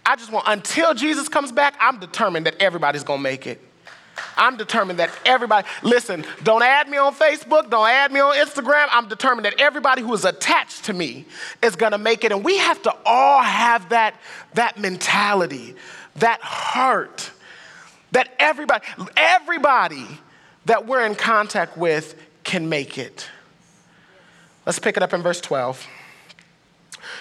I 0.06 0.16
just 0.16 0.32
want, 0.32 0.46
until 0.48 0.94
Jesus 0.94 1.30
comes 1.30 1.52
back, 1.52 1.76
I'm 1.80 2.00
determined 2.00 2.46
that 2.46 2.56
everybody's 2.60 3.04
gonna 3.04 3.22
make 3.22 3.48
it. 3.48 3.62
I'm 4.36 4.58
determined 4.58 5.00
that 5.00 5.12
everybody, 5.26 5.68
listen, 5.84 6.26
don't 6.44 6.64
add 6.64 6.90
me 6.90 6.98
on 6.98 7.14
Facebook, 7.14 7.70
don't 7.70 7.88
add 7.88 8.12
me 8.12 8.20
on 8.20 8.36
Instagram. 8.36 8.88
I'm 8.92 9.08
determined 9.08 9.46
that 9.46 9.60
everybody 9.60 10.02
who 10.02 10.14
is 10.14 10.26
attached 10.26 10.86
to 10.86 10.94
me 10.94 11.26
is 11.62 11.76
gonna 11.76 11.98
make 11.98 12.24
it. 12.24 12.32
And 12.32 12.44
we 12.44 12.58
have 12.58 12.82
to 12.84 12.96
all 13.06 13.42
have 13.42 13.90
that, 13.90 14.16
that 14.54 14.78
mentality, 14.78 15.76
that 16.18 16.42
heart, 16.42 17.32
that 18.12 18.34
everybody, 18.40 18.86
everybody 19.16 20.06
that 20.66 20.86
we're 20.86 21.06
in 21.06 21.16
contact 21.16 21.78
with 21.78 22.16
can 22.44 22.70
make 22.70 22.98
it. 22.98 23.28
Let's 24.66 24.80
pick 24.80 24.98
it 24.98 25.04
up 25.04 25.14
in 25.14 25.22
verse 25.22 25.42
12. 25.42 25.88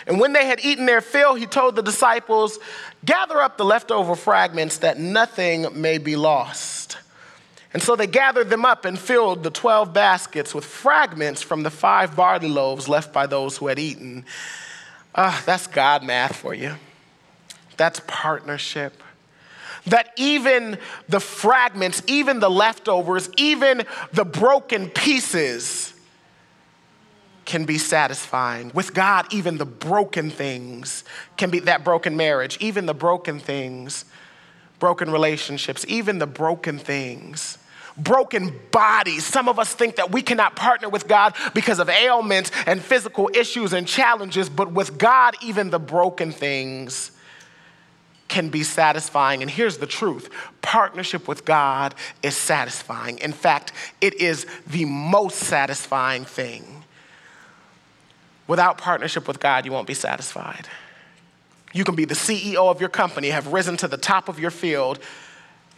And 0.08 0.18
when 0.18 0.32
they 0.32 0.46
had 0.46 0.64
eaten 0.64 0.86
their 0.86 1.02
fill, 1.02 1.34
he 1.34 1.44
told 1.44 1.76
the 1.76 1.82
disciples, 1.82 2.58
Gather 3.04 3.40
up 3.40 3.58
the 3.58 3.64
leftover 3.64 4.16
fragments 4.16 4.78
that 4.78 4.98
nothing 4.98 5.66
may 5.80 5.98
be 5.98 6.16
lost. 6.16 6.96
And 7.74 7.82
so 7.82 7.94
they 7.94 8.06
gathered 8.06 8.48
them 8.48 8.64
up 8.64 8.86
and 8.86 8.98
filled 8.98 9.42
the 9.42 9.50
12 9.50 9.92
baskets 9.92 10.54
with 10.54 10.64
fragments 10.64 11.42
from 11.42 11.62
the 11.62 11.70
five 11.70 12.16
barley 12.16 12.48
loaves 12.48 12.88
left 12.88 13.12
by 13.12 13.26
those 13.26 13.58
who 13.58 13.66
had 13.66 13.78
eaten. 13.78 14.24
Uh, 15.14 15.38
that's 15.44 15.66
God 15.66 16.02
math 16.02 16.36
for 16.36 16.54
you. 16.54 16.74
That's 17.76 18.00
partnership. 18.06 19.02
That 19.86 20.12
even 20.16 20.78
the 21.10 21.20
fragments, 21.20 22.02
even 22.06 22.40
the 22.40 22.50
leftovers, 22.50 23.28
even 23.36 23.82
the 24.12 24.24
broken 24.24 24.88
pieces 24.88 25.92
can 27.48 27.64
be 27.64 27.78
satisfying. 27.78 28.70
With 28.74 28.92
God, 28.92 29.32
even 29.32 29.56
the 29.56 29.64
broken 29.64 30.30
things 30.30 31.02
can 31.38 31.48
be 31.48 31.60
that 31.60 31.82
broken 31.82 32.14
marriage, 32.14 32.58
even 32.60 32.84
the 32.84 32.92
broken 32.92 33.40
things, 33.40 34.04
broken 34.78 35.10
relationships, 35.10 35.84
even 35.88 36.18
the 36.18 36.26
broken 36.26 36.78
things 36.78 37.58
broken 37.96 38.56
bodies. 38.70 39.26
Some 39.26 39.48
of 39.48 39.58
us 39.58 39.74
think 39.74 39.96
that 39.96 40.12
we 40.12 40.22
cannot 40.22 40.54
partner 40.54 40.88
with 40.88 41.08
God 41.08 41.34
because 41.52 41.80
of 41.80 41.88
ailments 41.88 42.52
and 42.64 42.80
physical 42.80 43.28
issues 43.34 43.72
and 43.72 43.88
challenges, 43.88 44.48
but 44.48 44.70
with 44.70 44.98
God, 44.98 45.34
even 45.42 45.70
the 45.70 45.80
broken 45.80 46.30
things 46.30 47.10
can 48.28 48.50
be 48.50 48.62
satisfying. 48.62 49.42
And 49.42 49.50
here's 49.50 49.78
the 49.78 49.86
truth 49.86 50.30
partnership 50.62 51.26
with 51.26 51.44
God 51.44 51.94
is 52.22 52.36
satisfying. 52.36 53.18
In 53.18 53.32
fact, 53.32 53.72
it 54.00 54.14
is 54.14 54.46
the 54.68 54.84
most 54.84 55.38
satisfying 55.38 56.24
thing. 56.24 56.77
Without 58.48 58.78
partnership 58.78 59.28
with 59.28 59.38
God, 59.38 59.64
you 59.64 59.70
won't 59.70 59.86
be 59.86 59.94
satisfied. 59.94 60.66
You 61.72 61.84
can 61.84 61.94
be 61.94 62.06
the 62.06 62.14
CEO 62.14 62.70
of 62.70 62.80
your 62.80 62.88
company, 62.88 63.28
have 63.28 63.52
risen 63.52 63.76
to 63.76 63.88
the 63.88 63.98
top 63.98 64.28
of 64.28 64.40
your 64.40 64.50
field, 64.50 64.98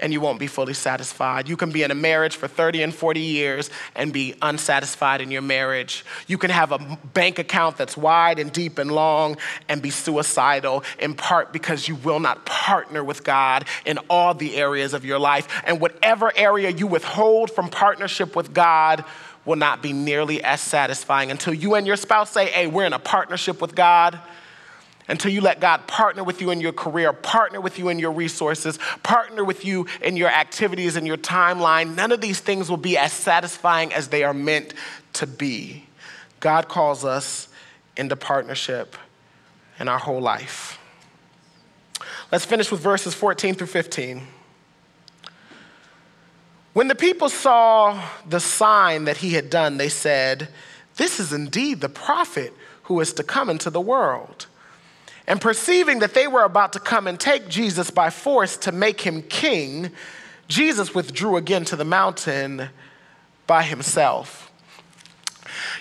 and 0.01 0.12
you 0.12 0.21
won't 0.21 0.39
be 0.39 0.47
fully 0.47 0.73
satisfied. 0.73 1.49
You 1.49 1.57
can 1.57 1.71
be 1.71 1.83
in 1.83 1.91
a 1.91 1.95
marriage 1.95 2.37
for 2.37 2.49
30 2.49 2.83
and 2.83 2.95
40 2.95 3.21
years 3.21 3.71
and 3.95 4.12
be 4.12 4.35
unsatisfied 4.43 5.21
in 5.21 5.31
your 5.31 5.43
marriage. 5.43 6.05
You 6.27 6.39
can 6.39 6.51
have 6.51 6.73
a 6.73 6.79
bank 7.12 7.39
account 7.39 7.77
that's 7.77 7.97
wide 7.97 8.39
and 8.39 8.53
deep 8.53 8.79
and 8.79 8.91
long 8.91 9.37
and 9.68 9.83
be 9.83 9.91
suicidal, 9.91 10.85
in 10.99 11.14
part 11.14 11.53
because 11.53 11.87
you 11.87 11.97
will 11.97 12.21
not 12.21 12.47
partner 12.47 13.05
with 13.05 13.25
God 13.25 13.66
in 13.85 13.99
all 14.09 14.33
the 14.33 14.57
areas 14.57 14.95
of 14.95 15.05
your 15.05 15.18
life. 15.18 15.47
And 15.66 15.81
whatever 15.81 16.33
area 16.35 16.71
you 16.71 16.87
withhold 16.87 17.51
from 17.51 17.68
partnership 17.68 18.35
with 18.35 18.55
God, 18.55 19.05
will 19.45 19.57
not 19.57 19.82
be 19.82 19.93
nearly 19.93 20.43
as 20.43 20.61
satisfying 20.61 21.30
until 21.30 21.55
you 21.55 21.74
and 21.74 21.86
your 21.86 21.97
spouse 21.97 22.30
say, 22.30 22.47
Hey, 22.47 22.66
we're 22.66 22.84
in 22.84 22.93
a 22.93 22.99
partnership 22.99 23.61
with 23.61 23.74
God 23.74 24.20
until 25.11 25.32
you 25.32 25.41
let 25.41 25.61
God 25.61 25.88
partner 25.88 26.22
with 26.22 26.41
you 26.41 26.51
in 26.51 26.61
your 26.61 26.72
career, 26.72 27.12
partner 27.12 27.61
with 27.61 27.78
you 27.78 27.88
in 27.88 27.99
your 27.99 28.12
resources, 28.12 28.78
partner 29.03 29.43
with 29.43 29.64
you 29.64 29.86
in 30.03 30.16
your 30.16 30.28
activities 30.28 30.95
and 30.95 31.05
your 31.05 31.16
timeline, 31.16 31.97
none 31.97 32.12
of 32.12 32.20
these 32.20 32.38
things 32.38 32.70
will 32.70 32.76
be 32.76 32.97
as 32.97 33.12
satisfying 33.12 33.93
as 33.93 34.09
they 34.09 34.22
are 34.22 34.32
meant 34.32 34.72
to 35.14 35.26
be. 35.26 35.84
God 36.38 36.68
calls 36.68 37.05
us 37.05 37.49
into 37.97 38.14
partnership 38.14 38.97
in 39.80 39.88
our 39.88 39.99
whole 39.99 40.20
life. 40.20 40.78
Let's 42.30 42.45
finish 42.45 42.70
with 42.70 42.80
verses 42.80 43.12
14 43.12 43.57
through 43.57 43.66
15. 43.66 44.22
When 46.73 46.89
the 46.89 46.95
people 46.95 47.29
saw 47.29 48.01
the 48.29 48.41
sign 48.41 49.05
that 49.05 49.18
he 49.18 49.31
had 49.31 49.51
done, 49.51 49.77
they 49.77 49.89
said, 49.89 50.49
This 50.97 51.18
is 51.18 51.33
indeed 51.33 51.81
the 51.81 51.89
prophet 51.89 52.53
who 52.85 53.01
is 53.01 53.12
to 53.14 53.25
come 53.25 53.51
into 53.51 53.71
the 53.71 53.81
world. 53.81 54.47
And 55.27 55.41
perceiving 55.41 56.01
that 56.01 56.14
they 56.14 56.27
were 56.27 56.45
about 56.45 56.73
to 56.75 56.81
come 56.81 57.07
and 57.07 57.18
take 57.18 57.49
Jesus 57.49 57.91
by 57.91 58.11
force 58.11 58.57
to 58.59 58.73
make 58.73 59.01
him 59.01 59.23
king, 59.23 59.91
Jesus 60.49 60.95
withdrew 60.95 61.37
again 61.37 61.64
to 61.66 61.77
the 61.77 61.85
mountain 61.85 62.68
by 63.47 63.62
himself. 63.62 64.49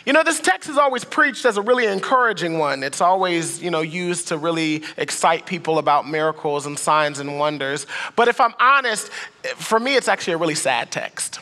You 0.06 0.14
know, 0.14 0.24
this 0.24 0.40
text 0.40 0.70
is 0.70 0.78
always 0.78 1.04
preached 1.04 1.46
as 1.46 1.58
a 1.58 1.62
really 1.62 1.86
encouraging 1.86 2.58
one. 2.58 2.84
It's 2.84 3.02
always, 3.02 3.62
you 3.62 3.72
know, 3.72 3.82
used 3.82 4.28
to 4.30 4.38
really 4.38 4.84
excite 4.98 5.46
people 5.46 5.78
about 5.78 6.08
miracles 6.08 6.66
and 6.66 6.78
signs 6.78 7.20
and 7.20 7.40
wonders. 7.40 7.88
But 8.16 8.28
if 8.28 8.40
I'm 8.40 8.54
honest, 8.60 9.10
for 9.56 9.80
me, 9.80 9.96
it's 9.96 10.08
actually 10.08 10.34
a 10.34 10.38
really 10.38 10.56
sad 10.56 10.92
text. 10.92 11.40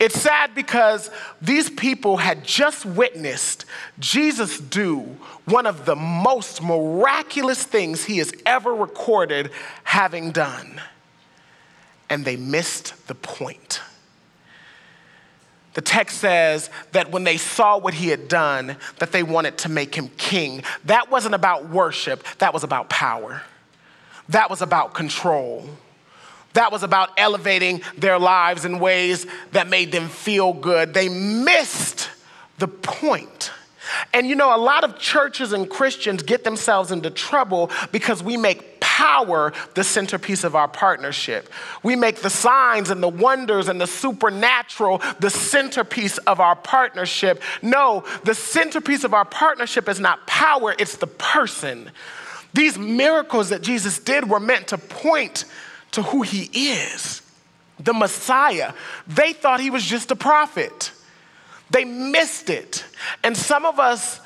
It's 0.00 0.20
sad 0.20 0.54
because 0.54 1.08
these 1.40 1.70
people 1.70 2.16
had 2.16 2.44
just 2.44 2.84
witnessed 2.84 3.64
Jesus 4.00 4.58
do 4.58 5.16
one 5.44 5.66
of 5.66 5.84
the 5.84 5.94
most 5.94 6.62
miraculous 6.62 7.62
things 7.62 8.04
he 8.04 8.18
has 8.18 8.32
ever 8.44 8.74
recorded 8.74 9.50
having 9.84 10.32
done. 10.32 10.80
And 12.10 12.24
they 12.24 12.36
missed 12.36 13.06
the 13.06 13.14
point. 13.14 13.80
The 15.74 15.82
text 15.82 16.18
says 16.18 16.70
that 16.92 17.10
when 17.10 17.24
they 17.24 17.36
saw 17.36 17.78
what 17.78 17.94
he 17.94 18.08
had 18.08 18.28
done, 18.28 18.76
that 18.98 19.12
they 19.12 19.22
wanted 19.22 19.58
to 19.58 19.68
make 19.68 19.94
him 19.94 20.08
king. 20.16 20.62
That 20.84 21.10
wasn't 21.10 21.34
about 21.34 21.68
worship, 21.68 22.24
that 22.38 22.54
was 22.54 22.64
about 22.64 22.88
power. 22.88 23.42
That 24.28 24.48
was 24.48 24.62
about 24.62 24.94
control. 24.94 25.68
That 26.54 26.70
was 26.70 26.84
about 26.84 27.10
elevating 27.18 27.82
their 27.98 28.18
lives 28.18 28.64
in 28.64 28.78
ways 28.78 29.26
that 29.50 29.68
made 29.68 29.90
them 29.90 30.08
feel 30.08 30.52
good. 30.52 30.94
They 30.94 31.08
missed 31.08 32.08
the 32.58 32.68
point. 32.68 33.50
And 34.12 34.26
you 34.26 34.34
know, 34.34 34.54
a 34.54 34.58
lot 34.58 34.84
of 34.84 34.98
churches 34.98 35.52
and 35.52 35.68
Christians 35.68 36.22
get 36.22 36.44
themselves 36.44 36.90
into 36.90 37.10
trouble 37.10 37.70
because 37.92 38.22
we 38.22 38.36
make 38.36 38.80
power 38.80 39.52
the 39.74 39.82
centerpiece 39.82 40.44
of 40.44 40.54
our 40.54 40.68
partnership. 40.68 41.48
We 41.82 41.96
make 41.96 42.16
the 42.20 42.30
signs 42.30 42.90
and 42.90 43.02
the 43.02 43.08
wonders 43.08 43.68
and 43.68 43.80
the 43.80 43.86
supernatural 43.86 45.02
the 45.18 45.30
centerpiece 45.30 46.18
of 46.18 46.38
our 46.38 46.54
partnership. 46.54 47.42
No, 47.60 48.04
the 48.24 48.34
centerpiece 48.34 49.02
of 49.02 49.12
our 49.12 49.24
partnership 49.24 49.88
is 49.88 49.98
not 49.98 50.26
power, 50.26 50.74
it's 50.78 50.96
the 50.96 51.06
person. 51.06 51.90
These 52.52 52.78
miracles 52.78 53.48
that 53.48 53.62
Jesus 53.62 53.98
did 53.98 54.30
were 54.30 54.38
meant 54.38 54.68
to 54.68 54.78
point 54.78 55.44
to 55.90 56.02
who 56.02 56.22
he 56.22 56.44
is, 56.52 57.20
the 57.80 57.92
Messiah. 57.92 58.74
They 59.08 59.32
thought 59.32 59.60
he 59.60 59.70
was 59.70 59.84
just 59.84 60.10
a 60.12 60.16
prophet. 60.16 60.92
They 61.70 61.84
missed 61.84 62.50
it. 62.50 62.84
And 63.22 63.36
some 63.36 63.64
of 63.64 63.78
us 63.78 64.20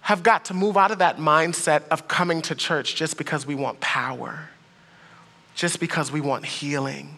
have 0.00 0.22
got 0.22 0.46
to 0.46 0.54
move 0.54 0.76
out 0.76 0.90
of 0.90 0.98
that 0.98 1.18
mindset 1.18 1.82
of 1.90 2.08
coming 2.08 2.40
to 2.42 2.54
church 2.54 2.94
just 2.94 3.18
because 3.18 3.46
we 3.46 3.54
want 3.54 3.78
power, 3.80 4.48
just 5.54 5.80
because 5.80 6.10
we 6.10 6.20
want 6.20 6.46
healing, 6.46 7.16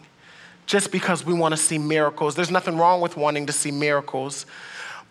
just 0.65 0.91
because 0.91 1.25
we 1.25 1.33
want 1.33 1.53
to 1.53 1.57
see 1.57 1.77
miracles. 1.77 2.35
There's 2.35 2.51
nothing 2.51 2.77
wrong 2.77 2.99
with 2.99 3.15
wanting 3.15 3.45
to 3.45 3.53
see 3.53 3.71
miracles 3.71 4.45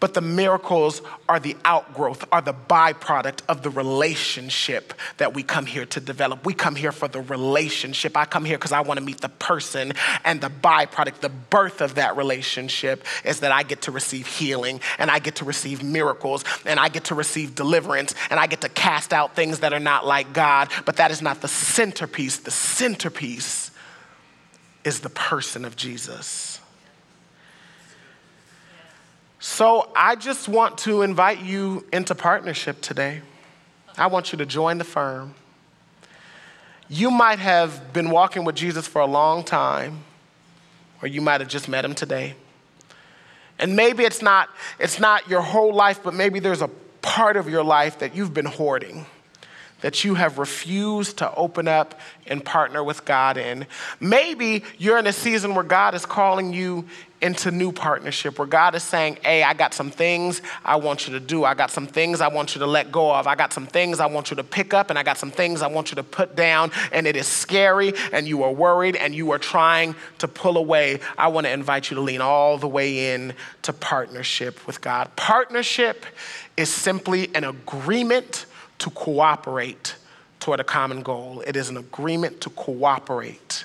but 0.01 0.15
the 0.15 0.21
miracles 0.21 1.03
are 1.29 1.39
the 1.39 1.57
outgrowth, 1.65 2.25
are 2.33 2.41
the 2.41 2.55
byproduct 2.55 3.43
of 3.49 3.63
the 3.63 3.71
relationship 3.71 4.95
that 5.19 5.35
we 5.35 5.43
come 5.43 5.67
here 5.67 5.85
to 5.87 6.01
develop. 6.01 6.45
We 6.45 6.55
come 6.55 6.75
here 6.75 6.91
for 6.91 7.07
the 7.07 7.21
relationship. 7.21 8.17
I 8.17 8.25
come 8.25 8.45
here 8.45 8.57
because 8.57 8.73
I 8.73 8.81
want 8.81 8.99
to 8.99 9.05
meet 9.05 9.21
the 9.21 9.29
person, 9.29 9.93
and 10.25 10.41
the 10.41 10.49
byproduct, 10.49 11.21
the 11.21 11.29
birth 11.29 11.81
of 11.81 11.97
that 11.97 12.17
relationship 12.17 13.05
is 13.25 13.41
that 13.41 13.53
I 13.53 13.63
get 13.63 13.83
to 13.83 13.93
receive 13.93 14.27
healing, 14.27 14.81
and 14.99 15.11
I 15.11 15.19
get 15.19 15.37
to 15.37 15.45
receive 15.45 15.83
miracles, 15.83 16.45
and 16.65 16.81
I 16.81 16.89
get 16.89 17.05
to 17.05 17.15
receive 17.15 17.55
deliverance, 17.55 18.15
and 18.31 18.41
I 18.41 18.47
get 18.47 18.63
to 18.63 18.69
cast 18.69 19.13
out 19.13 19.37
things 19.37 19.61
that 19.61 19.73
are 19.73 19.79
not 19.79 20.07
like 20.07 20.33
God. 20.33 20.71
But 20.87 20.97
that 20.97 21.11
is 21.11 21.21
not 21.21 21.43
the 21.43 21.49
centerpiece. 21.49 22.39
The 22.39 22.51
centerpiece 22.51 23.71
is 24.83 25.01
the 25.01 25.11
person 25.11 25.67
of 25.67 25.77
Jesus. 25.77 26.50
So 29.43 29.89
I 29.97 30.17
just 30.17 30.51
want 30.51 30.77
to 30.79 31.01
invite 31.01 31.41
you 31.41 31.87
into 31.95 32.15
partnership 32.15 32.83
today. 32.83 33.23
I 33.97 34.07
want 34.07 34.33
you 34.33 34.39
to 34.39 34.45
join 34.45 34.77
the 34.77 34.85
firm. 34.85 35.35
You 36.91 37.11
might 37.11 37.39
have 37.39 37.95
been 37.95 38.11
walking 38.11 38.45
with 38.45 38.55
Jesus 38.55 38.87
for 38.87 39.01
a 39.01 39.07
long 39.07 39.43
time, 39.43 40.05
or 41.01 41.09
you 41.09 41.23
might 41.23 41.41
have 41.41 41.49
just 41.49 41.69
met 41.69 41.87
him 41.87 41.95
today. 41.95 42.35
And 43.59 43.77
maybe 43.77 44.05
it's 44.05 44.21
not, 44.21 44.51
it's 44.79 45.01
not 45.01 45.27
your 45.29 45.41
whole 45.41 45.73
life, 45.73 46.03
but 46.03 46.13
maybe 46.13 46.39
there's 46.39 46.63
a 46.63 46.69
part 47.01 47.39
of 47.39 47.49
your 47.49 47.65
life 47.65 48.01
that 48.01 48.15
you've 48.15 48.35
been 48.35 48.45
hoarding 48.45 49.07
that 49.81 50.05
you 50.05 50.15
have 50.15 50.39
refused 50.39 51.19
to 51.19 51.35
open 51.35 51.69
up 51.69 51.99
and 52.27 52.45
partner 52.45 52.83
with 52.85 53.05
God 53.05 53.37
in. 53.37 53.67
Maybe 53.99 54.65
you're 54.79 54.99
in 54.99 55.07
a 55.07 55.13
season 55.13 55.55
where 55.55 55.65
God 55.65 55.95
is 55.95 56.07
calling 56.07 56.53
you 56.53 56.87
into 57.21 57.51
new 57.51 57.71
partnership, 57.71 58.39
where 58.39 58.49
God 58.49 58.75
is 58.75 58.83
saying, 58.83 59.19
Hey, 59.23 59.43
I 59.43 59.53
got 59.53 59.75
some 59.75 59.91
things 59.91 60.41
I 60.65 60.77
want 60.77 61.07
you 61.07 61.13
to 61.15 61.21
do. 61.21 61.45
I 61.45 61.55
got 61.55 61.71
some 61.71 61.87
things 61.87 62.21
I 62.21 62.29
want 62.29 62.55
you 62.55 62.61
to 62.61 62.67
let 62.67 62.91
go 62.91 63.15
of. 63.15 63.27
I 63.27 63.35
got 63.35 63.53
some 63.53 63.67
things 63.67 64.01
I 64.01 64.07
want 64.07 64.31
you 64.31 64.37
to 64.37 64.45
pick 64.45 64.73
up, 64.73 64.91
and 64.91 64.99
I 64.99 65.03
got 65.03 65.19
some 65.19 65.31
things 65.31 65.63
I 65.63 65.67
want 65.67 65.91
you 65.91 65.97
to 65.97 66.03
put 66.03 66.35
down. 66.35 66.71
And 66.93 67.07
it 67.07 67.17
is 67.17 67.27
scary, 67.27 67.93
and 68.13 68.27
you 68.27 68.43
are 68.43 68.53
worried, 68.53 68.97
and 68.97 69.15
you 69.15 69.33
are 69.33 69.39
trying 69.39 69.95
to 70.19 70.29
pull 70.29 70.57
away. 70.57 71.01
I 71.19 71.29
want 71.29 71.47
to 71.47 71.53
invite 71.53 71.91
you 71.91 71.97
to 71.97 72.01
lean 72.01 72.21
all 72.21 72.57
the 72.59 72.69
way 72.69 73.13
in 73.13 73.35
to 73.63 73.73
partnership 73.73 74.67
with 74.67 74.81
God. 74.81 75.15
Partnership 75.17 76.07
is 76.57 76.73
simply 76.73 77.35
an 77.35 77.45
agreement 77.45 78.47
to 78.81 78.91
cooperate 78.91 79.95
toward 80.41 80.59
a 80.59 80.65
common 80.65 81.03
goal. 81.03 81.43
It 81.47 81.55
is 81.55 81.69
an 81.69 81.77
agreement 81.77 82.41
to 82.43 82.51
cooperate 82.51 83.65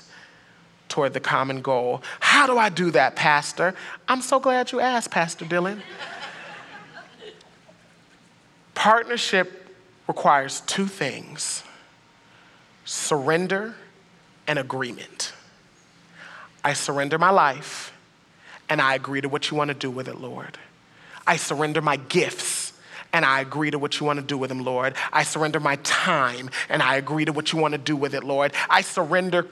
toward 0.88 1.14
the 1.14 1.20
common 1.20 1.62
goal. 1.62 2.02
How 2.20 2.46
do 2.46 2.58
I 2.58 2.68
do 2.68 2.90
that, 2.92 3.16
Pastor? 3.16 3.74
I'm 4.06 4.22
so 4.22 4.38
glad 4.38 4.72
you 4.72 4.80
asked, 4.80 5.10
Pastor 5.10 5.44
Dylan. 5.44 5.80
Partnership 8.74 9.74
requires 10.06 10.60
two 10.62 10.86
things 10.86 11.64
surrender 12.84 13.74
and 14.46 14.58
agreement. 14.58 15.32
I 16.62 16.72
surrender 16.74 17.18
my 17.18 17.30
life 17.30 17.92
and 18.68 18.80
I 18.80 18.94
agree 18.94 19.20
to 19.20 19.28
what 19.28 19.50
you 19.50 19.56
want 19.56 19.68
to 19.68 19.74
do 19.74 19.90
with 19.90 20.08
it, 20.08 20.20
Lord. 20.20 20.58
I 21.26 21.36
surrender 21.36 21.80
my 21.80 21.96
gifts 21.96 22.65
and 23.16 23.24
I 23.24 23.40
agree 23.40 23.70
to 23.70 23.78
what 23.78 23.98
you 23.98 24.04
want 24.04 24.18
to 24.18 24.22
do 24.22 24.36
with 24.36 24.50
them, 24.50 24.62
Lord. 24.62 24.94
I 25.10 25.22
surrender 25.22 25.58
my 25.58 25.76
time 25.76 26.50
and 26.68 26.82
I 26.82 26.96
agree 26.96 27.24
to 27.24 27.32
what 27.32 27.50
you 27.50 27.58
want 27.58 27.72
to 27.72 27.78
do 27.78 27.96
with 27.96 28.14
it, 28.14 28.22
Lord. 28.22 28.52
I 28.68 28.82
surrender 28.82 29.48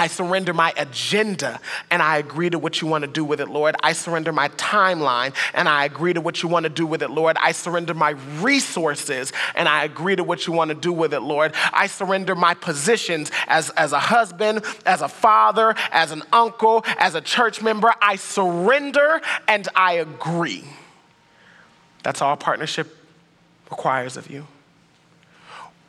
I 0.00 0.06
surrender 0.06 0.54
my 0.54 0.72
agenda 0.76 1.58
and 1.90 2.00
I 2.00 2.18
agree 2.18 2.48
to 2.50 2.58
what 2.60 2.80
you 2.80 2.86
want 2.86 3.02
to 3.02 3.10
do 3.10 3.24
with 3.24 3.40
it, 3.40 3.48
Lord. 3.48 3.74
I 3.82 3.92
surrender 3.94 4.32
my 4.32 4.50
timeline 4.50 5.34
and 5.52 5.68
I 5.68 5.84
agree 5.84 6.12
to 6.12 6.20
what 6.20 6.40
you 6.40 6.48
want 6.48 6.62
to 6.62 6.70
do 6.70 6.86
with 6.86 7.02
it, 7.02 7.10
Lord. 7.10 7.36
I 7.40 7.50
surrender 7.50 7.94
my 7.94 8.10
resources 8.40 9.32
and 9.56 9.68
I 9.68 9.82
agree 9.82 10.14
to 10.14 10.22
what 10.22 10.46
you 10.46 10.52
want 10.52 10.68
to 10.68 10.76
do 10.76 10.92
with 10.92 11.12
it, 11.12 11.22
Lord. 11.22 11.52
I 11.72 11.88
surrender 11.88 12.36
my 12.36 12.54
positions 12.54 13.32
as, 13.48 13.70
as 13.70 13.90
a 13.90 13.98
husband, 13.98 14.64
as 14.86 15.02
a 15.02 15.08
father, 15.08 15.74
as 15.90 16.12
an 16.12 16.22
uncle, 16.32 16.84
as 16.98 17.16
a 17.16 17.20
church 17.20 17.60
member. 17.60 17.92
I 18.00 18.14
surrender 18.14 19.20
and 19.48 19.66
I 19.74 19.94
agree. 19.94 20.62
That's 22.04 22.22
all 22.22 22.36
partnership 22.36 22.97
requires 23.70 24.16
of 24.16 24.30
you. 24.30 24.46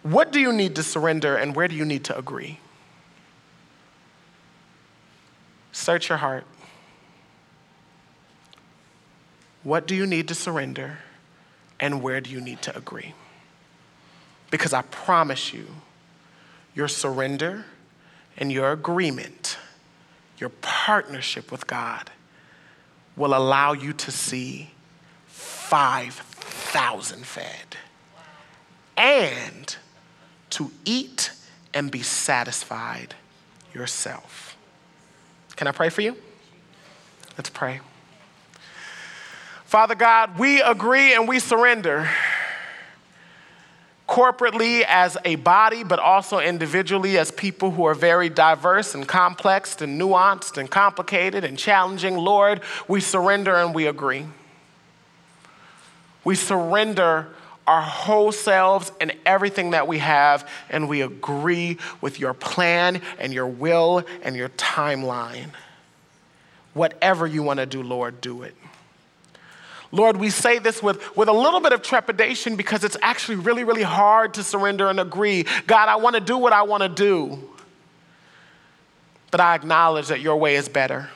What 0.04 0.32
do 0.32 0.40
you 0.40 0.54
need 0.54 0.76
to 0.76 0.84
surrender 0.84 1.36
and 1.36 1.56
where 1.56 1.68
do 1.68 1.76
you 1.76 1.86
need 1.86 2.04
to 2.06 2.18
agree? 2.18 2.60
Search 5.72 6.10
your 6.10 6.18
heart. 6.18 6.46
What 9.64 9.88
do 9.88 9.96
you 9.96 10.08
need 10.08 10.28
to 10.30 10.36
surrender 10.36 11.00
and 11.80 12.02
where 12.02 12.22
do 12.22 12.30
you 12.30 12.42
need 12.42 12.62
to 12.64 12.76
agree? 12.76 13.14
Because 14.52 14.74
I 14.74 14.82
promise 14.84 15.54
you, 15.54 15.68
your 16.74 16.88
surrender 16.88 17.66
and 18.38 18.52
your 18.52 18.72
agreement, 18.72 19.58
your 20.38 20.50
partnership 20.62 21.52
with 21.52 21.68
God, 21.68 22.10
will 23.16 23.36
allow 23.36 23.74
you 23.74 23.92
to 23.94 24.12
see 24.12 24.72
5,000 26.70 27.26
fed 27.26 27.78
and 28.96 29.76
to 30.52 30.70
eat 30.86 31.32
and 31.74 31.90
be 31.90 32.04
satisfied 32.04 33.16
yourself. 33.74 34.56
Can 35.56 35.66
I 35.66 35.72
pray 35.72 35.90
for 35.90 36.02
you? 36.02 36.16
Let's 37.40 37.50
pray. 37.50 37.80
Father 39.66 39.96
God, 39.96 40.38
we 40.38 40.62
agree 40.62 41.16
and 41.16 41.28
we 41.28 41.40
surrender 41.40 42.08
corporately 44.08 44.84
as 44.88 45.18
a 45.26 45.38
body, 45.38 45.84
but 45.84 45.98
also 45.98 46.38
individually 46.38 47.18
as 47.18 47.32
people 47.32 47.72
who 47.72 47.86
are 47.86 47.96
very 47.96 48.30
diverse 48.30 48.94
and 48.94 49.08
complex 49.08 49.82
and 49.82 50.00
nuanced 50.00 50.60
and 50.60 50.70
complicated 50.70 51.44
and 51.44 51.58
challenging. 51.58 52.16
Lord, 52.16 52.62
we 52.88 53.02
surrender 53.02 53.56
and 53.56 53.74
we 53.74 53.88
agree. 53.88 54.28
We 56.30 56.36
surrender 56.36 57.28
our 57.66 57.82
whole 57.82 58.32
selves 58.32 58.92
and 59.02 59.12
everything 59.26 59.72
that 59.72 59.88
we 59.88 59.98
have, 59.98 60.48
and 60.70 60.88
we 60.88 61.02
agree 61.02 61.80
with 62.02 62.20
your 62.20 62.36
plan 62.36 63.02
and 63.18 63.34
your 63.34 63.48
will 63.48 64.06
and 64.22 64.36
your 64.36 64.50
timeline. 64.50 65.50
Whatever 66.76 67.26
you 67.26 67.42
want 67.42 67.58
to 67.62 67.66
do, 67.66 67.82
Lord, 67.82 68.22
do 68.22 68.44
it. 68.44 68.54
Lord, 69.92 70.18
we 70.18 70.30
say 70.30 70.60
this 70.60 70.84
with, 70.84 71.18
with 71.18 71.30
a 71.30 71.34
little 71.34 71.62
bit 71.62 71.74
of 71.74 71.82
trepidation 71.82 72.56
because 72.56 72.84
it's 72.84 72.98
actually 73.02 73.38
really, 73.38 73.64
really 73.64 73.82
hard 73.82 74.36
to 74.36 74.44
surrender 74.44 74.88
and 74.88 75.00
agree. 75.00 75.48
God, 75.66 75.90
I 75.90 75.96
want 75.96 76.14
to 76.14 76.22
do 76.22 76.38
what 76.38 76.54
I 76.54 76.62
want 76.62 76.84
to 76.84 76.90
do. 76.90 77.40
But 79.32 79.42
I 79.42 79.56
acknowledge 79.56 80.10
that 80.10 80.22
your 80.22 80.38
way 80.38 80.58
is 80.58 80.70
better. 80.70 81.10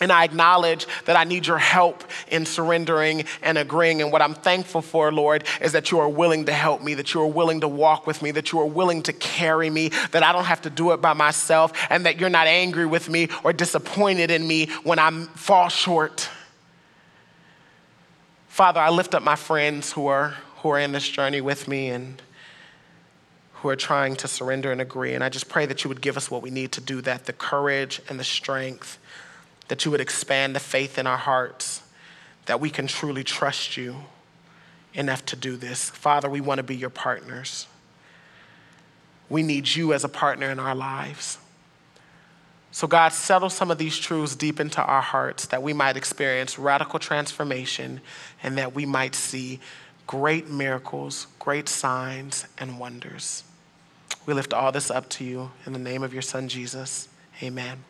And 0.00 0.10
I 0.10 0.24
acknowledge 0.24 0.86
that 1.04 1.16
I 1.16 1.22
need 1.22 1.46
your 1.46 1.58
help 1.58 2.02
in 2.28 2.46
surrendering 2.46 3.24
and 3.42 3.56
agreeing. 3.56 4.02
And 4.02 4.10
what 4.10 4.22
I'm 4.22 4.34
thankful 4.34 4.82
for, 4.82 5.12
Lord, 5.12 5.44
is 5.60 5.72
that 5.72 5.92
you 5.92 6.00
are 6.00 6.08
willing 6.08 6.46
to 6.46 6.52
help 6.52 6.82
me, 6.82 6.94
that 6.94 7.14
you 7.14 7.20
are 7.22 7.26
willing 7.26 7.60
to 7.60 7.68
walk 7.68 8.06
with 8.06 8.20
me, 8.20 8.32
that 8.32 8.50
you 8.50 8.60
are 8.60 8.66
willing 8.66 9.02
to 9.04 9.12
carry 9.12 9.70
me, 9.70 9.90
that 10.10 10.24
I 10.24 10.32
don't 10.32 10.46
have 10.46 10.62
to 10.62 10.70
do 10.70 10.90
it 10.92 11.00
by 11.00 11.12
myself, 11.12 11.72
and 11.90 12.06
that 12.06 12.18
you're 12.18 12.28
not 12.28 12.48
angry 12.48 12.86
with 12.86 13.08
me 13.08 13.28
or 13.44 13.52
disappointed 13.52 14.32
in 14.32 14.46
me 14.46 14.66
when 14.82 14.98
I 14.98 15.10
fall 15.36 15.68
short. 15.68 16.28
Father, 18.48 18.80
I 18.80 18.90
lift 18.90 19.14
up 19.14 19.22
my 19.22 19.36
friends 19.36 19.92
who 19.92 20.08
are, 20.08 20.34
who 20.56 20.70
are 20.70 20.78
in 20.80 20.90
this 20.90 21.08
journey 21.08 21.40
with 21.40 21.68
me 21.68 21.90
and 21.90 22.20
who 23.54 23.68
are 23.68 23.76
trying 23.76 24.16
to 24.16 24.28
surrender 24.28 24.72
and 24.72 24.80
agree. 24.80 25.14
And 25.14 25.22
I 25.22 25.28
just 25.28 25.48
pray 25.48 25.66
that 25.66 25.84
you 25.84 25.88
would 25.88 26.00
give 26.00 26.16
us 26.16 26.30
what 26.30 26.42
we 26.42 26.50
need 26.50 26.72
to 26.72 26.80
do 26.80 27.00
that 27.02 27.26
the 27.26 27.32
courage 27.32 28.02
and 28.08 28.18
the 28.18 28.24
strength 28.24 28.98
that 29.68 29.84
you 29.84 29.90
would 29.90 30.00
expand 30.00 30.54
the 30.54 30.60
faith 30.60 30.98
in 30.98 31.06
our 31.06 31.16
hearts, 31.16 31.82
that 32.46 32.60
we 32.60 32.70
can 32.70 32.86
truly 32.86 33.24
trust 33.24 33.76
you 33.76 33.96
enough 34.92 35.24
to 35.26 35.36
do 35.36 35.56
this. 35.56 35.90
Father, 35.90 36.28
we 36.28 36.40
want 36.40 36.58
to 36.58 36.62
be 36.62 36.76
your 36.76 36.90
partners. 36.90 37.66
We 39.28 39.42
need 39.42 39.74
you 39.74 39.92
as 39.92 40.04
a 40.04 40.08
partner 40.08 40.50
in 40.50 40.58
our 40.58 40.74
lives. 40.74 41.38
So, 42.70 42.88
God, 42.88 43.12
settle 43.12 43.50
some 43.50 43.70
of 43.70 43.78
these 43.78 43.96
truths 43.96 44.34
deep 44.34 44.58
into 44.58 44.82
our 44.82 45.00
hearts 45.00 45.46
that 45.46 45.62
we 45.62 45.72
might 45.72 45.96
experience 45.96 46.58
radical 46.58 46.98
transformation 46.98 48.00
and 48.42 48.58
that 48.58 48.74
we 48.74 48.84
might 48.84 49.14
see 49.14 49.60
great 50.06 50.50
miracles, 50.50 51.28
great 51.38 51.68
signs, 51.68 52.46
and 52.58 52.78
wonders. 52.78 53.44
We 54.26 54.34
lift 54.34 54.52
all 54.52 54.72
this 54.72 54.90
up 54.90 55.08
to 55.10 55.24
you 55.24 55.52
in 55.66 55.72
the 55.72 55.78
name 55.78 56.02
of 56.02 56.12
your 56.12 56.22
Son, 56.22 56.48
Jesus. 56.48 57.08
Amen. 57.42 57.84